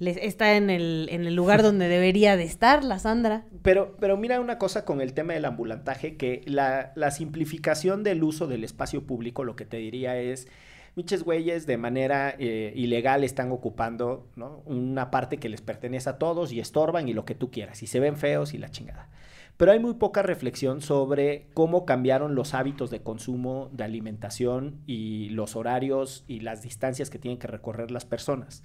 está 0.09 0.57
en 0.57 0.71
el, 0.71 1.09
en 1.11 1.27
el 1.27 1.35
lugar 1.35 1.63
donde 1.63 1.89
debería 1.89 2.37
de 2.37 2.45
estar 2.45 2.85
la 2.85 2.99
Sandra. 2.99 3.45
Pero, 3.63 3.97
pero 4.01 4.17
mira 4.17 4.41
una 4.41 4.59
cosa 4.59 4.85
con 4.85 5.01
el 5.01 5.13
tema 5.15 5.35
del 5.35 5.45
ambulantaje, 5.45 6.17
que 6.17 6.43
la, 6.47 6.93
la 6.95 7.11
simplificación 7.11 8.03
del 8.03 8.23
uso 8.23 8.47
del 8.47 8.65
espacio 8.65 9.07
público, 9.07 9.45
lo 9.45 9.57
que 9.57 9.65
te 9.65 9.79
diría 9.79 10.19
es, 10.19 10.49
muchos 10.97 11.25
güeyes 11.25 11.67
de 11.67 11.77
manera 11.77 12.35
eh, 12.39 12.73
ilegal 12.77 13.25
están 13.25 13.51
ocupando 13.51 14.29
¿no? 14.37 14.63
una 14.67 15.11
parte 15.11 15.39
que 15.39 15.49
les 15.49 15.63
pertenece 15.63 16.11
a 16.11 16.19
todos 16.19 16.53
y 16.53 16.61
estorban 16.61 17.09
y 17.09 17.13
lo 17.13 17.25
que 17.25 17.35
tú 17.35 17.51
quieras, 17.51 17.83
y 17.83 17.87
se 17.87 18.01
ven 18.01 18.17
feos 18.17 18.55
y 18.55 18.59
la 18.59 18.71
chingada. 18.71 19.09
pero 19.57 19.73
hay 19.73 19.79
muy 19.79 19.95
poca 19.95 20.23
reflexión 20.23 20.81
sobre 20.81 21.47
cómo 21.55 21.85
cambiaron 21.87 22.35
los 22.35 22.55
hábitos 22.55 22.91
de 22.91 23.03
consumo, 23.03 23.71
de 23.73 23.85
alimentación 23.85 24.81
y 24.87 25.31
los 25.31 25.57
horarios 25.57 26.25
y 26.29 26.41
las 26.41 26.63
distancias 26.63 27.11
que 27.11 27.19
tienen 27.19 27.39
que 27.39 27.47
recorrer 27.47 27.91
las 27.91 28.05
personas. 28.05 28.63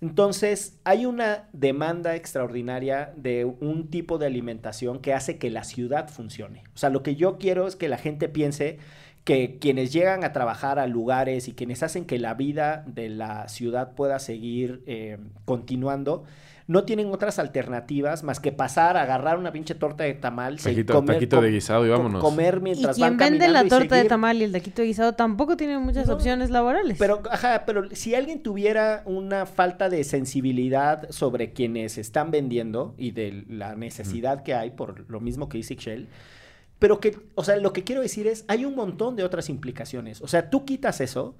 Entonces, 0.00 0.78
hay 0.84 1.06
una 1.06 1.48
demanda 1.52 2.16
extraordinaria 2.16 3.12
de 3.16 3.44
un 3.44 3.88
tipo 3.88 4.18
de 4.18 4.26
alimentación 4.26 5.00
que 5.00 5.14
hace 5.14 5.38
que 5.38 5.50
la 5.50 5.64
ciudad 5.64 6.08
funcione. 6.08 6.64
O 6.74 6.78
sea, 6.78 6.90
lo 6.90 7.02
que 7.02 7.16
yo 7.16 7.38
quiero 7.38 7.66
es 7.66 7.76
que 7.76 7.88
la 7.88 7.96
gente 7.96 8.28
piense 8.28 8.78
que 9.26 9.58
quienes 9.60 9.92
llegan 9.92 10.22
a 10.22 10.32
trabajar 10.32 10.78
a 10.78 10.86
lugares 10.86 11.48
y 11.48 11.52
quienes 11.52 11.82
hacen 11.82 12.04
que 12.06 12.18
la 12.18 12.34
vida 12.34 12.84
de 12.86 13.08
la 13.10 13.48
ciudad 13.48 13.92
pueda 13.92 14.20
seguir 14.20 14.84
eh, 14.86 15.18
continuando, 15.44 16.22
no 16.68 16.84
tienen 16.84 17.08
otras 17.12 17.40
alternativas 17.40 18.22
más 18.22 18.38
que 18.38 18.52
pasar, 18.52 18.96
agarrar 18.96 19.36
una 19.38 19.50
pinche 19.52 19.74
torta 19.74 20.04
de 20.04 20.14
tamal, 20.14 20.60
se- 20.60 20.70
Taquito, 20.70 20.94
comer, 20.94 21.16
taquito 21.16 21.40
de 21.40 21.50
guisado 21.50 21.84
y 21.84 21.88
vámonos. 21.90 22.22
comer 22.22 22.58
Y 22.58 22.60
mientras 22.62 22.94
quien 22.96 23.16
van 23.16 23.30
vende 23.30 23.48
la 23.48 23.64
y 23.64 23.68
torta 23.68 23.96
de 23.96 24.04
tamal 24.04 24.36
y 24.40 24.44
el 24.44 24.52
taquito 24.52 24.82
de 24.82 24.88
guisado 24.88 25.12
tampoco 25.14 25.56
tiene 25.56 25.76
muchas 25.78 26.06
No. 26.06 26.14
opciones 26.14 26.50
laborales. 26.50 26.96
Pero, 26.96 27.20
ajá, 27.28 27.64
pero 27.66 27.88
si 27.96 28.14
alguien 28.14 28.44
tuviera 28.44 29.02
una 29.06 29.44
falta 29.46 29.88
de 29.88 30.04
sensibilidad 30.04 31.10
sobre 31.10 31.52
quienes 31.52 31.98
están 31.98 32.30
vendiendo 32.30 32.94
y 32.96 33.10
de 33.10 33.44
la 33.48 33.74
necesidad 33.74 34.44
que 34.44 34.54
hay, 34.54 34.70
por 34.70 35.08
lo 35.10 35.18
mismo 35.20 35.48
que 35.48 35.58
dice 35.58 35.74
Ixchel, 35.74 36.06
pero 36.78 37.00
que, 37.00 37.18
o 37.34 37.44
sea, 37.44 37.56
lo 37.56 37.72
que 37.72 37.84
quiero 37.84 38.02
decir 38.02 38.26
es, 38.26 38.44
hay 38.48 38.64
un 38.64 38.74
montón 38.74 39.16
de 39.16 39.24
otras 39.24 39.48
implicaciones. 39.48 40.20
O 40.20 40.28
sea, 40.28 40.50
tú 40.50 40.64
quitas 40.64 41.00
eso 41.00 41.36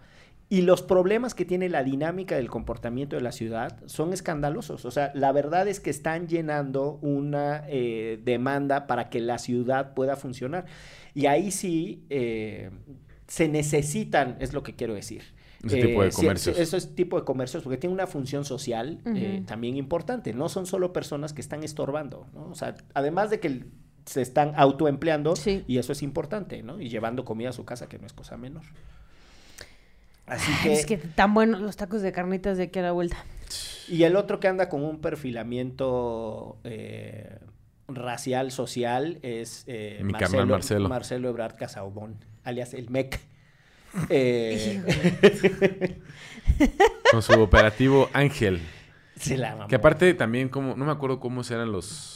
y 0.49 0.62
los 0.62 0.82
problemas 0.82 1.34
que 1.34 1.45
tiene 1.45 1.68
la 1.68 1.82
dinámica 1.82 2.37
del 2.37 2.49
comportamiento 2.49 3.16
de 3.16 3.22
la 3.22 3.32
ciudad 3.32 3.80
son 3.87 4.12
escandalosos. 4.12 4.84
O 4.84 4.91
sea, 4.91 5.11
la 5.14 5.32
verdad 5.32 5.66
es 5.66 5.80
que 5.80 5.91
están 5.91 6.28
llenando 6.28 6.99
una 7.03 7.64
eh, 7.68 8.20
demanda 8.24 8.87
para 8.87 9.11
que 9.11 9.20
la 9.20 9.39
ciudad 9.39 9.93
pueda 9.93 10.16
funcionar. 10.16 10.66
Y 11.14 11.26
ahí 11.26 11.51
sí 11.51 12.05
eh, 12.11 12.70
se 13.26 13.49
necesitan, 13.49 14.37
es 14.39 14.53
lo 14.53 14.62
que 14.62 14.74
quiero 14.76 14.95
decir. 14.95 15.22
Ese 15.64 15.80
tipo 15.80 16.03
de 16.03 16.12
sí, 16.12 16.16
comercios. 16.22 16.57
sí, 16.57 16.62
eso 16.62 16.76
es 16.76 16.95
tipo 16.95 17.18
de 17.18 17.24
comercios 17.24 17.64
porque 17.64 17.76
tiene 17.76 17.93
una 17.93 18.07
función 18.07 18.45
social 18.45 19.01
eh, 19.05 19.43
también 19.47 19.76
importante. 19.76 20.32
No 20.32 20.49
son 20.49 20.66
solo 20.66 20.93
personas 20.93 21.32
que 21.32 21.41
están 21.41 21.64
estorbando, 21.64 22.28
¿no? 22.34 22.51
O 22.51 22.55
sea, 22.55 22.76
además 22.95 23.30
de 23.30 23.41
que 23.41 23.64
se 24.07 24.22
están 24.22 24.52
autoempleando 24.57 25.36
Sí. 25.36 25.64
y 25.66 25.78
eso 25.78 25.92
es 25.92 26.02
importante, 26.02 26.62
¿no? 26.62 26.80
Y 26.80 26.88
llevando 26.88 27.24
comida 27.24 27.50
a 27.50 27.52
su 27.52 27.64
casa, 27.64 27.88
que 27.88 27.98
no 27.98 28.07
es 28.07 28.12
cosa 28.12 28.36
menor. 28.36 28.62
Así 30.26 30.50
Ay, 30.57 30.62
que, 30.62 30.72
Es 30.72 30.86
que 30.86 30.96
tan 30.96 31.34
buenos 31.34 31.61
los 31.61 31.76
tacos 31.76 32.02
de 32.02 32.12
carnitas 32.12 32.57
de 32.57 32.64
aquí 32.64 32.78
a 32.78 32.82
la 32.82 32.92
vuelta. 32.92 33.16
y 33.88 34.02
el 34.04 34.16
otro 34.16 34.40
que 34.40 34.48
anda 34.48 34.68
con 34.68 34.82
un 34.84 35.00
perfilamiento 35.00 36.59
eh, 36.64 37.38
racial, 37.88 38.50
social, 38.50 39.18
es 39.22 39.64
eh, 39.68 40.00
Mi 40.02 40.12
carnal 40.12 40.46
Marcelo. 40.46 40.88
Marcelo 40.88 41.28
Ebrard 41.28 41.57
Casaubón, 41.57 42.16
alias 42.44 42.74
el 42.74 42.90
MEC. 42.90 43.20
Eh, 44.11 44.82
Con 47.11 47.22
su 47.22 47.32
operativo 47.40 48.11
Ángel. 48.12 48.61
se 49.16 49.38
la 49.38 49.54
mamó. 49.57 49.68
Que 49.68 49.76
aparte 49.76 50.12
también 50.14 50.48
como, 50.50 50.76
no 50.76 50.84
me 50.84 50.92
acuerdo 50.92 51.18
cómo 51.20 51.40
eran 51.48 51.72
los 51.72 52.15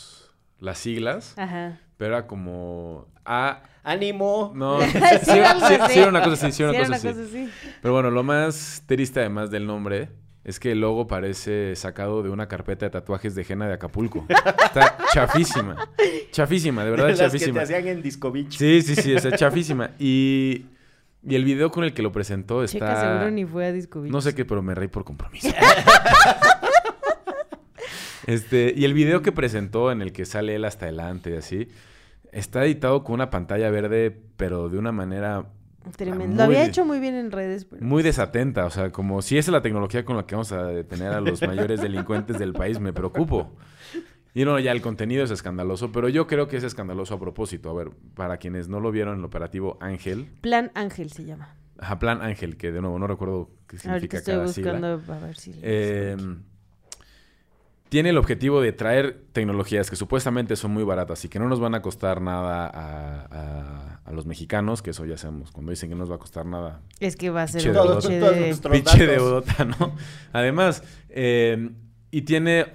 las 0.60 0.78
siglas, 0.78 1.34
Ajá. 1.36 1.78
pero 1.96 2.14
era 2.16 2.26
como 2.26 3.08
A 3.24 3.62
¡Ánimo! 3.82 4.52
no, 4.54 4.80
Sí, 4.82 4.88
sí, 5.22 5.30
algo 5.40 5.66
sí, 5.66 5.74
así. 5.74 5.92
sí 5.94 5.98
era 6.00 6.08
una 6.10 6.22
cosa 6.22 6.46
así, 6.46 6.56
sí 6.56 6.62
era 6.62 6.72
Sí, 6.72 6.78
una 6.78 6.86
era 6.86 6.96
cosa 6.96 7.08
una 7.10 7.20
así. 7.22 7.30
cosa 7.30 7.38
así. 7.40 7.74
Pero 7.82 7.94
bueno, 7.94 8.10
lo 8.10 8.22
más 8.22 8.82
triste 8.86 9.20
además 9.20 9.50
del 9.50 9.66
nombre 9.66 10.10
es 10.44 10.60
que 10.60 10.72
el 10.72 10.80
logo 10.80 11.06
parece 11.06 11.74
sacado 11.76 12.22
de 12.22 12.30
una 12.30 12.46
carpeta 12.48 12.86
de 12.86 12.90
tatuajes 12.90 13.34
de 13.34 13.44
Jena 13.44 13.66
de 13.68 13.74
Acapulco. 13.74 14.26
Está 14.64 14.96
chafísima. 15.12 15.76
Chafísima, 16.32 16.84
de 16.84 16.90
verdad 16.90 17.08
Las 17.08 17.18
que 17.18 17.24
chafísima. 17.24 17.58
te 17.58 17.64
hacían 17.64 17.88
en 17.88 18.02
Disco 18.02 18.30
Beach. 18.32 18.56
Sí, 18.56 18.82
sí, 18.82 18.96
sí, 18.96 19.12
está 19.14 19.32
chafísima. 19.36 19.90
Y, 19.98 20.66
y 21.22 21.34
el 21.34 21.44
video 21.44 21.70
con 21.70 21.84
el 21.84 21.92
que 21.94 22.02
lo 22.02 22.10
presentó 22.12 22.62
está... 22.64 22.78
Checa 22.78 23.00
seguro 23.00 23.30
ni 23.30 23.44
fue 23.44 23.66
a 23.66 23.72
Disco 23.72 24.00
Beach. 24.00 24.12
No 24.12 24.20
sé 24.22 24.34
qué, 24.34 24.44
pero 24.46 24.62
me 24.62 24.74
reí 24.74 24.88
por 24.88 25.04
compromiso. 25.04 25.48
este, 28.30 28.72
y 28.76 28.84
el 28.84 28.94
video 28.94 29.22
que 29.22 29.32
presentó 29.32 29.90
en 29.92 30.02
el 30.02 30.12
que 30.12 30.24
sale 30.24 30.54
él 30.54 30.64
hasta 30.64 30.86
adelante 30.86 31.30
y 31.30 31.36
así, 31.36 31.68
está 32.32 32.64
editado 32.64 33.02
con 33.04 33.14
una 33.14 33.30
pantalla 33.30 33.70
verde, 33.70 34.16
pero 34.36 34.68
de 34.68 34.78
una 34.78 34.92
manera 34.92 35.46
Tremendo. 35.96 36.26
muy 36.26 36.36
Lo 36.36 36.42
había 36.44 36.64
hecho 36.64 36.84
muy 36.84 37.00
bien 37.00 37.14
en 37.14 37.30
redes, 37.32 37.64
pero... 37.64 37.84
muy 37.84 38.02
desatenta. 38.02 38.66
O 38.66 38.70
sea, 38.70 38.90
como 38.90 39.22
si 39.22 39.38
esa 39.38 39.50
es 39.50 39.52
la 39.52 39.62
tecnología 39.62 40.04
con 40.04 40.16
la 40.16 40.26
que 40.26 40.34
vamos 40.34 40.52
a 40.52 40.64
detener 40.66 41.12
a 41.12 41.20
los 41.20 41.40
mayores 41.46 41.80
delincuentes 41.80 42.38
del 42.38 42.52
país, 42.52 42.78
me 42.78 42.92
preocupo. 42.92 43.56
Y 44.32 44.44
no, 44.44 44.58
ya 44.60 44.70
el 44.72 44.80
contenido 44.80 45.24
es 45.24 45.30
escandaloso, 45.32 45.90
pero 45.90 46.08
yo 46.08 46.26
creo 46.28 46.46
que 46.46 46.56
es 46.56 46.62
escandaloso 46.64 47.14
a 47.14 47.18
propósito. 47.18 47.70
A 47.70 47.74
ver, 47.74 47.90
para 48.14 48.36
quienes 48.36 48.68
no 48.68 48.78
lo 48.78 48.92
vieron, 48.92 49.18
el 49.18 49.24
operativo 49.24 49.76
Ángel, 49.80 50.28
Plan 50.40 50.70
Ángel 50.74 51.10
se 51.10 51.24
llama. 51.24 51.56
ajá, 51.78 51.98
Plan 51.98 52.22
Ángel, 52.22 52.56
que 52.56 52.70
de 52.70 52.80
nuevo 52.80 52.98
no 52.98 53.06
recuerdo 53.08 53.50
qué 53.66 53.76
Ahorita 53.76 53.82
significa 53.82 54.18
estoy 54.18 54.34
cada 54.34 54.48
sigla. 54.48 54.72
buscando 54.72 55.12
a 55.14 55.18
ver 55.26 55.36
si... 55.36 55.52
Eh, 55.62 56.16
tiene 57.90 58.08
el 58.10 58.16
objetivo 58.18 58.62
de 58.62 58.72
traer 58.72 59.20
tecnologías 59.32 59.90
que 59.90 59.96
supuestamente 59.96 60.56
son 60.56 60.70
muy 60.70 60.84
baratas 60.84 61.22
y 61.24 61.28
que 61.28 61.38
no 61.38 61.48
nos 61.48 61.60
van 61.60 61.74
a 61.74 61.82
costar 61.82 62.22
nada 62.22 62.66
a, 62.66 63.26
a- 63.30 64.00
a 64.06 64.12
los 64.12 64.24
mexicanos, 64.26 64.80
que 64.80 64.90
eso 64.90 65.04
ya 65.04 65.16
sabemos, 65.18 65.50
cuando 65.52 65.70
dicen 65.70 65.88
que 65.90 65.94
no 65.94 66.00
nos 66.00 66.10
va 66.10 66.14
a 66.14 66.18
costar 66.18 66.46
nada, 66.46 66.80
Es 67.00 67.16
que 67.16 67.30
va 67.30 67.42
a 67.42 67.46
ser 67.48 67.68
un 67.68 67.74
deudota. 67.74 68.70
pinche 68.70 68.98
de... 68.98 69.06
deudota, 69.12 69.64
¿no? 69.66 69.94
Además, 70.32 70.82
eh, 71.10 71.70
y 72.10 72.22
tiene 72.22 72.66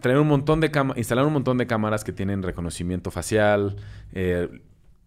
traer 0.00 0.18
un 0.18 0.28
montón 0.28 0.60
de 0.60 0.70
cámaras, 0.70 0.98
instalar 0.98 1.26
un 1.26 1.32
montón 1.32 1.58
de 1.58 1.66
cámaras 1.66 2.04
que 2.04 2.12
tienen 2.12 2.42
reconocimiento 2.42 3.10
facial, 3.10 3.76
eh, 4.12 4.48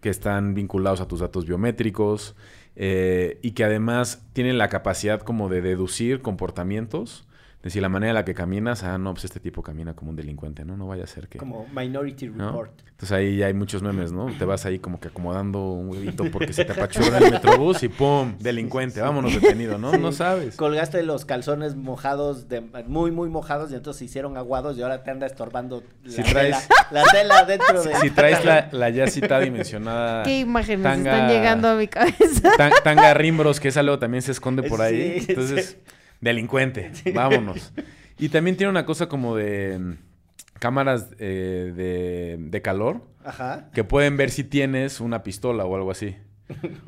que 0.02 0.10
están 0.10 0.54
vinculados 0.56 1.00
a 1.02 1.08
tus 1.08 1.20
datos 1.22 1.46
biométricos 1.46 2.36
eh, 2.76 3.40
y 3.42 3.52
que 3.52 3.64
además 3.64 4.26
tienen 4.34 4.58
la 4.58 4.68
capacidad 4.70 5.22
como 5.22 5.48
de 5.50 5.62
deducir 5.62 6.22
comportamientos. 6.22 7.28
Decir, 7.64 7.82
la 7.82 7.90
manera 7.90 8.10
en 8.12 8.16
la 8.16 8.26
que 8.26 8.34
caminas, 8.34 8.84
ah, 8.84 8.98
no, 8.98 9.14
pues 9.14 9.26
este 9.26 9.40
tipo 9.40 9.62
camina 9.62 9.94
como 9.94 10.10
un 10.10 10.16
delincuente, 10.16 10.66
¿no? 10.66 10.78
No 10.78 10.88
vaya 10.88 11.04
a 11.04 11.08
ser 11.08 11.28
que... 11.28 11.38
Como 11.38 11.68
Minority 11.76 12.28
¿no? 12.30 12.48
Report. 12.50 12.72
Entonces 12.90 13.12
ahí 13.12 13.38
ya 13.38 13.46
hay 13.48 13.54
muchos 13.54 13.84
memes, 13.84 14.12
¿no? 14.12 14.28
Te 14.38 14.46
vas 14.46 14.66
ahí 14.66 14.80
como 14.80 15.00
que 15.00 15.10
acomodando 15.10 15.72
un 15.72 15.90
huevito 15.90 16.24
porque 16.32 16.54
se 16.54 16.66
te 16.66 16.72
apachurra 16.72 17.20
el 17.20 17.30
metrobús 17.32 17.84
y 17.84 17.88
¡pum! 17.90 18.36
Delincuente, 18.40 19.00
vámonos 19.02 19.34
detenido, 19.40 19.78
¿no? 19.78 19.92
No 19.98 20.12
sabes. 20.12 20.56
Colgaste 20.56 21.04
los 21.04 21.26
calzones 21.26 21.76
mojados, 21.76 22.48
de, 22.50 22.62
muy, 22.88 23.12
muy 23.12 23.30
mojados, 23.30 23.72
y 23.72 23.76
entonces 23.76 24.00
se 24.00 24.06
hicieron 24.06 24.38
aguados 24.38 24.76
y 24.78 24.82
ahora 24.82 25.04
te 25.04 25.12
anda 25.12 25.28
estorbando 25.28 25.84
la, 26.04 26.12
Si 26.12 26.22
traes- 26.24 26.68
tela, 26.68 26.88
la 26.92 27.04
tela 27.12 27.46
dentro 27.46 27.84
de... 27.84 27.96
Si 27.98 28.10
traes 28.10 28.44
la, 28.44 28.70
la 28.72 28.90
ya 28.90 29.06
citada 29.08 29.46
y 29.46 29.52
mencionada 29.52 30.24
¿Qué 30.24 30.40
imágenes 30.40 30.84
tanga- 30.84 31.12
están 31.14 31.30
llegando 31.30 31.68
a 31.70 31.76
mi 31.76 31.88
cabeza? 31.88 32.52
tan- 32.58 32.74
tanga 32.84 33.14
rimbros, 33.14 33.60
que 33.60 33.68
esa 33.68 33.84
luego 33.84 34.00
también 34.00 34.24
se 34.24 34.32
esconde 34.32 34.64
por 34.64 34.82
ahí. 34.82 35.22
Sí, 35.22 35.36
Sí. 36.22 36.26
delincuente, 36.26 36.92
vámonos. 37.14 37.74
Y 38.20 38.30
también 38.30 38.56
tiene 38.58 38.70
una 38.70 38.86
cosa 38.86 39.08
como 39.10 39.36
de 39.36 39.78
mm, 39.80 39.94
cámaras 40.60 41.10
eh, 41.20 41.74
de, 41.76 42.38
de 42.40 42.62
calor 42.62 43.02
Ajá. 43.26 43.70
que 43.74 43.84
pueden 43.84 44.16
ver 44.18 44.30
si 44.30 44.44
tienes 44.44 45.00
una 45.02 45.24
pistola 45.24 45.66
o 45.66 45.76
algo 45.76 45.92
así. 45.92 46.16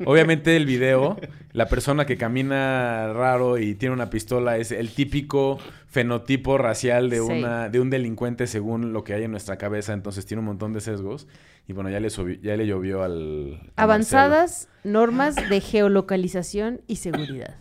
Obviamente 0.04 0.56
el 0.56 0.66
video, 0.66 1.18
la 1.52 1.68
persona 1.68 2.04
que 2.04 2.18
camina 2.18 3.12
raro 3.14 3.56
y 3.56 3.74
tiene 3.74 3.94
una 3.94 4.10
pistola 4.10 4.58
es 4.58 4.70
el 4.70 4.90
típico 4.90 5.58
fenotipo 5.86 6.58
racial 6.58 7.08
de, 7.08 7.16
Sí. 7.16 7.22
una, 7.22 7.70
de 7.70 7.80
un 7.80 7.88
delincuente 7.88 8.46
según 8.46 8.92
lo 8.92 9.04
que 9.04 9.14
hay 9.14 9.24
en 9.24 9.30
nuestra 9.30 9.56
cabeza, 9.56 9.94
entonces 9.94 10.26
tiene 10.26 10.40
un 10.40 10.46
montón 10.46 10.74
de 10.74 10.82
sesgos. 10.82 11.26
Y 11.66 11.72
bueno, 11.72 11.88
ya 11.88 11.98
le, 11.98 12.10
ya 12.42 12.56
le 12.58 12.66
llovió 12.66 13.02
al... 13.04 13.72
Avanzadas 13.76 14.68
normas 14.84 15.34
de 15.48 15.60
geolocalización 15.62 16.82
y 16.86 16.96
seguridad. 16.96 17.56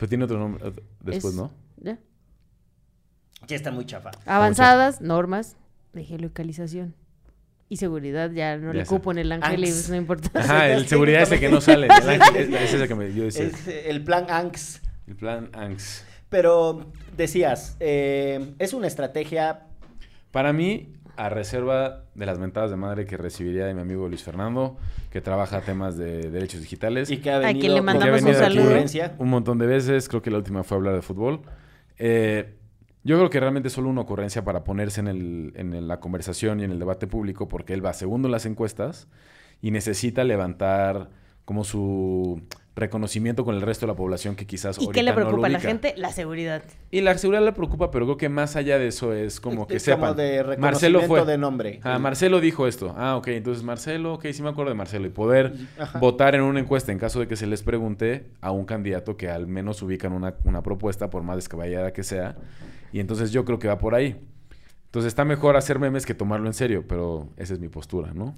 Pero 0.00 0.08
tiene 0.08 0.24
otro 0.24 0.38
nombre 0.38 0.64
otro- 0.66 0.82
después, 1.00 1.34
Es- 1.34 1.38
¿no? 1.38 1.52
¿Ya? 1.76 1.98
Ya 3.46 3.56
está 3.56 3.70
muy 3.70 3.84
chafa. 3.84 4.10
Avanzadas 4.24 5.02
normas 5.02 5.56
de 5.92 6.04
geolocalización 6.04 6.94
y 7.68 7.76
seguridad. 7.76 8.30
Ya 8.30 8.56
no 8.56 8.68
Ya 8.72 8.78
le 8.78 8.84
sé. 8.86 8.88
cupo 8.88 9.12
en 9.12 9.18
el 9.18 9.32
ángel 9.32 9.50
Anx. 9.62 9.70
pues 9.72 9.90
no 9.90 9.96
importa. 9.96 10.30
Ajá, 10.34 10.68
el 10.72 10.86
seguridad 10.88 11.22
ese 11.22 11.38
que 11.38 11.50
no 11.50 11.60
sale. 11.60 11.86
El 11.86 11.92
ángel, 12.08 12.36
es- 12.36 12.48
ese 12.48 12.76
es 12.76 12.82
el 12.82 12.88
que 12.88 12.94
me, 12.94 13.12
yo 13.12 13.24
decía. 13.24 13.44
Es 13.44 13.68
eh, 13.68 13.90
el 13.90 14.02
plan 14.02 14.26
ANX. 14.30 14.80
El 15.06 15.16
plan 15.16 15.50
ANX. 15.52 16.02
Pero 16.30 16.90
decías, 17.16 17.76
eh, 17.80 18.54
es 18.58 18.72
una 18.72 18.86
estrategia... 18.86 19.66
Para 20.30 20.52
mí, 20.54 20.94
a 21.24 21.28
reserva 21.28 22.04
de 22.14 22.24
las 22.26 22.38
mentadas 22.38 22.70
de 22.70 22.76
madre 22.76 23.04
que 23.04 23.16
recibiría 23.16 23.66
de 23.66 23.74
mi 23.74 23.82
amigo 23.82 24.08
Luis 24.08 24.22
Fernando, 24.22 24.76
que 25.10 25.20
trabaja 25.20 25.60
temas 25.60 25.96
de 25.98 26.30
derechos 26.30 26.60
digitales. 26.60 27.10
Y 27.10 27.18
que 27.18 27.30
ha 27.30 27.36
A 27.38 27.40
quien 27.42 27.56
venido 27.58 27.74
le 27.76 27.82
mandamos 27.82 28.22
un 28.22 28.34
saludo. 28.34 28.70
un 29.18 29.28
montón 29.28 29.58
de 29.58 29.66
veces. 29.66 30.08
Creo 30.08 30.22
que 30.22 30.30
la 30.30 30.38
última 30.38 30.62
fue 30.62 30.78
hablar 30.78 30.94
de 30.94 31.02
fútbol. 31.02 31.42
Eh, 31.98 32.54
yo 33.04 33.16
creo 33.18 33.28
que 33.30 33.38
realmente 33.40 33.68
es 33.68 33.74
solo 33.74 33.88
una 33.90 34.00
ocurrencia 34.00 34.44
para 34.44 34.64
ponerse 34.64 35.00
en, 35.00 35.08
el- 35.08 35.52
en 35.56 35.88
la 35.88 36.00
conversación 36.00 36.60
y 36.60 36.64
en 36.64 36.70
el 36.70 36.78
debate 36.78 37.06
público, 37.06 37.48
porque 37.48 37.74
él 37.74 37.84
va 37.84 37.92
segundo 37.92 38.28
en 38.28 38.32
las 38.32 38.46
encuestas 38.46 39.06
y 39.62 39.70
necesita 39.70 40.24
levantar 40.24 41.10
como 41.44 41.64
su 41.64 42.42
reconocimiento 42.80 43.44
con 43.44 43.54
el 43.54 43.60
resto 43.62 43.86
de 43.86 43.92
la 43.92 43.96
población 43.96 44.34
que 44.34 44.46
quizás 44.46 44.76
¿Y 44.78 44.88
qué 44.88 45.02
le 45.02 45.10
ahorita 45.10 45.12
no 45.12 45.20
lo 45.20 45.26
preocupa 45.26 45.46
a 45.46 45.50
la 45.50 45.60
gente? 45.60 45.94
La 45.96 46.10
seguridad. 46.10 46.62
Y 46.90 47.00
la 47.02 47.16
seguridad 47.16 47.44
le 47.44 47.52
preocupa, 47.52 47.90
pero 47.90 48.06
creo 48.06 48.16
que 48.16 48.28
más 48.28 48.56
allá 48.56 48.78
de 48.78 48.88
eso 48.88 49.12
es 49.12 49.38
como 49.40 49.66
que 49.68 49.78
sepan. 49.78 50.00
Como 50.00 50.14
de 50.14 50.42
Marcelo 50.58 50.98
reconocimiento 51.00 51.06
fue. 51.08 51.24
de 51.32 51.38
nombre. 51.38 51.80
Ah, 51.84 51.98
Marcelo 51.98 52.40
dijo 52.40 52.66
esto. 52.66 52.92
Ah, 52.96 53.16
ok. 53.16 53.28
Entonces 53.28 53.62
Marcelo, 53.62 54.14
ok, 54.14 54.26
sí 54.32 54.42
me 54.42 54.48
acuerdo 54.48 54.70
de 54.70 54.76
Marcelo. 54.76 55.06
Y 55.06 55.10
poder 55.10 55.54
Ajá. 55.78 55.98
votar 56.00 56.34
en 56.34 56.42
una 56.42 56.58
encuesta 56.60 56.90
en 56.90 56.98
caso 56.98 57.20
de 57.20 57.28
que 57.28 57.36
se 57.36 57.46
les 57.46 57.62
pregunte 57.62 58.26
a 58.40 58.50
un 58.50 58.64
candidato 58.64 59.16
que 59.16 59.28
al 59.28 59.46
menos 59.46 59.80
ubican 59.82 60.12
una, 60.12 60.34
una 60.44 60.62
propuesta, 60.62 61.10
por 61.10 61.22
más 61.22 61.36
descabellada 61.36 61.92
que 61.92 62.02
sea. 62.02 62.36
Y 62.92 63.00
entonces 63.00 63.30
yo 63.30 63.44
creo 63.44 63.58
que 63.58 63.68
va 63.68 63.78
por 63.78 63.94
ahí. 63.94 64.16
Entonces 64.86 65.08
está 65.08 65.24
mejor 65.24 65.56
hacer 65.56 65.78
memes 65.78 66.04
que 66.04 66.14
tomarlo 66.14 66.48
en 66.48 66.54
serio, 66.54 66.84
pero 66.88 67.28
esa 67.36 67.54
es 67.54 67.60
mi 67.60 67.68
postura, 67.68 68.12
¿no? 68.12 68.34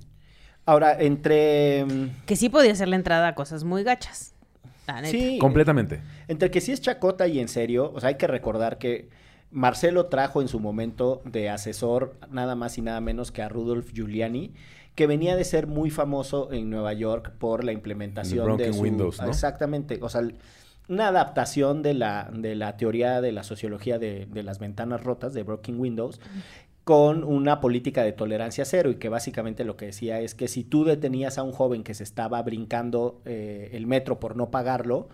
Ahora, 0.66 1.00
entre... 1.00 1.84
mm, 1.86 2.24
Que 2.26 2.36
sí 2.36 2.48
podía 2.48 2.74
ser 2.74 2.88
la 2.88 2.96
entrada 2.96 3.28
a 3.28 3.34
cosas 3.34 3.64
muy 3.64 3.82
gachas. 3.82 4.31
La 4.94 5.02
neta. 5.02 5.10
Sí, 5.10 5.38
Completamente. 5.38 6.00
Entre 6.28 6.50
que 6.50 6.60
sí 6.60 6.72
es 6.72 6.80
chacota 6.80 7.26
y 7.26 7.38
en 7.40 7.48
serio, 7.48 7.92
o 7.94 8.00
sea, 8.00 8.10
hay 8.10 8.16
que 8.16 8.26
recordar 8.26 8.78
que 8.78 9.08
Marcelo 9.50 10.06
trajo 10.06 10.40
en 10.40 10.48
su 10.48 10.60
momento 10.60 11.20
de 11.24 11.50
asesor 11.50 12.16
nada 12.30 12.54
más 12.54 12.78
y 12.78 12.82
nada 12.82 13.00
menos 13.00 13.30
que 13.32 13.42
a 13.42 13.48
Rudolf 13.48 13.92
Giuliani, 13.92 14.52
que 14.94 15.06
venía 15.06 15.36
de 15.36 15.44
ser 15.44 15.66
muy 15.66 15.90
famoso 15.90 16.52
en 16.52 16.70
Nueva 16.70 16.92
York 16.92 17.32
por 17.38 17.64
la 17.64 17.72
implementación 17.72 18.38
de 18.38 18.44
Broken 18.44 18.74
su... 18.74 18.80
Windows, 18.80 19.20
¿no? 19.20 19.28
Exactamente, 19.28 19.98
o 20.02 20.08
sea, 20.08 20.22
una 20.88 21.08
adaptación 21.08 21.82
de 21.82 21.94
la, 21.94 22.30
de 22.32 22.54
la 22.54 22.76
teoría 22.76 23.20
de 23.20 23.32
la 23.32 23.42
sociología 23.42 23.98
de, 23.98 24.26
de 24.26 24.42
las 24.42 24.58
ventanas 24.58 25.02
rotas, 25.02 25.32
de 25.32 25.42
Broken 25.42 25.78
Windows, 25.78 26.20
con 26.84 27.22
una 27.22 27.60
política 27.60 28.02
de 28.02 28.12
tolerancia 28.12 28.64
cero 28.64 28.90
y 28.90 28.96
que 28.96 29.08
básicamente 29.08 29.64
lo 29.64 29.76
que 29.76 29.86
decía 29.86 30.20
es 30.20 30.34
que 30.34 30.48
si 30.48 30.64
tú 30.64 30.84
detenías 30.84 31.38
a 31.38 31.42
un 31.44 31.52
joven 31.52 31.84
que 31.84 31.94
se 31.94 32.02
estaba 32.02 32.42
brincando 32.42 33.20
eh, 33.24 33.70
el 33.72 33.86
metro 33.86 34.18
por 34.18 34.36
no 34.36 34.50
pagarlo, 34.50 35.08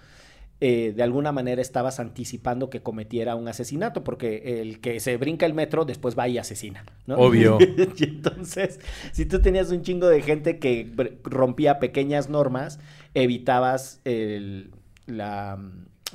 eh, 0.60 0.92
de 0.96 1.02
alguna 1.04 1.30
manera 1.30 1.62
estabas 1.62 2.00
anticipando 2.00 2.68
que 2.68 2.82
cometiera 2.82 3.36
un 3.36 3.46
asesinato, 3.46 4.02
porque 4.02 4.60
el 4.60 4.80
que 4.80 4.98
se 4.98 5.16
brinca 5.16 5.46
el 5.46 5.54
metro 5.54 5.84
después 5.84 6.18
va 6.18 6.26
y 6.26 6.38
asesina, 6.38 6.84
¿no? 7.06 7.16
Obvio. 7.16 7.58
y 7.96 8.04
entonces, 8.04 8.80
si 9.12 9.24
tú 9.26 9.40
tenías 9.40 9.70
un 9.70 9.82
chingo 9.82 10.08
de 10.08 10.20
gente 10.22 10.58
que 10.58 10.90
rompía 11.22 11.78
pequeñas 11.78 12.28
normas, 12.28 12.80
evitabas 13.14 14.00
el- 14.04 14.70
la, 15.06 15.58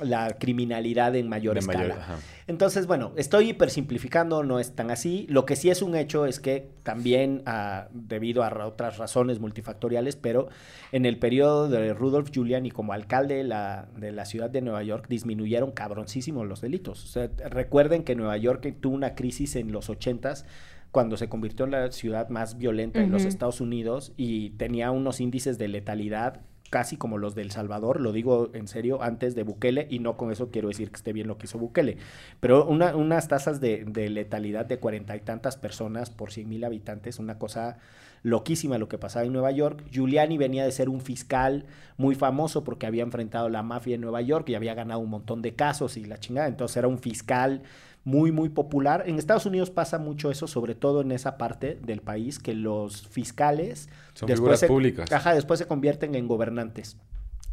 la 0.02 0.36
criminalidad 0.38 1.14
en 1.14 1.28
mayor 1.28 1.54
De 1.54 1.60
escala. 1.60 1.94
mayor-. 1.96 2.18
Entonces, 2.46 2.86
bueno, 2.86 3.12
estoy 3.16 3.50
hipersimplificando, 3.50 4.42
no 4.42 4.58
es 4.58 4.74
tan 4.74 4.90
así. 4.90 5.26
Lo 5.30 5.46
que 5.46 5.54
sí 5.56 5.70
es 5.70 5.82
un 5.82 5.94
hecho 5.94 6.26
es 6.26 6.40
que 6.40 6.68
también, 6.82 7.42
ah, 7.46 7.88
debido 7.92 8.42
a 8.42 8.50
ra- 8.50 8.66
otras 8.66 8.98
razones 8.98 9.38
multifactoriales, 9.38 10.16
pero 10.16 10.48
en 10.92 11.06
el 11.06 11.18
periodo 11.18 11.68
de 11.68 11.94
Rudolf 11.94 12.30
Giuliani 12.32 12.70
como 12.70 12.92
alcalde 12.92 13.36
de 13.36 13.44
la, 13.44 13.88
de 13.96 14.10
la 14.12 14.24
ciudad 14.24 14.50
de 14.50 14.62
Nueva 14.62 14.82
York, 14.82 15.06
disminuyeron 15.08 15.70
cabroncísimo 15.70 16.44
los 16.44 16.60
delitos. 16.60 17.04
O 17.04 17.06
sea, 17.08 17.30
recuerden 17.48 18.02
que 18.04 18.14
Nueva 18.16 18.36
York 18.36 18.74
tuvo 18.80 18.94
una 18.94 19.14
crisis 19.14 19.54
en 19.56 19.70
los 19.72 19.90
ochentas 19.90 20.44
cuando 20.90 21.16
se 21.16 21.28
convirtió 21.28 21.64
en 21.64 21.70
la 21.72 21.90
ciudad 21.92 22.28
más 22.28 22.58
violenta 22.58 23.00
en 23.00 23.10
los. 23.10 23.24
Estados 23.24 23.60
Unidos 23.60 24.12
y 24.16 24.50
tenía 24.50 24.90
unos 24.92 25.20
índices 25.20 25.58
de 25.58 25.66
letalidad 25.68 26.40
casi 26.74 26.96
como 26.96 27.18
los 27.18 27.36
de 27.36 27.42
El 27.42 27.52
Salvador, 27.52 28.00
lo 28.00 28.10
digo 28.10 28.50
en 28.52 28.66
serio, 28.66 29.00
antes 29.00 29.36
de 29.36 29.44
Bukele, 29.44 29.86
y 29.88 30.00
no 30.00 30.16
con 30.16 30.32
eso 30.32 30.50
quiero 30.50 30.66
decir 30.66 30.90
que 30.90 30.96
esté 30.96 31.12
bien 31.12 31.28
lo 31.28 31.38
que 31.38 31.46
hizo 31.46 31.56
Bukele, 31.56 31.98
pero 32.40 32.66
una- 32.66 32.96
unas 32.96 33.28
tasas 33.28 33.60
de, 33.60 33.84
de 33.86 34.08
letalidad 34.10 34.66
de 34.66 34.80
cuarenta 34.80 35.14
y 35.14 35.20
tantas 35.20 35.56
personas 35.56 36.10
por 36.10 36.32
cien 36.32 36.48
mil 36.48 36.64
habitantes, 36.64 37.20
una 37.20 37.38
cosa 37.38 37.76
loquísima 38.24 38.76
lo 38.78 38.88
que 38.88 38.98
pasaba 38.98 39.24
en 39.24 39.32
Nueva 39.32 39.52
York. 39.52 39.84
Giuliani 39.92 40.36
venía 40.36 40.64
de 40.64 40.72
ser 40.72 40.88
un 40.88 41.00
fiscal 41.00 41.66
muy 41.96 42.16
famoso 42.16 42.64
porque 42.64 42.86
había 42.86 43.04
enfrentado 43.04 43.48
la 43.50 43.62
mafia 43.62 43.94
en 43.94 44.00
Nueva 44.00 44.20
York 44.22 44.48
y 44.48 44.56
había 44.56 44.74
ganado 44.74 44.98
un 44.98 45.10
montón 45.10 45.42
de 45.42 45.54
casos 45.54 45.96
y 45.96 46.04
la 46.04 46.18
chingada, 46.18 46.48
entonces 46.48 46.76
era 46.76 46.88
un 46.88 46.98
fiscal 46.98 47.62
muy, 48.04 48.32
muy 48.32 48.50
popular. 48.50 49.04
En 49.06 49.18
Estados 49.18 49.46
Unidos 49.46 49.70
pasa 49.70 49.98
mucho 49.98 50.30
eso, 50.30 50.46
sobre 50.46 50.74
todo 50.74 51.00
en 51.00 51.10
esa 51.12 51.36
parte 51.38 51.78
del 51.82 52.00
país, 52.02 52.38
que 52.38 52.54
los 52.54 53.06
fiscales 53.08 53.88
Son 54.12 54.28
figuras 54.28 54.60
se, 54.60 54.66
públicas. 54.66 55.10
Ajá, 55.10 55.34
después 55.34 55.58
se 55.58 55.66
convierten 55.66 56.14
en 56.14 56.28
gobernantes. 56.28 56.96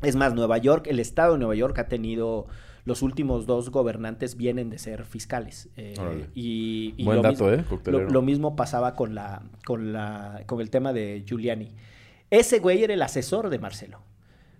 Es 0.01 0.15
más, 0.15 0.33
Nueva 0.33 0.57
York, 0.57 0.87
el 0.87 0.99
estado 0.99 1.33
de 1.33 1.39
Nueva 1.39 1.55
York 1.55 1.77
ha 1.79 1.87
tenido, 1.87 2.47
los 2.85 3.01
últimos 3.03 3.45
dos 3.45 3.69
gobernantes 3.69 4.35
vienen 4.35 4.69
de 4.69 4.77
ser 4.79 5.05
fiscales. 5.05 5.69
eh, 5.77 5.93
y, 6.35 6.95
y 6.97 7.05
Buen 7.05 7.17
lo 7.17 7.21
dato, 7.23 7.45
mismo- 7.45 7.51
¿eh? 7.51 7.79
Lo, 7.85 8.09
lo 8.09 8.21
mismo 8.21 8.55
pasaba 8.55 8.95
con, 8.95 9.13
la, 9.15 9.43
con, 9.65 9.93
la, 9.93 10.43
con 10.47 10.59
el 10.59 10.69
tema 10.69 10.91
de 10.91 11.23
Giuliani. 11.25 11.71
Ese 12.29 12.59
güey 12.59 12.83
era 12.83 12.93
el 12.93 13.01
asesor 13.01 13.49
de 13.49 13.59
Marcelo. 13.59 13.99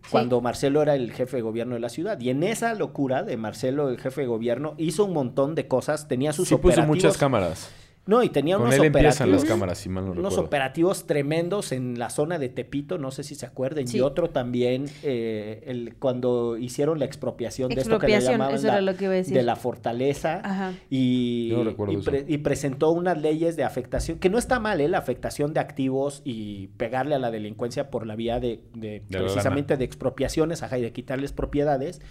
Cuando 0.10 0.42
Marcelo 0.42 0.82
era 0.82 0.96
el 0.96 1.12
jefe 1.14 1.38
de 1.38 1.42
gobierno 1.44 1.76
de 1.76 1.80
la 1.80 1.90
ciudad. 1.90 2.20
Y 2.20 2.30
en 2.30 2.44
esa 2.44 2.74
locura 2.74 3.24
de 3.24 3.38
Marcelo, 3.38 3.90
el 3.90 4.00
jefe 4.00 4.22
de 4.22 4.28
gobierno, 4.28 4.74
hizo 4.78 5.06
un 5.06 5.14
montón 5.14 5.56
de 5.56 5.68
cosas. 5.68 6.08
Tenía 6.08 6.34
sus 6.34 6.48
Sí 6.48 6.56
puso 6.56 6.68
operativos. 6.74 6.88
muchas 6.88 7.18
cámaras. 7.18 7.72
No, 8.08 8.24
y 8.24 8.30
tenía 8.30 8.56
Con 8.58 8.64
unos 8.66 8.76
él 8.78 8.86
empiezan 8.86 9.30
las 9.32 9.42
operativos- 9.44 9.46
cámaras, 9.48 9.78
si 9.78 9.88
mal 9.90 10.06
no 10.06 10.12
unos 10.14 10.24
recuerdo. 10.32 10.42
operativos 10.48 11.06
tremendos 11.06 11.72
en 11.72 12.00
la 12.00 12.10
zona 12.10 12.40
de 12.40 12.50
Tepito, 12.50 12.98
no 12.98 13.12
sé 13.12 13.24
si 13.24 13.36
se 13.36 13.46
acuerden, 13.46 13.88
Sí. 13.88 13.98
y 13.98 14.02
otro 14.02 14.32
también 14.32 14.86
eh, 15.04 15.62
el, 15.68 15.96
cuando 16.00 16.58
hicieron 16.58 16.98
la 16.98 17.06
expropiación, 17.06 17.70
de 17.70 17.82
esto 17.82 18.00
que 18.00 18.08
le 18.08 18.20
llamaban 18.20 18.56
eso 18.56 18.66
la, 18.68 18.74
era 18.74 18.82
lo 18.82 18.96
que 18.96 19.04
iba 19.06 19.14
a 19.14 19.18
decir. 19.18 19.36
de 19.36 19.44
la 19.44 19.56
fortaleza 19.56 20.42
Ajá. 20.44 20.74
y, 20.90 21.50
Yo 21.50 21.58
no 21.60 21.64
recuerdo 21.66 21.94
y, 21.94 21.98
eso. 21.98 22.10
pre- 22.10 22.26
y 22.28 22.38
presentó 22.40 22.90
unas 22.90 23.22
leyes 23.22 23.56
de 23.56 23.64
afectación, 23.64 24.18
que 24.18 24.30
no 24.32 24.40
está 24.40 24.60
mal, 24.60 24.82
¿eh? 24.82 24.88
la 24.90 24.98
afectación 24.98 25.54
de 25.54 25.60
activos 25.60 26.24
y 26.26 26.68
pegarle 26.78 27.14
a 27.14 27.20
la 27.20 27.30
delincuencia 27.30 27.92
por 27.92 28.08
la 28.08 28.16
vía 28.16 28.40
de, 28.40 28.62
de 28.74 29.02
De 29.02 29.20
la 29.20 29.20
precisamente 29.20 29.78
de 29.78 29.86
expropiaciones, 29.86 30.64
ajá, 30.64 30.80
y 30.80 30.82
de 30.82 30.92
quitarles 30.92 31.34
propiedades. 31.34 32.02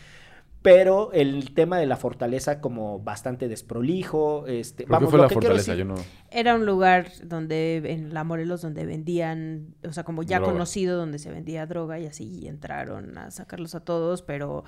Pero 0.62 1.10
el 1.12 1.54
tema 1.54 1.78
de 1.78 1.86
la 1.86 1.96
fortaleza 1.96 2.60
como 2.60 2.98
bastante 3.00 3.48
desprolijo, 3.48 4.46
este, 4.46 4.84
¿Por 4.86 4.98
qué 4.98 5.06
fue 5.06 5.16
lo 5.16 5.22
la 5.24 5.28
que 5.28 5.34
fortaleza? 5.34 5.72
decir- 5.72 5.86
Yo 5.86 5.94
no... 5.94 5.94
Era 6.30 6.54
un 6.54 6.66
lugar 6.66 7.10
donde, 7.24 7.76
en 7.86 8.12
La 8.12 8.24
Morelos, 8.24 8.60
donde 8.60 8.84
vendían, 8.84 9.74
o 9.88 9.92
sea, 9.92 10.04
como 10.04 10.22
ya 10.22 10.36
Droga. 10.36 10.52
conocido, 10.52 10.98
donde 10.98 11.18
se 11.18 11.30
vendía 11.30 11.64
droga 11.66 11.98
y 11.98 12.04
así, 12.06 12.40
y 12.40 12.48
entraron 12.48 13.16
a 13.16 13.30
sacarlos 13.30 13.74
a 13.74 13.80
todos, 13.80 14.20
pero 14.20 14.64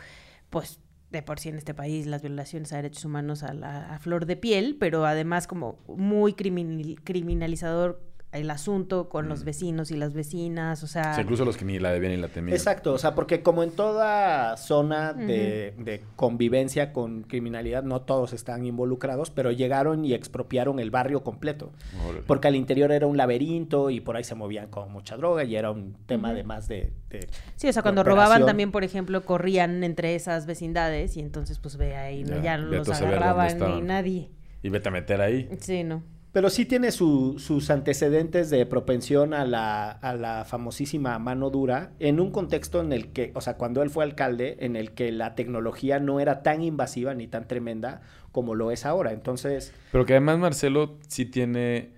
pues 0.49 0.81
de 1.11 1.21
por 1.23 1.39
sí 1.39 1.51
en 1.51 1.57
este 1.59 1.75
país 1.75 2.07
las 2.07 2.23
violaciones 2.23 2.73
a 2.73 2.77
derechos 2.77 3.05
humanos 3.05 3.43
a, 3.43 3.53
la, 3.53 3.95
a 3.95 3.99
flor 3.99 4.25
de 4.25 4.37
piel, 4.37 4.79
pero 4.81 5.05
además 5.05 5.47
como 5.47 5.79
muy 5.89 6.33
criminal- 6.33 6.97
criminalizador 7.05 8.03
el 8.33 8.51
asunto 8.51 9.11
con 9.11 9.29
los 9.29 9.45
vecinos 9.45 9.91
y 9.91 9.97
las 9.97 10.15
vecinas, 10.15 10.83
o 10.83 10.87
sea... 10.87 11.11
O 11.11 11.15
sea, 11.15 11.23
incluso 11.23 11.45
los 11.45 11.59
que 11.59 11.67
ni 11.67 11.79
la 11.79 11.93
debían 11.93 12.13
ni 12.13 12.19
la 12.19 12.29
temían. 12.29 12.57
Exacto, 12.57 12.95
o 12.95 12.99
sea, 12.99 13.15
porque 13.15 13.43
como 13.43 13.63
en 13.63 13.71
toda 13.73 14.57
zona 14.57 15.13
de, 15.13 15.75
de 15.79 16.03
convivencia 16.17 16.95
con 16.95 17.25
criminalidad, 17.25 17.83
no 17.83 18.01
todos 18.01 18.33
están 18.33 18.65
involucrados, 18.65 19.31
pero 19.31 19.53
llegaron 19.53 20.05
y 20.07 20.15
expropiaron 20.15 20.81
el 20.81 20.91
barrio 20.91 21.23
completo. 21.23 21.73
Órale. 22.07 22.23
Porque 22.27 22.49
al 22.49 22.57
interior 22.57 22.91
era 22.91 23.07
un 23.07 23.19
laberinto 23.19 23.91
y 23.91 24.01
por 24.01 24.17
ahí 24.17 24.25
se 24.25 24.35
movían 24.35 24.69
con 24.69 24.91
mucha 24.91 25.19
droga 25.19 25.45
y 25.45 25.55
era 25.55 25.71
un 25.71 25.95
tema 26.07 26.31
además 26.31 26.69
de, 26.69 26.93
de- 27.11 27.29
Sí, 27.57 27.69
o 27.69 27.73
sea, 27.73 27.83
cuando 27.83 28.03
robaban 28.03 28.47
también, 28.47 28.73
por 28.73 28.83
ejemplo, 28.83 29.23
corrían 29.27 29.85
entre 29.85 30.15
esas 30.15 30.47
vecindades 30.47 31.19
y 31.19 31.21
entonces 31.21 31.59
pues 31.59 31.77
ve 31.77 31.97
ahí, 31.97 32.25
¿no? 32.25 32.37
Ya, 32.37 32.43
ya 32.43 32.57
no 32.57 32.71
vete 32.71 32.89
los 32.89 33.03
agarraban 33.03 33.59
ni 33.59 33.83
nadie. 33.83 34.31
Y 34.63 34.71
vete 34.71 34.89
a 34.89 34.93
meter 34.93 35.21
ahí. 35.21 35.51
Sí, 35.61 35.85
no. 35.85 36.03
Pero 36.33 36.49
sí 36.49 36.65
tiene 36.65 36.93
su- 36.93 37.39
sus 37.39 37.69
antecedentes 37.69 38.49
de 38.49 38.65
propensión 38.65 39.35
a 39.35 39.45
la, 39.45 39.91
a 39.91 40.15
la 40.15 40.45
famosísima 40.47 41.19
mano 41.19 41.51
dura 41.51 41.93
en 41.99 42.21
un 42.21 42.31
contexto 42.31 42.81
en 42.81 42.93
el 42.93 43.09
que, 43.13 43.33
o 43.35 43.43
sea, 43.43 43.59
cuando 43.59 43.83
él 43.83 43.91
fue 43.91 44.03
alcalde, 44.05 44.57
en 44.61 44.75
el 44.77 44.93
que 44.93 45.13
la 45.13 45.35
tecnología 45.35 46.01
no 46.01 46.21
era 46.21 46.43
tan 46.43 46.63
invasiva 46.63 47.13
ni 47.15 47.27
tan 47.27 47.47
tremenda 47.47 48.01
como 48.33 48.55
lo 48.55 48.71
es 48.71 48.87
ahora. 48.87 49.13
Entonces, 49.13 49.75
Pero 49.93 50.07
que 50.07 50.15
además 50.15 50.39
Marcelo 50.39 50.97
sí 51.09 51.27
tiene 51.27 51.91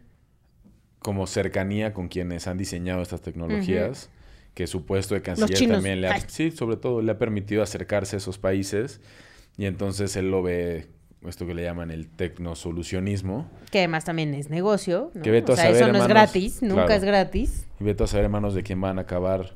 como 0.99 1.26
cercanía 1.26 1.93
con 1.93 2.09
quienes 2.09 2.47
han 2.49 2.59
diseñado 2.59 3.03
estas 3.03 3.20
tecnologías, 3.20 4.11
que 4.55 4.66
su 4.66 4.85
puesto 4.85 5.14
de 5.14 5.22
canciller 5.22 5.68
también 5.68 6.01
le 6.01 6.09
ha, 6.09 6.12
Ay. 6.14 6.22
sí, 6.28 6.51
sobre 6.51 6.76
todo 6.76 7.03
le 7.03 7.12
ha 7.12 7.18
permitido 7.18 7.62
acercarse 7.62 8.16
a 8.16 8.18
esos 8.18 8.39
países 8.39 9.01
y 9.59 9.66
entonces 9.66 10.16
él 10.16 10.30
lo 10.30 10.43
ve 10.43 10.87
esto 11.29 11.47
que 11.47 11.55
le 11.55 11.62
llaman 11.62 11.91
el 11.91 12.09
tecnosolucionismo 12.09 13.49
Que 13.70 13.79
además 13.79 14.05
también 14.05 14.35
es 14.35 14.51
negocio, 14.51 15.11
¿no? 15.14 15.22
Que 15.22 15.31
vete 15.31 15.53
o 15.53 15.55
a 15.55 15.57
sea, 15.57 15.66
saber, 15.66 15.77
eso 15.83 15.93
no 15.93 15.99
es 15.99 16.03
hermanos, 16.05 16.09
gratis, 16.33 16.62
nunca 16.62 16.75
claro. 16.87 16.95
es 16.95 17.05
gratis. 17.05 17.66
y 17.81 17.85
vete 17.85 18.05
a 18.05 18.07
saber 18.07 18.27
en 18.27 18.33
manos 18.33 18.55
de 18.55 18.62
quién 18.62 18.81
van 18.81 18.99
a 18.99 19.03
acabar 19.03 19.55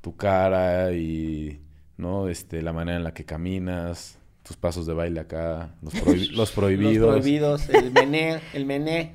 tu 0.00 0.16
cara 0.16 0.92
y 0.92 1.60
no 1.96 2.28
este 2.28 2.60
la 2.62 2.72
manera 2.72 2.96
en 2.98 3.04
la 3.04 3.14
que 3.14 3.24
caminas, 3.24 4.18
tus 4.42 4.56
pasos 4.56 4.86
de 4.86 4.92
baile 4.94 5.20
acá, 5.20 5.74
los, 5.82 5.94
prohi- 6.04 6.30
los 6.32 6.50
prohibidos. 6.52 7.06
Los 7.06 7.20
prohibidos, 7.20 7.68
el 7.70 7.90
mené, 7.92 8.40
el 8.52 8.66
mené. 8.66 9.14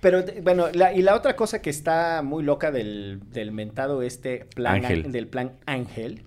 Pero 0.00 0.24
bueno, 0.42 0.68
la- 0.72 0.92
y 0.92 1.02
la 1.02 1.14
otra 1.14 1.36
cosa 1.36 1.60
que 1.60 1.70
está 1.70 2.22
muy 2.22 2.42
loca 2.44 2.70
del, 2.70 3.20
del 3.30 3.52
mentado 3.52 4.02
este 4.02 4.46
plan 4.54 4.76
Ángel. 4.84 5.12
del 5.12 5.26
plan 5.28 5.52
Ángel 5.66 6.22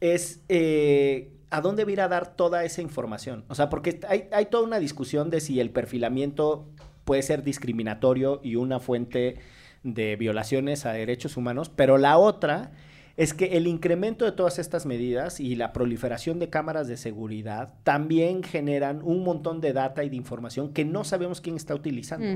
es 0.00 0.40
eh, 0.48 1.30
a 1.56 1.60
dónde 1.60 1.84
va 1.84 2.04
a 2.04 2.08
dar 2.08 2.34
toda 2.34 2.64
esa 2.64 2.82
información. 2.82 3.44
O 3.48 3.54
sea, 3.54 3.68
porque 3.70 4.00
hay 4.08 4.46
toda 4.46 4.64
una 4.64 4.78
discusión 4.78 5.30
de 5.30 5.40
si 5.40 5.60
el 5.60 5.70
perfilamiento 5.70 6.66
puede 7.04 7.22
ser 7.22 7.42
discriminatorio 7.42 8.40
y 8.42 8.56
una 8.56 8.80
fuente 8.80 9.36
de 9.82 10.16
violaciones 10.16 10.86
a 10.86 10.92
derechos 10.92 11.36
humanos, 11.36 11.70
pero 11.74 11.98
la 11.98 12.18
otra 12.18 12.72
es 13.16 13.32
que 13.32 13.56
el 13.56 13.66
incremento 13.68 14.24
de 14.24 14.32
todas 14.32 14.58
estas 14.58 14.86
medidas 14.86 15.38
y 15.38 15.54
la 15.54 15.72
proliferación 15.72 16.40
de 16.40 16.48
cámaras 16.50 16.88
de 16.88 16.96
seguridad 16.96 17.74
también 17.84 18.42
generan 18.42 19.00
un 19.04 19.22
montón 19.22 19.60
de 19.60 19.72
data 19.72 20.02
y 20.02 20.08
de 20.08 20.16
información 20.16 20.72
que 20.72 20.84
no 20.84 21.04
sabemos 21.04 21.40
quién 21.40 21.54
está 21.56 21.74
utilizando. 21.76 22.26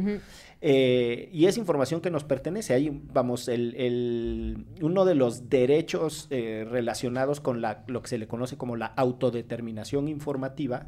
Eh, 0.60 1.28
y 1.32 1.46
es 1.46 1.58
información 1.58 2.00
que 2.00 2.10
nos 2.10 2.24
pertenece. 2.24 2.74
Ahí, 2.74 2.90
vamos, 3.12 3.48
el, 3.48 3.74
el- 3.76 4.66
uno 4.80 5.04
de 5.04 5.14
los 5.14 5.48
derechos 5.48 6.26
eh, 6.30 6.64
relacionados 6.68 7.40
con 7.40 7.60
la, 7.60 7.84
lo 7.88 8.02
que 8.02 8.08
se 8.08 8.18
le 8.18 8.28
conoce 8.28 8.56
como 8.56 8.76
la 8.76 8.86
autodeterminación 8.86 10.08
informativa, 10.08 10.86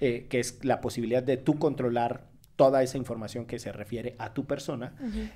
eh, 0.00 0.26
que 0.28 0.38
es 0.40 0.64
la 0.64 0.80
posibilidad 0.80 1.22
de 1.22 1.36
tú 1.36 1.58
controlar 1.58 2.26
toda 2.58 2.82
esa 2.82 2.98
información 2.98 3.46
que 3.46 3.60
se 3.60 3.70
refiere 3.70 4.16
a 4.18 4.34
tu 4.34 4.44
persona, 4.44 4.92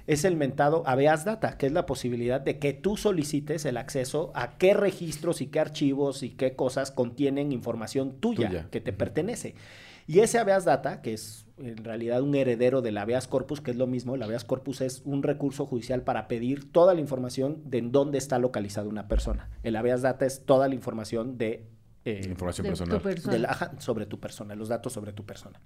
es 0.08 0.24
el 0.24 0.34
mentado 0.36 0.82
habeas 0.86 1.24
data, 1.24 1.56
que 1.56 1.66
es 1.66 1.72
la 1.72 1.86
posibilidad 1.86 2.40
de 2.40 2.58
que 2.58 2.72
tú 2.72 2.96
solicites 2.96 3.64
el 3.64 3.76
acceso 3.76 4.32
a 4.34 4.58
qué 4.58 4.74
registros 4.74 5.40
y 5.40 5.46
qué 5.46 5.60
archivos 5.60 6.24
y 6.24 6.30
qué 6.30 6.56
cosas 6.56 6.90
contienen 6.90 7.52
información 7.52 8.16
tuya, 8.18 8.48
Tuya. 8.48 8.68
que 8.72 8.80
te 8.80 8.92
pertenece. 8.92 9.54
Y 10.08 10.18
ese 10.18 10.40
habeas 10.40 10.64
data, 10.64 11.00
que 11.00 11.12
es 11.12 11.46
en 11.58 11.84
realidad 11.84 12.22
un 12.22 12.34
heredero 12.34 12.82
del 12.82 12.98
habeas 12.98 13.28
corpus, 13.28 13.60
que 13.60 13.70
es 13.70 13.76
lo 13.76 13.86
mismo, 13.86 14.16
el 14.16 14.22
habeas 14.24 14.44
corpus 14.44 14.80
es 14.80 15.00
un 15.04 15.22
recurso 15.22 15.64
judicial 15.64 16.02
para 16.02 16.26
pedir 16.26 16.72
toda 16.72 16.92
la 16.92 17.00
información 17.00 17.62
de 17.66 17.78
en 17.78 17.92
dónde 17.92 18.18
está 18.18 18.40
localizada 18.40 18.88
una 18.88 19.06
persona. 19.06 19.48
El 19.62 19.76
habeas 19.76 20.02
data 20.02 20.26
es 20.26 20.44
toda 20.44 20.66
la 20.66 20.74
información 20.74 21.38
de... 21.38 21.68
eh, 22.04 22.22
Información 22.28 22.64
De 22.64 22.70
personal. 22.70 22.98
tu 22.98 23.04
persona. 23.04 23.32
del- 23.32 23.44
ajá, 23.46 23.74
sobre 23.78 24.06
tu 24.06 24.18
persona, 24.18 24.56
los 24.56 24.68
datos 24.68 24.92
sobre 24.92 25.12
tu 25.12 25.24
persona. 25.24 25.60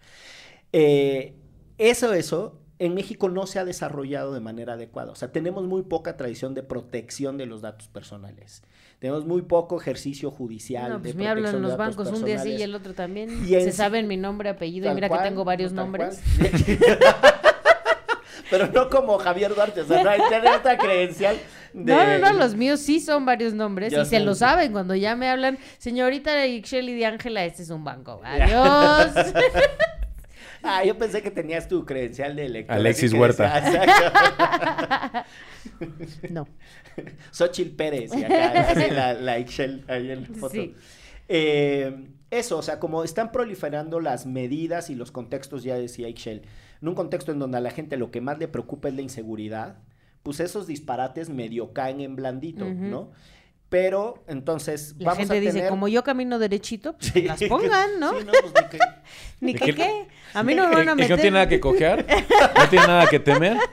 Eh, 0.72 1.34
eso, 1.78 2.12
eso, 2.12 2.58
en 2.78 2.94
México 2.94 3.28
no 3.28 3.46
se 3.46 3.58
ha 3.58 3.64
desarrollado 3.64 4.34
de 4.34 4.40
manera 4.40 4.74
adecuada. 4.74 5.12
O 5.12 5.14
sea, 5.14 5.32
tenemos 5.32 5.64
muy 5.64 5.82
poca 5.82 6.16
tradición 6.16 6.54
de 6.54 6.62
protección 6.62 7.38
de 7.38 7.46
los 7.46 7.62
datos 7.62 7.88
personales. 7.88 8.62
Tenemos 8.98 9.26
muy 9.26 9.42
poco 9.42 9.78
ejercicio 9.80 10.30
judicial. 10.30 10.90
No, 10.90 11.00
pues 11.02 11.14
de 11.14 11.22
me 11.22 11.28
hablan 11.28 11.52
de 11.52 11.60
los 11.60 11.76
bancos 11.76 12.08
un 12.08 12.24
día 12.24 12.38
sí 12.38 12.52
y 12.52 12.62
el 12.62 12.74
otro 12.74 12.94
también. 12.94 13.46
Y 13.46 13.54
en 13.54 13.64
Se 13.64 13.72
saben 13.72 14.08
mi 14.08 14.16
nombre, 14.16 14.48
apellido 14.48 14.90
y 14.90 14.94
mira 14.94 15.08
cual, 15.08 15.20
que 15.22 15.28
tengo 15.28 15.44
varios 15.44 15.72
nombres. 15.72 16.20
Pero 18.50 18.68
no 18.68 18.88
como 18.88 19.18
Javier 19.18 19.54
Duarte, 19.54 19.80
o 19.80 19.86
sea, 19.86 20.04
no 20.04 20.10
hay 20.10 20.20
otra 20.20 20.78
credencial. 20.78 21.36
de- 21.72 21.92
No, 21.94 22.06
no, 22.06 22.18
no, 22.18 22.32
los 22.38 22.54
míos 22.54 22.80
sí 22.80 23.00
son 23.00 23.26
varios 23.26 23.54
nombres 23.54 23.92
y 23.92 24.04
se 24.04 24.20
lo 24.20 24.34
saben 24.34 24.72
cuando 24.72 24.94
ya 24.94 25.16
me 25.16 25.28
hablan, 25.28 25.58
señorita 25.78 26.46
Ixchel 26.46 26.88
y 26.88 26.94
de 26.94 27.06
Ángela, 27.06 27.44
este 27.44 27.62
es 27.64 27.70
un 27.70 27.82
banco. 27.84 28.20
Adiós. 28.24 29.10
Ah, 30.62 30.84
yo 30.84 30.96
pensé 30.98 31.22
que 31.22 31.30
tenías 31.30 31.68
tu 31.68 31.84
credencial 31.84 32.36
de 32.36 32.46
elector. 32.46 32.76
Alexis 32.76 33.12
Huerta. 33.12 35.24
no. 36.30 36.46
Xochitl 37.30 37.76
Pérez 37.76 38.14
y 38.14 38.24
acá, 38.24 38.70
así 38.70 38.90
la, 38.90 39.14
la 39.14 39.38
Ixchel 39.38 39.84
ahí 39.88 40.10
en 40.10 40.22
la 40.22 40.38
foto. 40.38 40.54
Sí. 40.54 40.74
Eh, 41.28 42.06
eso, 42.30 42.58
o 42.58 42.62
sea, 42.62 42.80
como 42.80 43.04
están 43.04 43.32
proliferando 43.32 44.00
las 44.00 44.26
medidas 44.26 44.90
y 44.90 44.94
los 44.94 45.10
contextos, 45.10 45.62
ya 45.62 45.76
decía 45.76 46.08
Ixchel, 46.08 46.42
en 46.82 46.88
un 46.88 46.94
contexto 46.94 47.32
en 47.32 47.38
donde 47.38 47.58
a 47.58 47.60
la 47.60 47.70
gente 47.70 47.96
lo 47.96 48.10
que 48.10 48.20
más 48.20 48.38
le 48.38 48.48
preocupa 48.48 48.88
es 48.88 48.94
la 48.94 49.02
inseguridad, 49.02 49.78
pues 50.22 50.40
esos 50.40 50.66
disparates 50.66 51.28
medio 51.28 51.72
caen 51.72 52.00
en 52.00 52.16
blandito. 52.16 52.64
¿no? 52.64 53.12
Pero 53.78 54.24
entonces 54.26 54.94
La 54.98 55.10
vamos 55.10 55.18
gente 55.18 55.36
a 55.36 55.40
dice, 55.40 55.52
tener... 55.52 55.68
como 55.68 55.86
yo 55.86 56.02
camino 56.02 56.38
derechito, 56.38 56.94
pues 56.94 57.12
Sí. 57.12 57.22
las 57.22 57.42
pongan, 57.44 58.00
¿no? 58.00 58.18
Sí, 58.18 58.24
no, 58.24 58.32
pues, 58.32 58.52
ni 58.54 58.68
que- 58.70 58.78
Ni 59.40 59.52
¿De 59.52 59.58
que 59.58 59.74
qué-. 59.74 60.08
A 60.32 60.42
mí 60.42 60.54
no 60.54 60.66
me 60.68 60.74
van 60.76 60.88
a 60.88 60.92
¿Y 60.92 60.96
que 60.96 61.02
meter. 61.02 61.10
no 61.10 61.16
tiene 61.16 61.30
nada 61.32 61.48
que 61.48 61.60
cojear? 61.60 62.06
¿No 62.58 62.68
tiene 62.70 62.86
nada 62.86 63.06
que 63.06 63.18
temer? 63.20 63.58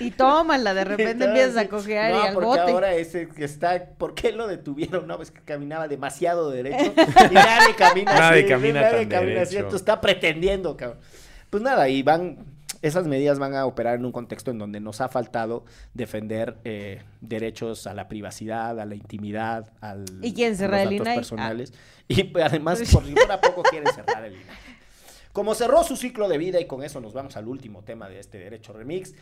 Y 0.00 0.12
tómala, 0.12 0.74
de 0.74 0.84
repente 0.84 1.24
empiezas 1.24 1.56
a 1.56 1.68
cojear 1.68 2.12
no, 2.12 2.22
y 2.22 2.26
al 2.28 2.34
porque 2.34 2.46
bote. 2.46 2.60
ahora 2.70 2.94
ese 2.94 3.28
que 3.28 3.44
está, 3.44 3.84
¿por 3.98 4.14
qué 4.14 4.30
lo 4.30 4.46
detuvieron? 4.46 5.08
No, 5.08 5.20
es 5.20 5.32
que 5.32 5.40
caminaba 5.40 5.88
demasiado 5.88 6.50
derecho 6.52 6.92
y 7.28 7.34
nadie 7.34 7.74
camina 7.76 8.14
Nadie 8.14 8.40
así, 8.42 8.48
camina 8.48 8.80
nadie 8.80 9.06
tan 9.06 9.08
camina 9.08 9.40
así, 9.42 9.54
derecho. 9.54 9.56
entonces 9.58 9.80
está 9.80 10.00
pretendiendo, 10.00 10.76
cabrón. 10.76 11.00
Pues 11.50 11.64
nada, 11.64 11.88
y 11.88 12.04
van, 12.04 12.38
esas 12.82 13.06
medidas 13.06 13.38
van 13.38 13.54
a 13.54 13.66
operar 13.66 13.96
en 13.96 14.04
un 14.04 14.12
contexto 14.12 14.50
en 14.50 14.58
donde 14.58 14.80
nos 14.80 15.00
ha 15.00 15.08
faltado 15.08 15.64
defender 15.94 16.58
eh, 16.64 17.02
derechos 17.20 17.86
a 17.86 17.94
la 17.94 18.08
privacidad, 18.08 18.78
a 18.78 18.84
la 18.84 18.94
intimidad, 18.94 19.72
al, 19.80 20.04
¿Y 20.22 20.34
quién 20.34 20.52
a 20.52 20.56
cerrar 20.56 20.84
los 20.84 20.92
el 20.92 20.98
datos 20.98 21.06
INAI? 21.06 21.16
personales. 21.16 21.72
Y 22.08 22.38
además, 22.42 22.80
por 22.92 23.04
si 23.04 23.12
fuera 23.12 23.40
poco, 23.40 23.62
quieren 23.62 23.92
cerrar 23.92 24.24
el 24.24 24.34
INAI. 24.34 24.56
Como 25.32 25.54
cerró 25.54 25.84
su 25.84 25.96
ciclo 25.96 26.28
de 26.28 26.38
vida, 26.38 26.60
y 26.60 26.66
con 26.66 26.82
eso 26.82 27.00
nos 27.00 27.12
vamos 27.12 27.36
al 27.36 27.48
último 27.48 27.82
tema 27.82 28.08
de 28.08 28.18
este 28.18 28.38
Derecho 28.38 28.72
Remix, 28.72 29.14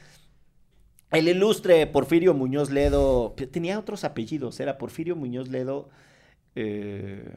el 1.11 1.29
ilustre 1.29 1.87
Porfirio 1.87 2.35
Muñoz 2.35 2.71
Ledo, 2.71 3.35
tenía 3.53 3.79
otros 3.79 4.05
apellidos, 4.05 4.59
era 4.61 4.79
Porfirio 4.79 5.15
Muñoz 5.15 5.49
Ledo, 5.49 5.89
eh, 6.55 7.33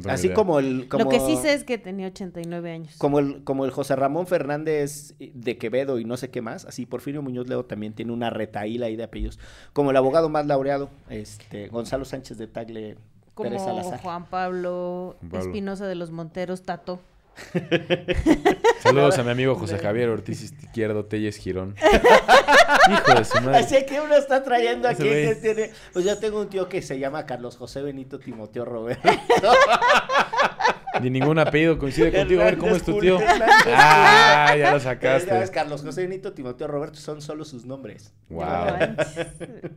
No 0.00 0.10
así 0.10 0.26
idea. 0.26 0.36
como 0.36 0.58
el... 0.58 0.88
Como, 0.88 1.04
Lo 1.04 1.10
que 1.10 1.20
sí 1.20 1.36
sé 1.36 1.54
es 1.54 1.64
que 1.64 1.78
tenía 1.78 2.08
89 2.08 2.72
años. 2.72 2.94
Como 2.98 3.18
el, 3.18 3.44
como 3.44 3.64
el 3.64 3.70
José 3.70 3.96
Ramón 3.96 4.26
Fernández 4.26 5.14
de 5.18 5.58
Quevedo 5.58 5.98
y 5.98 6.04
no 6.04 6.16
sé 6.16 6.30
qué 6.30 6.42
más, 6.42 6.64
así 6.64 6.86
Porfirio 6.86 7.22
Muñoz 7.22 7.48
Ledo 7.48 7.64
también 7.64 7.92
tiene 7.92 8.12
una 8.12 8.30
retaíla 8.30 8.86
ahí 8.86 8.96
de 8.96 9.04
apellidos. 9.04 9.38
Como 9.72 9.90
el 9.90 9.96
abogado 9.96 10.28
más 10.28 10.46
laureado, 10.46 10.90
este, 11.08 11.68
Gonzalo 11.68 12.04
Sánchez 12.04 12.38
de 12.38 12.46
Tagle 12.46 12.96
Pérez 13.36 13.62
Como 13.62 13.82
Salazar. 13.82 14.00
Juan 14.00 14.26
Pablo, 14.26 15.16
Juan 15.18 15.30
Pablo. 15.30 15.46
Espinosa 15.46 15.86
de 15.86 15.94
los 15.94 16.10
Monteros, 16.10 16.62
Tato. 16.62 17.00
Saludos 18.80 19.18
a 19.18 19.22
mi 19.22 19.30
amigo 19.30 19.54
José 19.54 19.78
Javier 19.78 20.08
Ortiz 20.08 20.42
Izquierdo 20.42 21.04
Telles 21.06 21.36
Girón. 21.36 21.74
Hijo 22.90 23.14
de 23.14 23.24
su 23.24 23.40
madre. 23.40 23.58
Así 23.58 23.86
que 23.86 24.00
uno 24.00 24.14
está 24.14 24.42
trayendo 24.42 24.88
aquí 24.88 25.02
güey. 25.02 25.28
que 25.28 25.34
tiene. 25.36 25.70
Pues 25.92 26.04
yo 26.04 26.18
tengo 26.18 26.40
un 26.40 26.48
tío 26.48 26.68
que 26.68 26.82
se 26.82 26.98
llama 26.98 27.26
Carlos 27.26 27.56
José 27.56 27.82
Benito 27.82 28.18
Timoteo 28.18 28.64
Roberto. 28.64 29.08
Ni 31.00 31.10
ningún 31.10 31.38
apellido 31.40 31.76
coincide 31.76 32.12
contigo. 32.12 32.42
A 32.42 32.44
ver, 32.44 32.58
¿cómo 32.58 32.76
es 32.76 32.84
tu 32.84 32.98
tío? 33.00 33.18
Ah, 33.66 34.54
ya 34.56 34.72
lo 34.72 34.78
sacaste. 34.78 35.50
Carlos 35.50 35.82
José 35.82 36.02
Benito 36.02 36.32
Timoteo 36.32 36.68
Roberto 36.68 36.98
son 37.00 37.20
solo 37.20 37.44
sus 37.44 37.64
nombres. 37.64 38.12
No 38.28 38.36
Wow. 38.36 38.46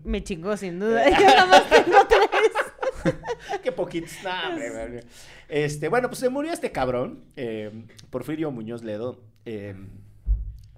Me 0.03 0.23
chingó 0.23 0.55
sin 0.57 0.79
duda. 0.79 1.09
Yo 1.09 1.25
nada 1.25 1.45
más 1.47 1.69
tengo 1.69 1.97
tres. 2.07 2.26
Qué 3.63 3.71
poquitos. 3.71 4.11
Hombre, 4.49 4.69
hombre. 4.69 5.03
Este, 5.49 5.87
bueno, 5.89 6.07
pues 6.09 6.19
se 6.19 6.29
murió 6.29 6.51
este 6.51 6.71
cabrón, 6.71 7.23
eh, 7.35 7.71
Porfirio 8.09 8.51
Muñoz 8.51 8.83
Ledo. 8.83 9.19
eh, 9.45 9.75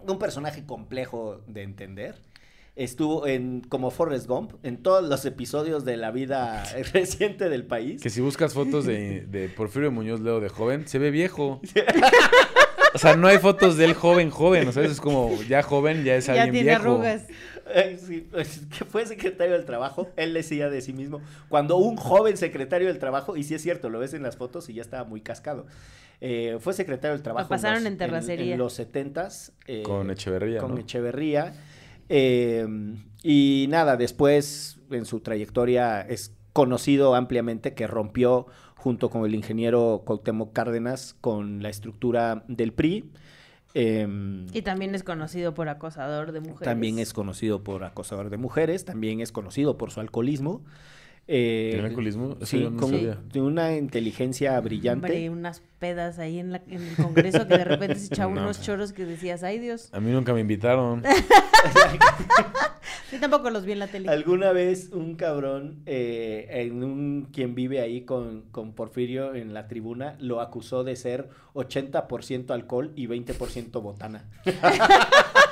un 0.07 0.17
personaje 0.17 0.65
complejo 0.65 1.41
de 1.47 1.63
entender. 1.63 2.15
Estuvo 2.76 3.28
en 3.28 3.59
como 3.59 3.91
Forrest 3.91 4.28
Gump 4.28 4.53
en 4.63 4.78
todos 4.82 5.03
los 5.03 5.26
episodios 5.26 5.84
de 5.84 5.97
la 5.97 6.11
vida 6.11 6.63
reciente 6.93 7.49
del 7.49 7.65
país. 7.65 8.01
Que 8.01 8.09
si 8.09 8.22
buscas 8.22 8.53
fotos 8.53 8.86
de, 8.86 9.26
de 9.28 9.49
Porfirio 9.49 9.91
Muñoz 9.91 10.22
Leo 10.22 10.39
de 10.39 10.47
joven, 10.47 10.88
se 10.88 10.97
ve 10.97 11.11
viejo. 11.11 11.59
O 12.93 12.97
sea, 12.97 13.15
no 13.15 13.27
hay 13.27 13.37
fotos 13.37 13.77
de 13.77 13.85
él 13.85 13.93
joven, 13.93 14.29
joven. 14.31 14.67
O 14.67 14.71
sea, 14.71 14.83
es 14.83 14.99
como 14.99 15.41
ya 15.43 15.61
joven, 15.63 16.03
ya 16.03 16.15
es 16.15 16.25
Ya 16.25 16.33
alguien 16.33 16.51
tiene 16.51 16.69
viejo. 16.69 16.81
arrugas. 16.93 17.23
Eh, 17.71 17.99
sí, 18.03 18.27
pues, 18.31 18.61
que 18.75 18.83
fue 18.83 19.05
secretario 19.05 19.53
del 19.53 19.65
trabajo, 19.65 20.09
él 20.15 20.33
decía 20.33 20.69
de 20.71 20.81
sí 20.81 20.91
mismo, 20.91 21.21
cuando 21.49 21.77
un 21.77 21.97
joven 21.97 22.35
secretario 22.35 22.87
del 22.87 22.97
trabajo, 22.97 23.37
y 23.37 23.43
sí 23.43 23.53
es 23.53 23.61
cierto, 23.61 23.89
lo 23.91 23.99
ves 23.99 24.15
en 24.15 24.23
las 24.23 24.37
fotos 24.37 24.69
y 24.69 24.73
ya 24.73 24.81
estaba 24.81 25.03
muy 25.03 25.21
cascado, 25.21 25.67
eh, 26.19 26.57
fue 26.59 26.73
secretario 26.73 27.13
del 27.13 27.21
trabajo 27.21 27.47
pasaron 27.47 27.83
los- 27.83 27.91
en 27.91 27.97
terracería. 27.99 28.53
en 28.53 28.59
los 28.59 28.73
setentas. 28.73 29.53
eh, 29.67 29.83
Con 29.83 30.09
Echeverría, 30.09 30.59
Con 30.61 30.73
¿no? 30.73 30.81
Echeverría. 30.81 31.53
eh, 32.09 32.65
y 33.21 33.67
nada, 33.69 33.97
después 33.97 34.79
en 34.89 35.05
su 35.05 35.19
trayectoria 35.19 36.01
es 36.01 36.33
conocido 36.53 37.13
ampliamente 37.13 37.75
que 37.75 37.85
rompió 37.85 38.47
junto 38.80 39.09
con 39.09 39.25
el 39.25 39.36
ingeniero 39.36 40.03
Cuauhtémoc 40.05 40.53
Cárdenas 40.53 41.15
con 41.19 41.61
la 41.61 41.69
estructura 41.69 42.43
del 42.47 42.71
PRI. 42.71 43.11
em, 43.73 44.47
Y 44.53 44.61
también 44.61 44.95
es 44.95 45.03
conocido 45.03 45.53
por 45.53 45.67
acosador 45.67 46.32
de 46.32 46.39
mujeres. 46.39 46.65
también 46.65 46.97
es 46.97 47.13
conocido 47.13 47.61
por 47.63 47.84
acosador 47.84 48.30
de 48.30 48.38
mujeres, 48.38 48.86
también 48.86 49.19
es 49.19 49.32
conocido 49.32 49.77
por 49.77 49.91
su 49.91 49.99
alcoholismo. 49.99 50.61
Eh, 51.32 51.69
¿Tiene 51.73 51.88
alcoholismo? 51.89 52.32
Eso 52.38 52.45
sí, 52.45 52.59
yo 52.61 52.71
no 52.71 52.77
con 52.80 52.89
sabía. 52.89 53.17
de 53.32 53.41
una 53.41 53.75
inteligencia 53.77 54.59
brillante. 54.59 55.05
Hombre, 55.05 55.30
unas 55.30 55.61
pedas 55.77 56.17
ahí 56.17 56.39
en, 56.39 56.51
la- 56.51 56.63
en 56.67 56.82
el 56.82 56.95
congreso 56.95 57.47
que 57.47 57.57
de 57.57 57.65
repente 57.65 57.95
se 57.95 58.07
echaba 58.07 58.34
No. 58.36 58.41
unos 58.41 58.61
choros 58.61 58.91
que 58.93 59.05
decías, 59.05 59.43
ay 59.43 59.59
Dios. 59.59 59.89
A 59.93 59.99
mí 59.99 60.11
nunca 60.11 60.34
me 60.34 60.41
invitaron. 60.41 61.03
Yo 63.11 63.19
tampoco 63.19 63.49
los 63.49 63.65
vi 63.65 63.71
en 63.71 63.80
la 63.80 63.88
tele. 63.88 64.07
Alguna 64.09 64.51
vez 64.51 64.89
un 64.91 65.15
cabrón 65.15 65.82
eh, 65.88 66.47
en 66.51 66.84
un 66.84 67.27
quien 67.34 67.55
vive 67.55 67.82
ahí 67.82 68.01
con, 68.01 68.43
con 68.51 68.73
Porfirio 68.73 69.34
en 69.34 69.53
la 69.53 69.67
tribuna 69.67 70.15
lo 70.19 70.41
acusó 70.41 70.84
de 70.84 70.95
ser 70.95 71.30
80% 71.55 72.51
alcohol 72.51 72.91
y 72.95 73.07
20% 73.07 73.82
botana. 73.82 74.25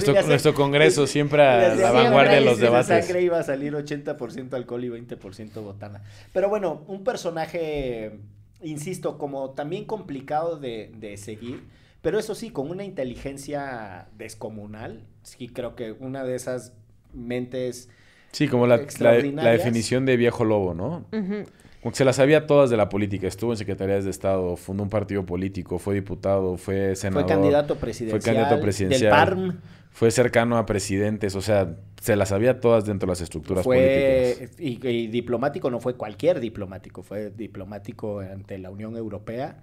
Que 0.00 0.22
Nuestro, 0.26 0.52
si 0.52 0.56
congreso 0.56 1.06
siempre 1.08 1.42
a 1.42 1.74
la 1.74 1.92
vanguardia 1.92 2.34
de 2.34 2.40
los 2.42 2.58
debates. 2.58 3.06
sangre 3.06 3.22
iba 3.22 3.38
a 3.38 3.42
salir 3.42 3.72
80% 3.72 4.54
alcohol 4.54 4.84
y 4.84 4.88
20% 4.88 5.62
botana. 5.62 6.02
Pero 6.32 6.48
bueno, 6.48 6.84
un 6.88 7.04
personaje, 7.04 8.18
insisto, 8.62 9.18
como 9.18 9.50
también 9.50 9.84
complicado 9.84 10.58
de, 10.58 10.92
de 10.96 11.16
seguir, 11.16 11.64
pero 12.02 12.18
eso 12.18 12.34
sí, 12.34 12.50
con 12.50 12.68
una 12.68 12.84
inteligencia 12.84 14.08
descomunal, 14.18 15.04
sí 15.22 15.48
creo 15.48 15.76
que 15.76 15.92
una 15.92 16.24
de 16.24 16.34
esas 16.34 16.74
mentes... 17.14 17.88
Sí, 18.32 18.48
como 18.48 18.66
la, 18.66 18.80
la, 18.98 19.50
definición 19.50 20.04
de 20.04 20.16
viejo 20.16 20.44
lobo, 20.44 20.74
¿no? 20.74 21.04
Ujú. 21.12 21.44
Como 21.82 21.92
que 21.92 21.96
se 21.96 22.04
las 22.04 22.16
sabía 22.16 22.46
todas 22.46 22.70
de 22.70 22.76
la 22.76 22.88
política. 22.88 23.26
Estuvo 23.26 23.52
en 23.52 23.58
secretarías 23.58 24.04
de 24.04 24.10
Estado, 24.10 24.56
fundó 24.56 24.84
un 24.84 24.88
partido 24.88 25.26
político, 25.26 25.78
fue 25.78 25.94
diputado, 25.94 26.56
fue 26.56 26.96
senador. 26.96 27.24
Fue 27.24 27.32
candidato 27.34 27.76
presidencial. 27.76 28.22
candidato 28.22 28.60
presidencial. 28.60 29.00
Del 29.00 29.10
PARM. 29.10 29.60
Fue 29.92 30.10
cercano 30.10 30.56
a 30.56 30.66
presidentes, 30.66 31.34
o 31.36 31.42
sea, 31.42 31.76
se 32.00 32.16
las 32.16 32.30
sabía 32.30 32.60
todas 32.60 32.84
dentro 32.84 33.06
de 33.06 33.12
las 33.12 33.20
estructuras 33.20 33.62
Fue, 33.64 34.36
políticas. 34.36 34.60
y, 34.60 34.88
y 34.88 35.06
diplomático 35.06 35.70
no 35.70 35.80
fue 35.80 35.94
cualquier 35.94 36.40
diplomático, 36.40 37.02
fue 37.02 37.30
diplomático 37.30 38.20
ante 38.20 38.58
la 38.58 38.70
Unión 38.70 38.96
Europea. 38.96 39.62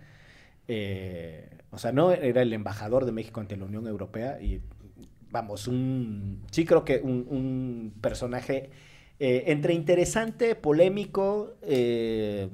Eh, 0.67 1.49
o 1.71 1.77
sea, 1.79 1.91
no 1.91 2.11
era 2.11 2.43
el 2.43 2.53
embajador 2.53 3.05
de 3.05 3.11
México 3.11 3.41
ante 3.41 3.57
la 3.57 3.65
Unión 3.65 3.87
Europea 3.87 4.39
y 4.39 4.61
vamos, 5.31 5.67
un, 5.67 6.43
sí 6.51 6.63
creo 6.63 6.85
que 6.85 7.01
un, 7.03 7.25
un 7.29 7.93
personaje 7.99 8.69
eh, 9.19 9.45
entre 9.47 9.73
interesante, 9.73 10.55
polémico, 10.55 11.55
eh, 11.61 12.49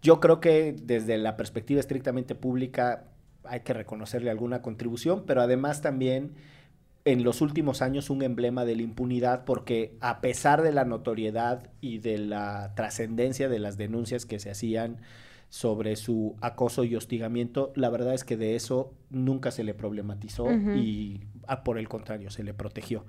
yo 0.00 0.20
creo 0.20 0.40
que 0.40 0.74
desde 0.80 1.18
la 1.18 1.36
perspectiva 1.36 1.80
estrictamente 1.80 2.34
pública 2.34 3.04
hay 3.48 3.60
que 3.60 3.72
reconocerle 3.72 4.30
alguna 4.30 4.62
contribución, 4.62 5.24
pero 5.26 5.42
además 5.42 5.82
también 5.82 6.32
en 7.04 7.22
los 7.22 7.40
últimos 7.40 7.82
años 7.82 8.10
un 8.10 8.22
emblema 8.22 8.64
de 8.64 8.74
la 8.74 8.82
impunidad 8.82 9.44
porque 9.44 9.94
a 10.00 10.20
pesar 10.20 10.62
de 10.62 10.72
la 10.72 10.84
notoriedad 10.84 11.70
y 11.80 11.98
de 11.98 12.18
la 12.18 12.72
trascendencia 12.74 13.48
de 13.48 13.60
las 13.60 13.76
denuncias 13.76 14.26
que 14.26 14.40
se 14.40 14.50
hacían 14.50 14.98
sobre 15.48 15.94
su 15.94 16.34
acoso 16.40 16.82
y 16.82 16.96
hostigamiento, 16.96 17.72
la 17.76 17.90
verdad 17.90 18.12
es 18.12 18.24
que 18.24 18.36
de 18.36 18.56
eso 18.56 18.92
nunca 19.10 19.52
se 19.52 19.62
le 19.62 19.72
problematizó 19.72 20.50
y 20.50 21.20
ah, 21.46 21.62
por 21.62 21.78
el 21.78 21.88
contrario 21.88 22.30
se 22.30 22.42
le 22.42 22.52
protegió. 22.52 23.04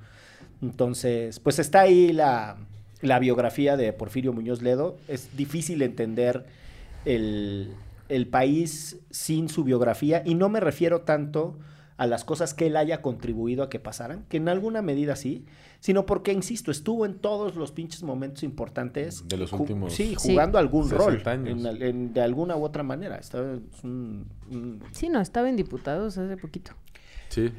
Entonces, 0.61 1.39
pues 1.39 1.57
está 1.57 1.81
ahí 1.81 2.13
la, 2.13 2.57
la 3.01 3.17
biografía 3.17 3.77
de 3.77 3.91
Porfirio 3.93 4.31
Muñoz 4.31 4.61
Ledo. 4.61 4.97
Es 5.07 5.35
difícil 5.35 5.81
entender 5.81 6.45
el, 7.05 7.73
el 8.09 8.27
país 8.27 8.99
sin 9.09 9.49
su 9.49 9.63
biografía 9.63 10.21
y 10.25 10.35
no 10.35 10.49
me 10.49 10.59
refiero 10.59 11.01
tanto 11.01 11.59
a 11.97 12.05
las 12.05 12.23
cosas 12.23 12.53
que 12.53 12.67
él 12.67 12.77
haya 12.77 13.01
contribuido 13.01 13.63
a 13.63 13.69
que 13.69 13.79
pasaran, 13.79 14.23
que 14.29 14.37
en 14.37 14.49
alguna 14.49 14.83
medida 14.83 15.15
sí, 15.15 15.45
sino 15.79 16.05
porque, 16.05 16.31
insisto, 16.31 16.69
estuvo 16.69 17.07
en 17.07 17.15
todos 17.15 17.55
los 17.55 17.71
pinches 17.71 18.03
momentos 18.03 18.43
importantes. 18.43 19.27
De 19.27 19.35
los 19.35 19.51
últimos 19.51 19.93
Sí, 19.93 20.15
Sí. 20.19 20.29
jugando 20.31 20.59
algún 20.59 20.89
rol, 20.91 21.13
60 21.13 21.31
años. 21.31 21.59
en 21.59 21.65
al- 21.65 21.81
en- 21.81 22.13
de 22.13 22.21
alguna 22.21 22.55
u 22.55 22.63
otra 22.63 22.83
manera. 22.83 23.15
Estaba- 23.17 23.53
es 23.55 23.83
un- 23.83 24.27
un- 24.51 24.79
Sí, 24.91 25.09
no, 25.09 25.19
estaba 25.21 25.49
en 25.49 25.55
diputados 25.55 26.17
hace 26.19 26.37
poquito. 26.37 26.71
Sí. 27.29 27.51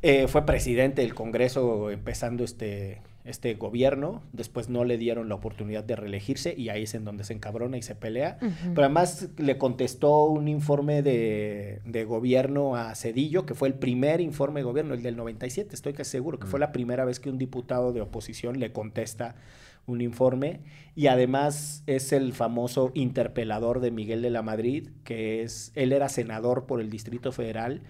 Eh, 0.00 0.28
fue 0.28 0.46
presidente 0.46 1.02
del 1.02 1.14
Congreso 1.14 1.90
empezando 1.90 2.42
este, 2.42 3.02
este 3.24 3.54
gobierno, 3.54 4.22
después 4.32 4.68
no 4.68 4.84
le 4.84 4.98
dieron 4.98 5.30
la 5.30 5.34
oportunidad 5.34 5.82
de 5.82 5.96
reelegirse 5.96 6.54
y 6.56 6.68
ahí 6.68 6.82
es 6.82 6.94
en 6.94 7.04
donde 7.04 7.24
se 7.24 7.32
encabrona 7.32 7.78
y 7.78 7.82
se 7.82 7.94
pelea. 7.94 8.38
Pero 8.40 8.82
además 8.82 9.30
le 9.38 9.56
contestó 9.56 10.24
un 10.24 10.46
informe 10.46 11.02
de, 11.02 11.80
de 11.86 12.04
gobierno 12.04 12.76
a 12.76 12.94
Cedillo, 12.94 13.46
que 13.46 13.54
fue 13.54 13.68
el 13.68 13.74
primer 13.74 14.20
informe 14.20 14.60
de 14.60 14.64
gobierno, 14.64 14.92
el 14.92 15.02
del 15.02 15.16
97, 15.16 15.74
estoy 15.74 15.94
casi 15.94 16.10
seguro, 16.10 16.38
que 16.38 16.46
fue 16.46 16.60
la 16.60 16.70
primera 16.70 17.06
vez 17.06 17.18
que 17.18 17.30
un 17.30 17.38
diputado 17.38 17.94
de 17.94 18.02
oposición 18.02 18.60
le 18.60 18.72
contesta 18.72 19.36
un 19.86 20.02
informe. 20.02 20.60
Y 20.94 21.06
además 21.06 21.82
es 21.86 22.12
el 22.12 22.34
famoso 22.34 22.90
interpelador 22.94 23.80
de 23.80 23.90
Miguel 23.90 24.20
de 24.20 24.30
la 24.30 24.42
Madrid, 24.42 24.90
que 25.02 25.42
es, 25.42 25.72
él 25.74 25.92
era 25.92 26.10
senador 26.10 26.66
por 26.66 26.80
el 26.80 26.90
Distrito 26.90 27.32
Federal 27.32 27.82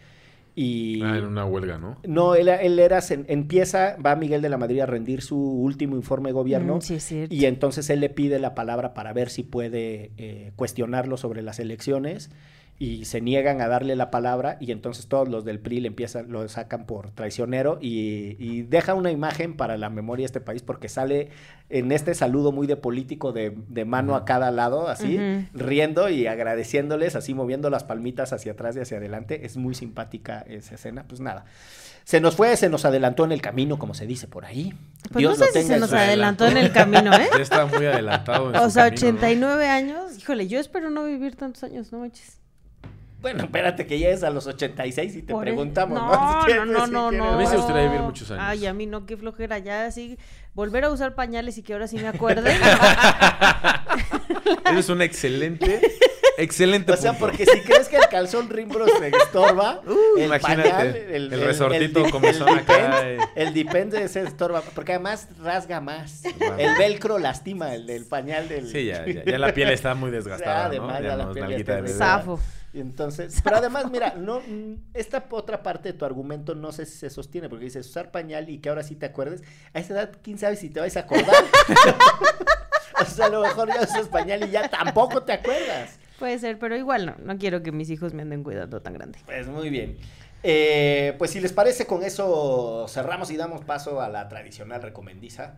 y... 0.57 1.03
Ah, 1.03 1.19
en 1.19 1.25
una 1.25 1.45
huelga, 1.45 1.79
¿no? 1.79 1.97
No, 2.07 2.35
él, 2.35 2.49
él 2.49 2.79
era, 2.79 2.99
sen- 2.99 3.25
empieza, 3.29 3.97
va 3.97 4.15
Miguel 4.17 4.41
de 4.43 4.49
la 4.49 4.57
Madrid 4.57 4.81
a 4.81 4.87
rendir 4.87 5.21
su 5.23 5.37
último 5.37 5.97
informe 5.97 6.29
de 6.29 6.35
gobierno 6.35 6.77
Mm, 6.77 6.81
sí, 6.81 6.95
es 6.95 7.05
cierto. 7.05 7.35
y 7.35 7.45
entonces 7.47 7.91
él 7.91 8.01
le 8.01 8.09
pide 8.11 8.39
la 8.39 8.55
palabra 8.55 8.95
para 8.95 9.13
ver 9.13 9.31
si 9.31 9.43
puede 9.43 10.13
eh, 10.17 10.53
cuestionarlo 10.57 11.17
sobre 11.17 11.43
las 11.43 11.59
elecciones 11.59 12.31
y 12.79 13.05
se 13.05 13.21
niegan 13.21 13.61
a 13.61 13.69
darle 13.69 13.95
la 13.95 14.11
palabra 14.11 14.57
y 14.61 14.73
entonces 14.73 15.07
todos 15.07 15.29
los 15.29 15.45
del 15.45 15.61
PRI 15.61 15.81
le 15.81 15.89
empiezan, 15.89 16.31
lo 16.33 16.47
sacan 16.49 16.87
por 16.87 17.13
traicionero 17.13 17.79
y, 17.81 18.37
y 18.39 18.63
deja 18.63 18.95
una 18.95 19.13
imagen 19.13 19.57
para 19.57 19.77
la 19.79 19.91
memoria 19.91 20.25
de 20.25 20.27
este 20.27 20.41
país 20.41 20.63
porque 20.63 20.89
sale 20.89 21.29
en 21.71 21.93
este 21.93 22.15
saludo 22.15 22.51
muy 22.53 22.67
de 22.67 22.77
político 22.77 23.33
de, 23.33 23.57
de 23.69 23.85
mano 23.85 24.17
a 24.17 24.25
cada 24.25 24.51
lado, 24.51 24.89
así, 24.89 25.19
riendo 25.53 26.09
y 26.09 26.27
agradeciéndoles, 26.27 27.17
así 27.17 27.33
moviendo 27.33 27.71
las 27.71 27.85
palmitas 27.85 28.33
hacia 28.33 28.53
atrás 28.53 28.77
y 28.77 28.81
hacia 28.81 28.99
adelante. 28.99 29.47
Es 29.47 29.57
muy 29.57 29.75
simpática 29.75 30.45
esa 30.49 30.75
escena, 30.75 31.05
pues 31.09 31.21
nada. 31.21 31.47
Se 32.05 32.21
nos 32.21 32.37
fue, 32.37 32.55
se 32.57 32.69
nos 32.69 32.85
adelantó 32.85 33.25
en 33.25 33.33
el 33.33 33.41
camino, 33.41 33.79
como 33.79 33.95
se 33.95 34.07
dice 34.07 34.27
por 34.29 34.45
ahí. 34.45 34.75
Pues 35.11 35.23
Dios 35.23 35.39
no 35.39 35.47
lo 35.47 35.53
sé 35.53 35.63
si 35.63 35.69
se 35.69 35.79
nos 35.79 35.93
adelantó 35.93 36.47
en 36.47 36.59
el 36.59 36.71
camino, 36.71 37.15
¿eh? 37.15 37.29
Ya 37.35 37.43
está 37.43 37.65
muy 37.65 37.87
adelantado. 37.87 38.51
en 38.51 38.57
O 38.57 38.65
su 38.65 38.71
sea, 38.73 38.85
camino, 38.91 39.13
¿no? 39.13 39.17
89 39.17 39.69
años. 39.69 40.19
Híjole, 40.19 40.47
yo 40.47 40.61
espero 40.61 40.91
no 40.91 41.05
vivir 41.05 41.35
tantos 41.37 41.65
años, 41.65 41.91
no 41.93 42.01
manches. 42.01 42.41
Bueno, 43.25 43.45
espérate 43.45 43.87
que 43.87 43.99
llegues 43.99 44.23
a 44.23 44.29
los 44.29 44.47
86 44.47 45.17
y 45.17 45.23
te 45.23 45.33
Por 45.33 45.49
e- 45.49 45.51
preguntamos, 45.51 45.99
¿no? 45.99 46.47
No, 46.47 46.67
no, 46.67 46.87
no, 46.87 47.11
no, 47.11 47.41
eres 47.41 47.49
A 47.49 47.53
mí 47.53 47.55
más. 47.57 47.57
gustaría 47.57 47.83
vivir 47.85 48.01
muchos 48.03 48.31
años. 48.31 48.45
Ay, 48.47 48.67
a 48.67 48.75
mí 48.75 48.85
no, 48.87 49.07
qué 49.07 49.17
flojera. 49.17 49.59
Ya 49.59 49.87
así, 49.87 50.19
volver 50.53 50.85
a 50.85 50.91
usar 50.91 51.15
pañales 51.15 51.57
y 51.57 51.63
que 51.63 51.73
ahora 51.73 51.89
sí 51.89 51.97
me 51.97 52.09
acuerde. 52.09 52.53
Eso 54.67 54.79
es 54.79 54.89
un 54.89 55.03
excelente, 55.03 55.81
excelente 56.39 56.93
O 56.93 56.97
sea, 56.97 57.13
punto. 57.13 57.27
porque 57.29 57.47
si 57.47 57.61
crees 57.61 57.89
que 57.89 57.97
el 57.97 58.09
calzón 58.09 58.49
Rimbros 58.51 58.91
te 58.99 59.09
estorba, 59.09 59.81
el 60.19 60.25
imagínate, 60.25 60.71
pañal, 60.71 60.97
el 60.97 61.41
resortito 61.41 62.03
di- 62.05 62.11
comezón 62.11 62.49
el 62.49 62.59
acá, 62.59 62.75
depend- 62.75 63.05
eh. 63.05 63.19
El 63.37 63.55
depende 63.55 64.09
se 64.09 64.23
estorba, 64.23 64.63
porque 64.75 64.93
además 64.93 65.29
rasga 65.43 65.81
más. 65.81 66.23
El 66.59 66.75
velcro 66.77 67.19
lastima, 67.19 67.75
el 67.75 67.87
del 67.87 68.05
pañal 68.07 68.49
del... 68.49 68.69
Sí, 68.69 68.87
ya, 68.87 69.07
ya, 69.07 69.25
ya 69.25 69.39
la 69.39 69.53
piel 69.55 69.71
está 69.71 69.95
muy 69.95 70.11
desgastada, 70.11 70.67
Además, 70.67 71.01
¿no? 71.01 71.01
ya 71.01 71.09
Ya 71.11 71.17
la 71.17 71.25
es 71.25 71.31
piel 71.31 71.49
ya 71.49 71.55
de 71.55 71.61
está 71.61 71.75
bebé. 71.77 71.89
Zafo. 71.91 72.41
Y 72.75 72.81
entonces, 72.81 73.41
pero 73.45 73.57
además, 73.57 73.91
mira, 73.91 74.15
no, 74.17 74.41
mm, 74.41 74.75
esta 74.95 75.25
otra 75.31 75.63
parte 75.63 75.93
de 75.93 75.99
tu 75.99 76.05
argumento 76.05 76.57
no 76.57 76.73
sé 76.73 76.85
si 76.87 76.99
se 76.99 77.09
sostiene, 77.09 77.49
porque 77.49 77.67
dices 77.67 77.87
usar 77.87 78.11
pañal 78.11 78.51
y 78.51 78.59
que 78.59 78.69
ahora 78.69 78.83
sí 78.83 78.97
te 78.97 79.07
acuerdes. 79.07 79.43
A 79.73 79.79
esa 79.79 79.95
edad, 79.95 80.13
quién 80.23 80.39
sabe 80.39 80.57
si 80.57 80.69
te 80.69 80.81
vais 80.81 80.97
a 80.97 81.01
acordar. 81.01 81.45
o 83.01 83.05
sea, 83.05 83.27
a 83.27 83.29
lo 83.29 83.43
mejor 83.43 83.69
ya 83.69 83.81
usas 83.81 84.09
pañal 84.09 84.45
y 84.47 84.51
ya 84.51 84.69
tampoco 84.69 85.23
te 85.23 85.33
acuerdas. 85.33 85.99
Puede 86.19 86.39
ser, 86.41 86.59
pero 86.59 86.77
igual 86.77 87.07
no. 87.07 87.15
No 87.23 87.39
quiero 87.39 87.63
que 87.63 87.71
mis 87.71 87.89
hijos 87.91 88.13
me 88.13 88.23
anden 88.23 88.43
cuidando 88.43 88.83
tan 88.83 88.95
grande. 88.95 89.21
Pues 89.25 89.47
muy 89.47 89.71
bien. 89.71 89.97
Eh, 90.43 91.15
pues 91.17 91.31
si 91.31 91.41
les 91.41 91.53
parece, 91.53 91.87
con 91.87 92.03
eso 92.03 92.87
cerramos 92.89 93.31
y 93.31 93.37
damos 93.37 93.65
paso 93.65 94.01
a 94.03 94.09
la 94.09 94.29
tradicional 94.29 94.83
recomendiza 94.83 95.55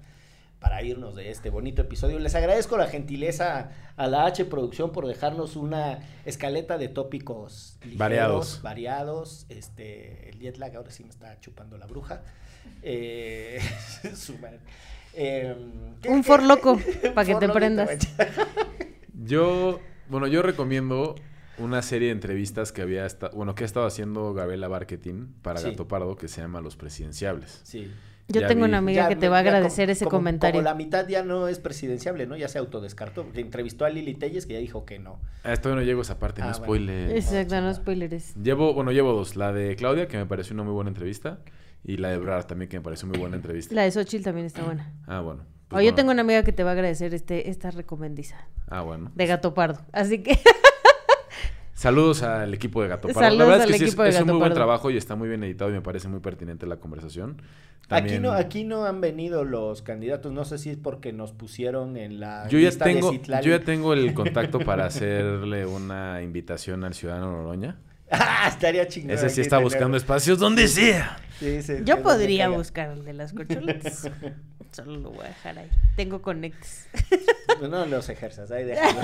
para 0.66 0.82
irnos 0.82 1.14
de 1.14 1.30
este 1.30 1.48
bonito 1.48 1.80
episodio. 1.82 2.18
Les 2.18 2.34
agradezco 2.34 2.76
la 2.76 2.88
gentileza 2.88 3.70
a 3.96 4.08
la 4.08 4.26
H 4.26 4.44
Producción 4.46 4.90
por 4.90 5.06
dejarnos 5.06 5.54
una 5.54 6.00
escaleta 6.24 6.76
de 6.76 6.88
tópicos 6.88 7.76
ligeros, 7.82 7.98
Variados. 7.98 8.62
variados. 8.62 9.46
Este, 9.48 10.28
el 10.30 10.40
jet 10.40 10.56
lag 10.58 10.74
ahora 10.74 10.90
sí 10.90 11.04
me 11.04 11.10
está 11.10 11.38
chupando 11.38 11.78
la 11.78 11.86
bruja. 11.86 12.22
Eh, 12.82 13.60
su 14.16 14.36
madre. 14.38 14.58
Eh, 15.14 15.54
¿qué- 16.02 16.08
Un 16.08 16.24
forloco, 16.24 16.72
un 17.04 17.14
pa' 17.14 17.24
que 17.24 17.36
te 17.36 17.48
prendas. 17.48 17.88
Yo, 19.14 19.78
bueno, 20.08 20.26
yo 20.26 20.42
recomiendo 20.42 21.14
una 21.58 21.80
serie 21.82 22.08
de 22.08 22.12
entrevistas 22.12 22.72
que 22.72 22.82
había 22.82 23.06
bueno, 23.34 23.54
que 23.54 23.62
ha 23.62 23.66
estado 23.66 23.86
haciendo 23.86 24.34
Gabriela 24.34 24.66
Barquetín 24.68 25.32
para 25.42 25.60
Sí. 25.60 25.70
Gato 25.70 25.86
Pardo 25.86 26.16
que 26.16 26.26
se 26.28 26.40
llama 26.40 26.60
Los 26.60 26.74
Presidenciables. 26.76 27.60
Sí. 27.62 27.88
Yo 28.28 28.40
Ya 28.40 28.48
tengo 28.48 28.64
vi. 28.64 28.68
una 28.70 28.78
amiga 28.78 29.04
Ya, 29.04 29.08
que 29.08 29.16
te 29.16 29.28
va 29.28 29.36
a 29.36 29.40
agradecer 29.40 29.86
como- 29.86 29.92
ese 29.92 30.04
como- 30.04 30.16
comentario. 30.18 30.60
Como 30.60 30.64
la 30.68 30.74
mitad 30.74 31.06
ya 31.06 31.22
no 31.22 31.46
es 31.46 31.60
presidenciable, 31.60 32.26
¿no? 32.26 32.36
Ya 32.36 32.48
se 32.48 32.58
autodescartó. 32.58 33.22
Porque 33.22 33.40
entrevistó 33.40 33.84
a 33.84 33.90
Lili 33.90 34.14
Telles 34.14 34.46
que 34.46 34.54
ya 34.54 34.58
dijo 34.58 34.84
que 34.84 34.98
no. 34.98 35.20
Ah, 35.44 35.52
esto 35.52 35.72
no 35.74 35.80
llego 35.82 36.00
a 36.00 36.02
esa 36.02 36.18
parte, 36.18 36.40
no 36.40 36.48
Ah, 36.48 36.50
bueno. 36.50 36.64
spoiler. 36.64 37.10
Exacto, 37.16 37.60
no 37.60 37.72
spoilers. 37.72 38.34
Llevo, 38.34 38.74
bueno, 38.74 38.90
llevo 38.90 39.12
dos. 39.12 39.36
La 39.36 39.52
de 39.52 39.76
Claudia, 39.76 40.08
que 40.08 40.16
me 40.16 40.26
pareció 40.26 40.54
una 40.54 40.64
muy 40.64 40.72
buena 40.72 40.88
entrevista. 40.90 41.38
Y 41.84 41.98
la 41.98 42.08
de 42.08 42.18
Brar 42.18 42.44
también, 42.48 42.68
que 42.68 42.78
me 42.78 42.82
pareció 42.82 43.06
muy 43.06 43.16
buena 43.18 43.36
entrevista. 43.36 43.72
La 43.74 43.82
de 43.82 43.92
Xochitl 43.92 44.24
también 44.24 44.46
está 44.46 44.64
buena. 44.64 44.92
Ah, 45.06 45.20
bueno. 45.20 45.42
O 45.42 45.68
Pues 45.68 45.82
yo 45.84 45.90
bueno. 45.92 45.94
tengo 45.96 46.10
una 46.10 46.22
amiga 46.22 46.42
que 46.42 46.52
te 46.52 46.64
va 46.64 46.70
a 46.70 46.72
agradecer 46.72 47.14
este, 47.14 47.48
esta 47.50 47.70
recomendiza 47.70 48.36
Ah, 48.68 48.82
bueno. 48.82 49.12
de 49.14 49.26
Gato 49.26 49.54
Pardo. 49.54 49.80
Así 49.92 50.18
que 50.22 50.32
Saludos 51.76 52.22
al 52.22 52.54
equipo 52.54 52.82
de 52.82 52.88
Gato 52.88 53.08
Pardo. 53.08 53.20
Saludos 53.20 53.38
la 53.38 53.44
verdad 53.44 53.62
al 53.66 53.74
es 53.74 53.80
que 53.80 53.90
sí, 53.90 53.96
es, 54.06 54.20
un 54.22 54.28
muy 54.28 54.38
buen 54.38 54.54
trabajo 54.54 54.90
y 54.90 54.96
está 54.96 55.14
muy 55.14 55.28
bien 55.28 55.44
editado 55.44 55.70
y 55.70 55.74
me 55.74 55.82
parece 55.82 56.08
muy 56.08 56.20
pertinente 56.20 56.66
la 56.66 56.76
conversación. 56.76 57.42
Aquí 57.90 58.18
no, 58.18 58.32
aquí 58.32 58.64
no 58.64 58.86
han 58.86 59.02
venido 59.02 59.44
los 59.44 59.82
candidatos. 59.82 60.32
No 60.32 60.46
sé 60.46 60.56
si 60.56 60.70
es 60.70 60.78
porque 60.78 61.12
nos 61.12 61.32
pusieron 61.32 61.98
en 61.98 62.18
la 62.18 62.48
yo 62.48 62.58
ya 62.58 62.70
lista 62.70 62.86
tengo, 62.86 63.10
de 63.10 63.18
Citlali. 63.18 63.46
yo 63.46 63.58
ya 63.58 63.62
tengo 63.62 63.92
el 63.92 64.14
contacto 64.14 64.58
para 64.58 64.86
hacerle 64.86 65.66
una 65.66 66.22
invitación 66.22 66.82
al 66.82 66.94
ciudadano 66.94 67.30
Noroña. 67.30 67.76
ah, 68.10 68.46
estaría 68.48 68.88
chingón. 68.88 69.10
Ese 69.10 69.28
sí 69.28 69.42
está 69.42 69.56
tenerlo. 69.56 69.76
buscando 69.76 69.96
espacios 69.98 70.38
donde 70.38 70.68
sea. 70.68 71.18
Sí, 71.38 71.60
sí, 71.60 71.74
yo 71.84 72.02
podría 72.02 72.48
buscar 72.48 72.88
el 72.88 73.04
de 73.04 73.12
las 73.12 73.34
corcholatas. 73.34 74.10
Solo 74.72 74.96
lo 74.96 75.10
voy 75.10 75.26
a 75.26 75.28
dejar 75.28 75.58
ahí. 75.58 75.70
Tengo 75.94 76.22
conectes. 76.22 76.88
No 77.60 77.84
los 77.84 78.08
ejerzas, 78.08 78.50
ahí 78.50 78.64
déjalo. 78.64 79.00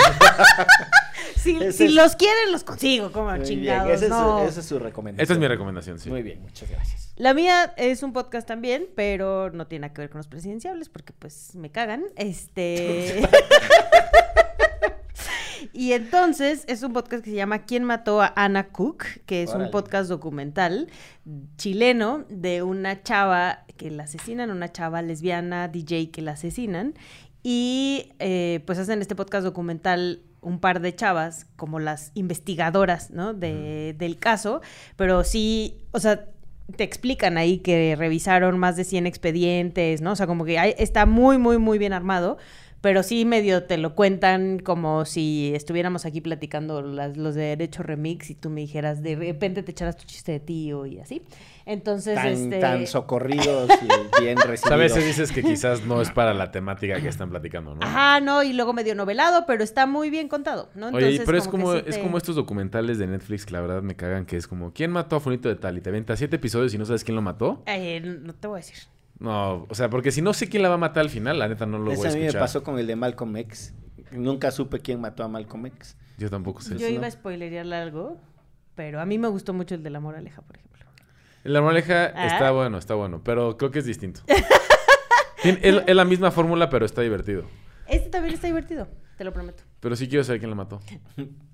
Si, 1.36 1.56
Ese 1.56 1.72
si 1.72 1.84
es- 1.86 1.94
los 1.94 2.16
quieren, 2.16 2.52
los 2.52 2.64
consigo, 2.64 3.10
como 3.12 3.36
chingados. 3.42 3.90
esa, 3.90 4.04
es 4.06 4.12
su, 4.12 4.18
no. 4.18 4.42
esa 4.44 4.60
es 4.60 4.66
su 4.66 4.78
recomendación. 4.78 5.22
Esta 5.22 5.32
es 5.34 5.40
mi 5.40 5.48
recomendación, 5.48 5.98
sí. 5.98 6.10
Muy 6.10 6.22
bien, 6.22 6.40
muchas 6.42 6.70
gracias. 6.70 7.12
La 7.16 7.34
mía 7.34 7.74
es 7.76 8.02
un 8.02 8.12
podcast 8.12 8.46
también, 8.46 8.86
pero 8.94 9.50
no 9.50 9.66
tiene 9.66 9.82
nada 9.82 9.94
que 9.94 10.02
ver 10.02 10.10
con 10.10 10.18
los 10.20 10.28
presidenciables 10.28 10.88
porque 10.88 11.12
pues 11.12 11.54
me 11.54 11.70
cagan. 11.70 12.04
Este. 12.16 13.28
y 15.72 15.92
entonces 15.92 16.64
es 16.68 16.82
un 16.82 16.92
podcast 16.92 17.24
que 17.24 17.30
se 17.30 17.36
llama 17.36 17.64
¿Quién 17.64 17.84
mató 17.84 18.20
a 18.22 18.32
Anna 18.36 18.68
Cook? 18.68 19.04
Que 19.26 19.42
es 19.42 19.50
Órale. 19.50 19.66
un 19.66 19.70
podcast 19.70 20.08
documental 20.08 20.88
chileno 21.56 22.24
de 22.28 22.62
una 22.62 23.02
chava 23.02 23.64
que 23.76 23.90
la 23.90 24.04
asesinan, 24.04 24.50
una 24.50 24.70
chava 24.72 25.02
lesbiana 25.02 25.68
DJ 25.68 26.10
que 26.10 26.22
la 26.22 26.32
asesinan. 26.32 26.94
Y 27.42 28.12
eh, 28.20 28.62
pues 28.66 28.78
hacen 28.78 29.00
este 29.02 29.14
podcast 29.16 29.44
documental 29.44 30.22
un 30.42 30.58
par 30.60 30.80
de 30.80 30.94
chavas 30.94 31.46
como 31.56 31.78
las 31.78 32.10
investigadoras, 32.14 33.10
¿no? 33.10 33.32
De, 33.32 33.94
del 33.96 34.18
caso, 34.18 34.60
pero 34.96 35.24
sí, 35.24 35.78
o 35.92 36.00
sea, 36.00 36.26
te 36.76 36.84
explican 36.84 37.36
ahí 37.38 37.58
que 37.58 37.94
revisaron 37.96 38.58
más 38.58 38.76
de 38.76 38.84
100 38.84 39.06
expedientes, 39.06 40.00
¿no? 40.00 40.12
O 40.12 40.16
sea, 40.16 40.26
como 40.26 40.44
que 40.44 40.58
hay- 40.58 40.74
está 40.78 41.06
muy, 41.06 41.38
muy, 41.38 41.58
muy 41.58 41.78
bien 41.78 41.92
armado, 41.92 42.38
pero 42.82 43.02
sí 43.02 43.24
medio 43.24 43.62
te 43.64 43.78
lo 43.78 43.94
cuentan 43.94 44.58
como 44.58 45.06
si 45.06 45.52
estuviéramos 45.54 46.04
aquí 46.04 46.20
platicando 46.20 46.82
las- 46.82 47.16
los 47.16 47.34
de 47.34 47.42
Derecho 47.44 47.82
Remix 47.82 48.28
y 48.28 48.34
tú 48.34 48.50
me 48.50 48.60
dijeras, 48.60 49.02
de 49.02 49.16
repente 49.16 49.62
te 49.62 49.70
echaras 49.70 49.96
tu 49.96 50.04
chiste 50.04 50.32
de 50.32 50.40
tío 50.40 50.84
y 50.84 50.98
así. 51.00 51.22
Entonces, 51.64 52.16
Tan, 52.16 52.26
este... 52.28 52.58
tan 52.58 52.86
socorridos 52.88 53.70
y 54.18 54.20
bien 54.22 54.36
recibidos. 54.44 54.72
A 54.72 54.76
veces 54.76 55.06
dices 55.06 55.30
que 55.32 55.42
quizás 55.42 55.86
no 55.86 56.02
es 56.02 56.10
para 56.10 56.34
la 56.34 56.50
temática 56.50 57.00
que 57.00 57.08
están 57.08 57.30
platicando, 57.30 57.74
¿no? 57.76 57.82
Ajá, 57.86 58.20
no, 58.20 58.42
y 58.42 58.52
luego 58.52 58.72
medio 58.72 58.94
novelado, 58.96 59.44
pero 59.46 59.62
está 59.62 59.86
muy 59.86 60.10
bien 60.10 60.26
contado, 60.28 60.68
¿no? 60.74 60.88
Oye, 60.88 61.22
pero 61.24 61.38
es 61.38 61.44
que 61.44 61.50
como, 61.50 61.72
sí 61.74 61.82
es 61.86 61.96
te- 61.96 62.02
como 62.02 62.18
estos 62.18 62.34
documentales 62.36 62.98
de 62.98 63.06
Netflix 63.06 63.46
que 63.46 63.52
la 63.52 63.60
verdad 63.60 63.80
me 63.80 63.94
cagan, 63.94 64.26
que 64.26 64.36
es 64.36 64.48
como, 64.48 64.72
¿quién 64.72 64.90
mató 64.90 65.14
a 65.16 65.20
Funito 65.20 65.48
de 65.48 65.54
tal? 65.54 65.78
Y 65.78 65.80
te 65.80 65.88
avienta 65.90 66.16
siete 66.16 66.34
episodios 66.36 66.74
y 66.74 66.78
no 66.78 66.84
sabes 66.84 67.04
quién 67.04 67.14
lo 67.14 67.22
mató. 67.22 67.62
Eh, 67.66 68.00
no 68.00 68.34
te 68.34 68.48
voy 68.48 68.56
a 68.56 68.60
decir. 68.60 68.78
No, 69.22 69.66
o 69.68 69.74
sea, 69.74 69.88
porque 69.88 70.10
si 70.10 70.20
no 70.20 70.32
sé 70.34 70.48
quién 70.48 70.62
la 70.62 70.68
va 70.68 70.74
a 70.74 70.78
matar 70.78 71.02
al 71.02 71.10
final, 71.10 71.38
la 71.38 71.48
neta 71.48 71.64
no 71.64 71.78
lo 71.78 71.92
Ese 71.92 71.98
voy 71.98 72.06
a 72.06 72.10
a 72.10 72.12
mí 72.14 72.18
me 72.20 72.26
escuchar. 72.26 72.40
pasó 72.42 72.62
con 72.62 72.78
el 72.78 72.86
de 72.86 72.96
Malcolm 72.96 73.36
X. 73.36 73.74
Nunca 74.10 74.50
supe 74.50 74.80
quién 74.80 75.00
mató 75.00 75.22
a 75.24 75.28
Malcolm 75.28 75.66
X. 75.66 75.96
Yo 76.18 76.28
tampoco 76.28 76.60
sé. 76.60 76.76
Yo 76.76 76.88
iba 76.88 77.06
a 77.06 77.10
spoilerearle 77.10 77.76
algo, 77.76 78.20
pero 78.74 79.00
a 79.00 79.06
mí 79.06 79.18
me 79.18 79.28
gustó 79.28 79.52
mucho 79.52 79.74
el 79.76 79.82
de 79.82 79.90
la 79.90 80.00
moraleja, 80.00 80.42
por 80.42 80.56
ejemplo. 80.56 80.84
La 81.44 81.60
moraleja 81.60 82.12
Ah. 82.14 82.26
está 82.26 82.50
bueno, 82.50 82.78
está 82.78 82.94
bueno, 82.94 83.22
pero 83.24 83.56
creo 83.56 83.70
que 83.70 83.78
es 83.78 83.86
distinto. 83.86 84.20
Es, 85.44 85.58
es 85.88 85.96
la 85.96 86.04
misma 86.04 86.30
fórmula, 86.30 86.70
pero 86.70 86.86
está 86.86 87.02
divertido. 87.02 87.44
Este 87.88 88.10
también 88.10 88.34
está 88.34 88.46
divertido, 88.46 88.86
te 89.18 89.24
lo 89.24 89.32
prometo. 89.32 89.64
Pero 89.80 89.96
sí 89.96 90.08
quiero 90.08 90.22
saber 90.22 90.38
quién 90.38 90.50
la 90.50 90.54
mató. 90.56 90.80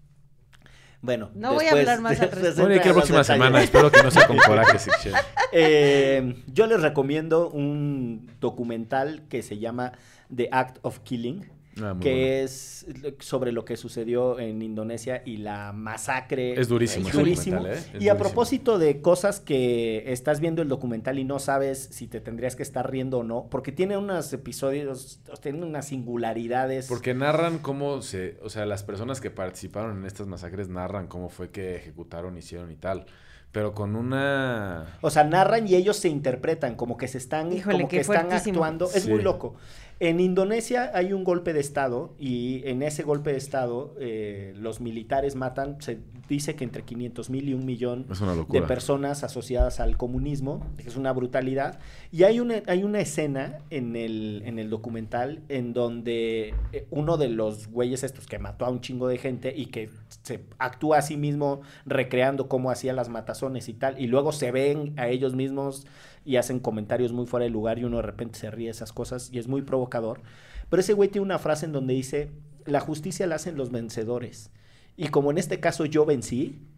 Bueno, 1.01 1.31
No 1.35 1.55
voy 1.55 1.67
a 1.67 1.73
hablar 1.73 2.01
más 2.01 2.21
al 2.21 2.31
respecto. 2.31 2.63
Bueno, 2.63 2.83
que 2.83 2.89
la 2.89 2.95
próxima 2.95 3.25
semana, 3.25 3.63
espero 3.63 3.91
que 3.91 4.03
no 4.03 4.11
sea 4.11 4.27
con 4.27 4.37
coraje, 4.39 4.79
Sixel. 4.79 5.15
Eh, 5.51 6.43
yo 6.53 6.67
les 6.67 6.83
recomiendo 6.83 7.49
un 7.49 8.31
documental 8.39 9.23
que 9.31 9.43
se 9.43 9.59
llama 9.59 9.93
The 10.35 10.51
Act 10.53 10.79
of 10.83 10.99
Killing, 10.99 11.49
Ah, 11.83 11.97
que 12.01 12.11
bueno. 12.11 12.45
es 12.45 12.87
sobre 13.21 13.53
lo 13.53 13.65
que 13.65 13.77
sucedió 13.77 14.39
en 14.39 14.63
Indonesia 14.63 15.23
y 15.25 15.39
la 15.39 15.73
masacre. 15.73 16.59
Es 16.61 16.69
durísimo 16.69 17.09
Es 17.09 17.15
durísimo. 17.15 17.67
¿eh? 17.67 17.79
Y 18.01 18.09
a 18.09 18.17
propósito 18.19 18.79
de 18.79 19.01
cosas 19.01 19.41
que 19.41 20.11
estás 20.13 20.41
viendo 20.41 20.63
el 20.63 20.69
documental 20.69 21.19
y 21.19 21.25
no 21.25 21.39
sabes 21.39 21.89
si 21.93 22.07
te 22.07 22.21
tendrías 22.21 22.57
que 22.57 22.63
estar 22.63 22.91
riendo 22.91 23.19
o 23.19 23.23
no, 23.25 23.49
porque 23.51 23.73
tiene 23.73 23.97
unos 23.97 24.33
episodios, 24.33 25.21
tiene 25.41 25.65
unas 25.65 25.87
singularidades. 25.87 26.87
Porque 26.87 27.15
narran 27.15 27.59
cómo 27.59 28.03
se, 28.03 28.39
o 28.43 28.51
sea, 28.51 28.67
las 28.67 28.83
personas 28.83 29.21
que 29.21 29.31
participaron 29.31 29.99
en 29.99 30.07
estas 30.07 30.27
masacres 30.27 30.69
narran 30.69 31.07
cómo 31.07 31.29
fue 31.29 31.51
que 31.51 31.77
ejecutaron, 31.77 32.37
hicieron 32.37 32.71
y 32.71 32.77
tal. 32.77 33.07
Pero 33.51 33.73
con 33.73 33.97
una... 33.97 34.99
O 35.01 35.09
sea, 35.09 35.25
narran 35.25 35.67
y 35.67 35.75
ellos 35.75 35.97
se 35.97 36.09
interpretan 36.11 36.75
como 36.75 36.99
que 36.99 37.09
se 37.09 37.17
están, 37.17 37.51
Híjole, 37.51 37.77
como 37.79 37.89
que 37.89 38.01
están 38.01 38.31
actuando. 38.31 38.91
Es 38.95 39.05
Sí. 39.05 39.11
muy 39.11 39.23
loco. 39.23 39.55
En 40.01 40.21
Indonesia 40.21 40.93
hay 40.95 41.13
un 41.13 41.25
golpe 41.25 41.53
de 41.53 41.59
estado 41.59 42.15
y 42.21 42.63
en 42.69 42.83
ese 42.83 43.03
golpe 43.03 43.33
de 43.33 43.39
estado 43.39 43.97
eh, 43.99 44.55
los 44.57 44.81
militares 44.81 45.35
matan, 45.35 45.83
se 45.83 45.99
dice 46.29 46.55
que 46.55 46.63
entre 46.63 46.85
500 46.85 47.31
mil 47.31 47.49
y 47.49 47.55
un 47.55 47.65
millón 47.65 48.07
de 48.49 48.63
personas 48.63 49.25
asociadas 49.25 49.81
al 49.81 49.97
comunismo, 49.97 50.65
que 50.77 50.89
es 50.89 50.97
una 50.97 51.13
brutalidad. 51.13 51.81
Y 52.13 52.23
hay 52.23 52.39
una, 52.39 52.63
hay 52.69 52.85
una 52.85 53.01
escena 53.01 53.59
en 53.71 53.97
el, 53.97 54.43
en 54.45 54.61
el 54.61 54.71
documental 54.71 55.43
en 55.49 55.73
donde 55.73 56.55
eh, 56.73 56.87
uno 56.91 57.17
de 57.17 57.29
los 57.29 57.67
güeyes 57.67 58.05
estos 58.05 58.27
que 58.27 58.39
mató 58.39 58.67
a 58.67 58.71
un 58.71 58.81
chingo 58.81 59.09
de 59.09 59.19
gente 59.19 59.53
y 59.57 59.67
que 59.67 59.91
se 60.23 60.45
actúa 60.59 60.99
a 60.99 61.03
sí 61.03 61.17
mismo 61.17 61.63
recreando 61.87 62.49
cómo 62.49 62.71
hacía 62.71 62.93
las 62.93 63.09
matazones 63.09 63.69
y 63.69 63.75
tal, 63.75 64.01
y 64.01 64.07
luego 64.07 64.31
se 64.31 64.53
ven 64.53 64.95
a 64.97 65.09
ellos 65.09 65.35
mismos 65.35 65.87
y 66.29 66.37
hacen 66.37 66.61
comentarios 66.61 67.11
muy 67.15 67.25
fuera 67.27 67.45
de 67.45 67.51
lugar 67.51 67.79
y 67.79 67.85
uno 67.85 67.97
de 67.97 68.03
repente 68.03 68.39
se 68.39 68.51
ríe 68.51 68.67
de 68.67 68.73
esas 68.73 68.93
cosas 68.93 69.31
y 69.33 69.39
es 69.39 69.49
muy 69.49 69.63
provocador. 69.63 70.21
Pero 70.69 70.81
ese 70.81 70.93
güey 70.93 71.09
tiene 71.09 71.25
una 71.25 71.39
frase 71.39 71.65
en 71.65 71.73
donde 71.73 71.95
dice, 71.95 72.33
la 72.67 72.81
justicia 72.81 73.27
la 73.27 73.37
hacen 73.37 73.57
los 73.57 73.71
vencedores. 73.71 74.51
Y 74.95 75.09
como 75.09 75.31
en 75.31 75.39
este 75.39 75.59
caso 75.59 75.87
yo 75.87 76.05
vencí, 76.05 76.69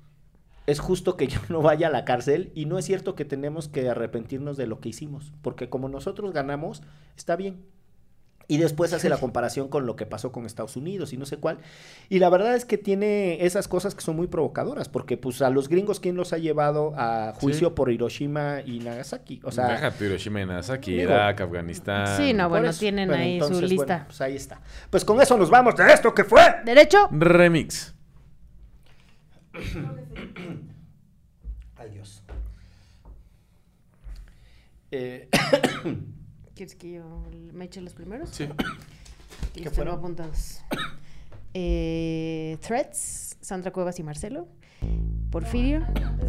es 0.68 0.78
justo 0.78 1.16
que 1.16 1.26
yo 1.26 1.40
no 1.48 1.62
vaya 1.62 1.88
a 1.88 1.90
la 1.90 2.04
cárcel 2.04 2.52
y 2.54 2.66
no 2.66 2.78
es 2.78 2.84
cierto 2.84 3.16
que 3.16 3.24
tenemos 3.24 3.66
que 3.66 3.88
arrepentirnos 3.88 4.56
de 4.56 4.68
lo 4.68 4.78
que 4.78 4.90
hicimos, 4.90 5.32
porque 5.42 5.68
como 5.68 5.88
nosotros 5.88 6.32
ganamos, 6.32 6.84
está 7.16 7.34
bien. 7.34 7.66
Y 8.48 8.56
después 8.58 8.92
hace 8.92 9.08
la 9.08 9.16
comparación 9.16 9.68
con 9.68 9.86
lo 9.86 9.94
que 9.94 10.06
pasó 10.06 10.32
con 10.32 10.44
Estados 10.44 10.74
Unidos 10.76 11.12
y 11.12 11.16
no 11.16 11.24
sé 11.24 11.36
cuál. 11.36 11.58
Y 12.08 12.18
la 12.18 12.28
verdad 12.30 12.56
es 12.56 12.64
que 12.64 12.78
tiene 12.78 13.44
esas 13.46 13.68
cosas 13.68 13.94
que 13.94 14.00
son 14.00 14.16
muy 14.16 14.26
provocadoras, 14.26 14.88
porque 14.88 15.16
pues 15.16 15.40
a 15.40 15.50
los 15.50 15.68
gringos, 15.68 16.00
¿quién 16.00 16.16
los 16.16 16.32
ha 16.32 16.38
llevado 16.38 16.92
a 16.96 17.32
juicio 17.36 17.68
Sí. 17.68 17.74
por 17.76 17.92
Hiroshima 17.92 18.62
y 18.66 18.80
Nagasaki? 18.80 19.40
O 19.44 19.52
sea, 19.52 19.68
Déjate 19.68 20.04
Hiroshima 20.06 20.40
y 20.40 20.46
Nagasaki, 20.46 20.90
digo, 20.94 21.12
Irak, 21.12 21.42
Afganistán. 21.42 22.16
Sí, 22.16 22.32
no, 22.32 22.48
bueno, 22.48 22.70
eso. 22.70 22.80
tienen 22.80 23.08
Bueno, 23.08 23.22
ahí 23.22 23.40
su 23.40 23.60
lista. 23.60 23.84
bueno, 23.84 24.04
pues 24.08 24.20
ahí 24.20 24.34
está. 24.34 24.60
Pues 24.90 25.04
con 25.04 25.20
eso 25.22 25.36
nos 25.36 25.48
vamos 25.48 25.76
de 25.76 25.92
esto 25.92 26.12
que 26.12 26.24
fue. 26.24 26.42
¿Derecho? 26.64 27.08
Remix. 27.12 27.94
Adiós. 31.76 32.22
Eh, 34.90 35.28
¿Quieres 36.60 36.74
que 36.74 36.92
yo 36.92 37.22
me 37.54 37.64
eche 37.64 37.80
los 37.80 37.94
primeros? 37.94 38.28
Sí. 38.28 38.44
Aquí 39.50 39.62
¿Qué 39.62 39.70
fueron? 39.70 39.94
apuntados. 39.94 40.60
Eh, 41.54 42.58
Threats, 42.60 43.38
Sandra 43.40 43.70
Cuevas 43.72 43.98
y 43.98 44.02
Marcelo. 44.02 44.46
Porfirio, 45.30 45.80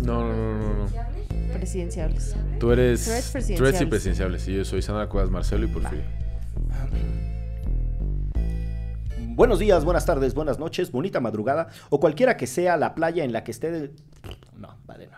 No, 0.06 0.24
no, 0.24 0.34
no, 0.34 0.58
no, 0.58 0.86
no. 0.86 1.54
presidenciables. 1.54 2.34
Tú 2.62 2.72
eres... 2.72 3.04
Threads 3.04 3.32
Threads 3.32 3.32
presidenciales. 3.34 3.82
y 3.82 3.86
presidenciables. 3.88 4.48
Y 4.48 4.54
yo 4.56 4.64
soy 4.64 4.82
Sandra 4.82 5.10
Cuevas, 5.10 5.30
Marcelo 5.30 5.66
y 5.66 5.68
Porfirio. 5.68 6.06
buenos 9.36 9.60
días, 9.60 9.84
buenas 9.84 10.06
tardes, 10.06 10.34
buenas 10.34 10.60
noches, 10.60 10.94
bonita 10.94 11.20
madrugada 11.20 11.68
o 11.90 12.00
cualquiera 12.00 12.38
que 12.38 12.48
sea 12.48 12.78
la 12.78 12.96
playa 12.96 13.26
en 13.26 13.34
la 13.34 13.44
que 13.44 13.52
esté. 13.52 13.70
de- 13.70 13.92
No, 14.56 14.78
vale, 14.86 15.08
no. 15.08 15.18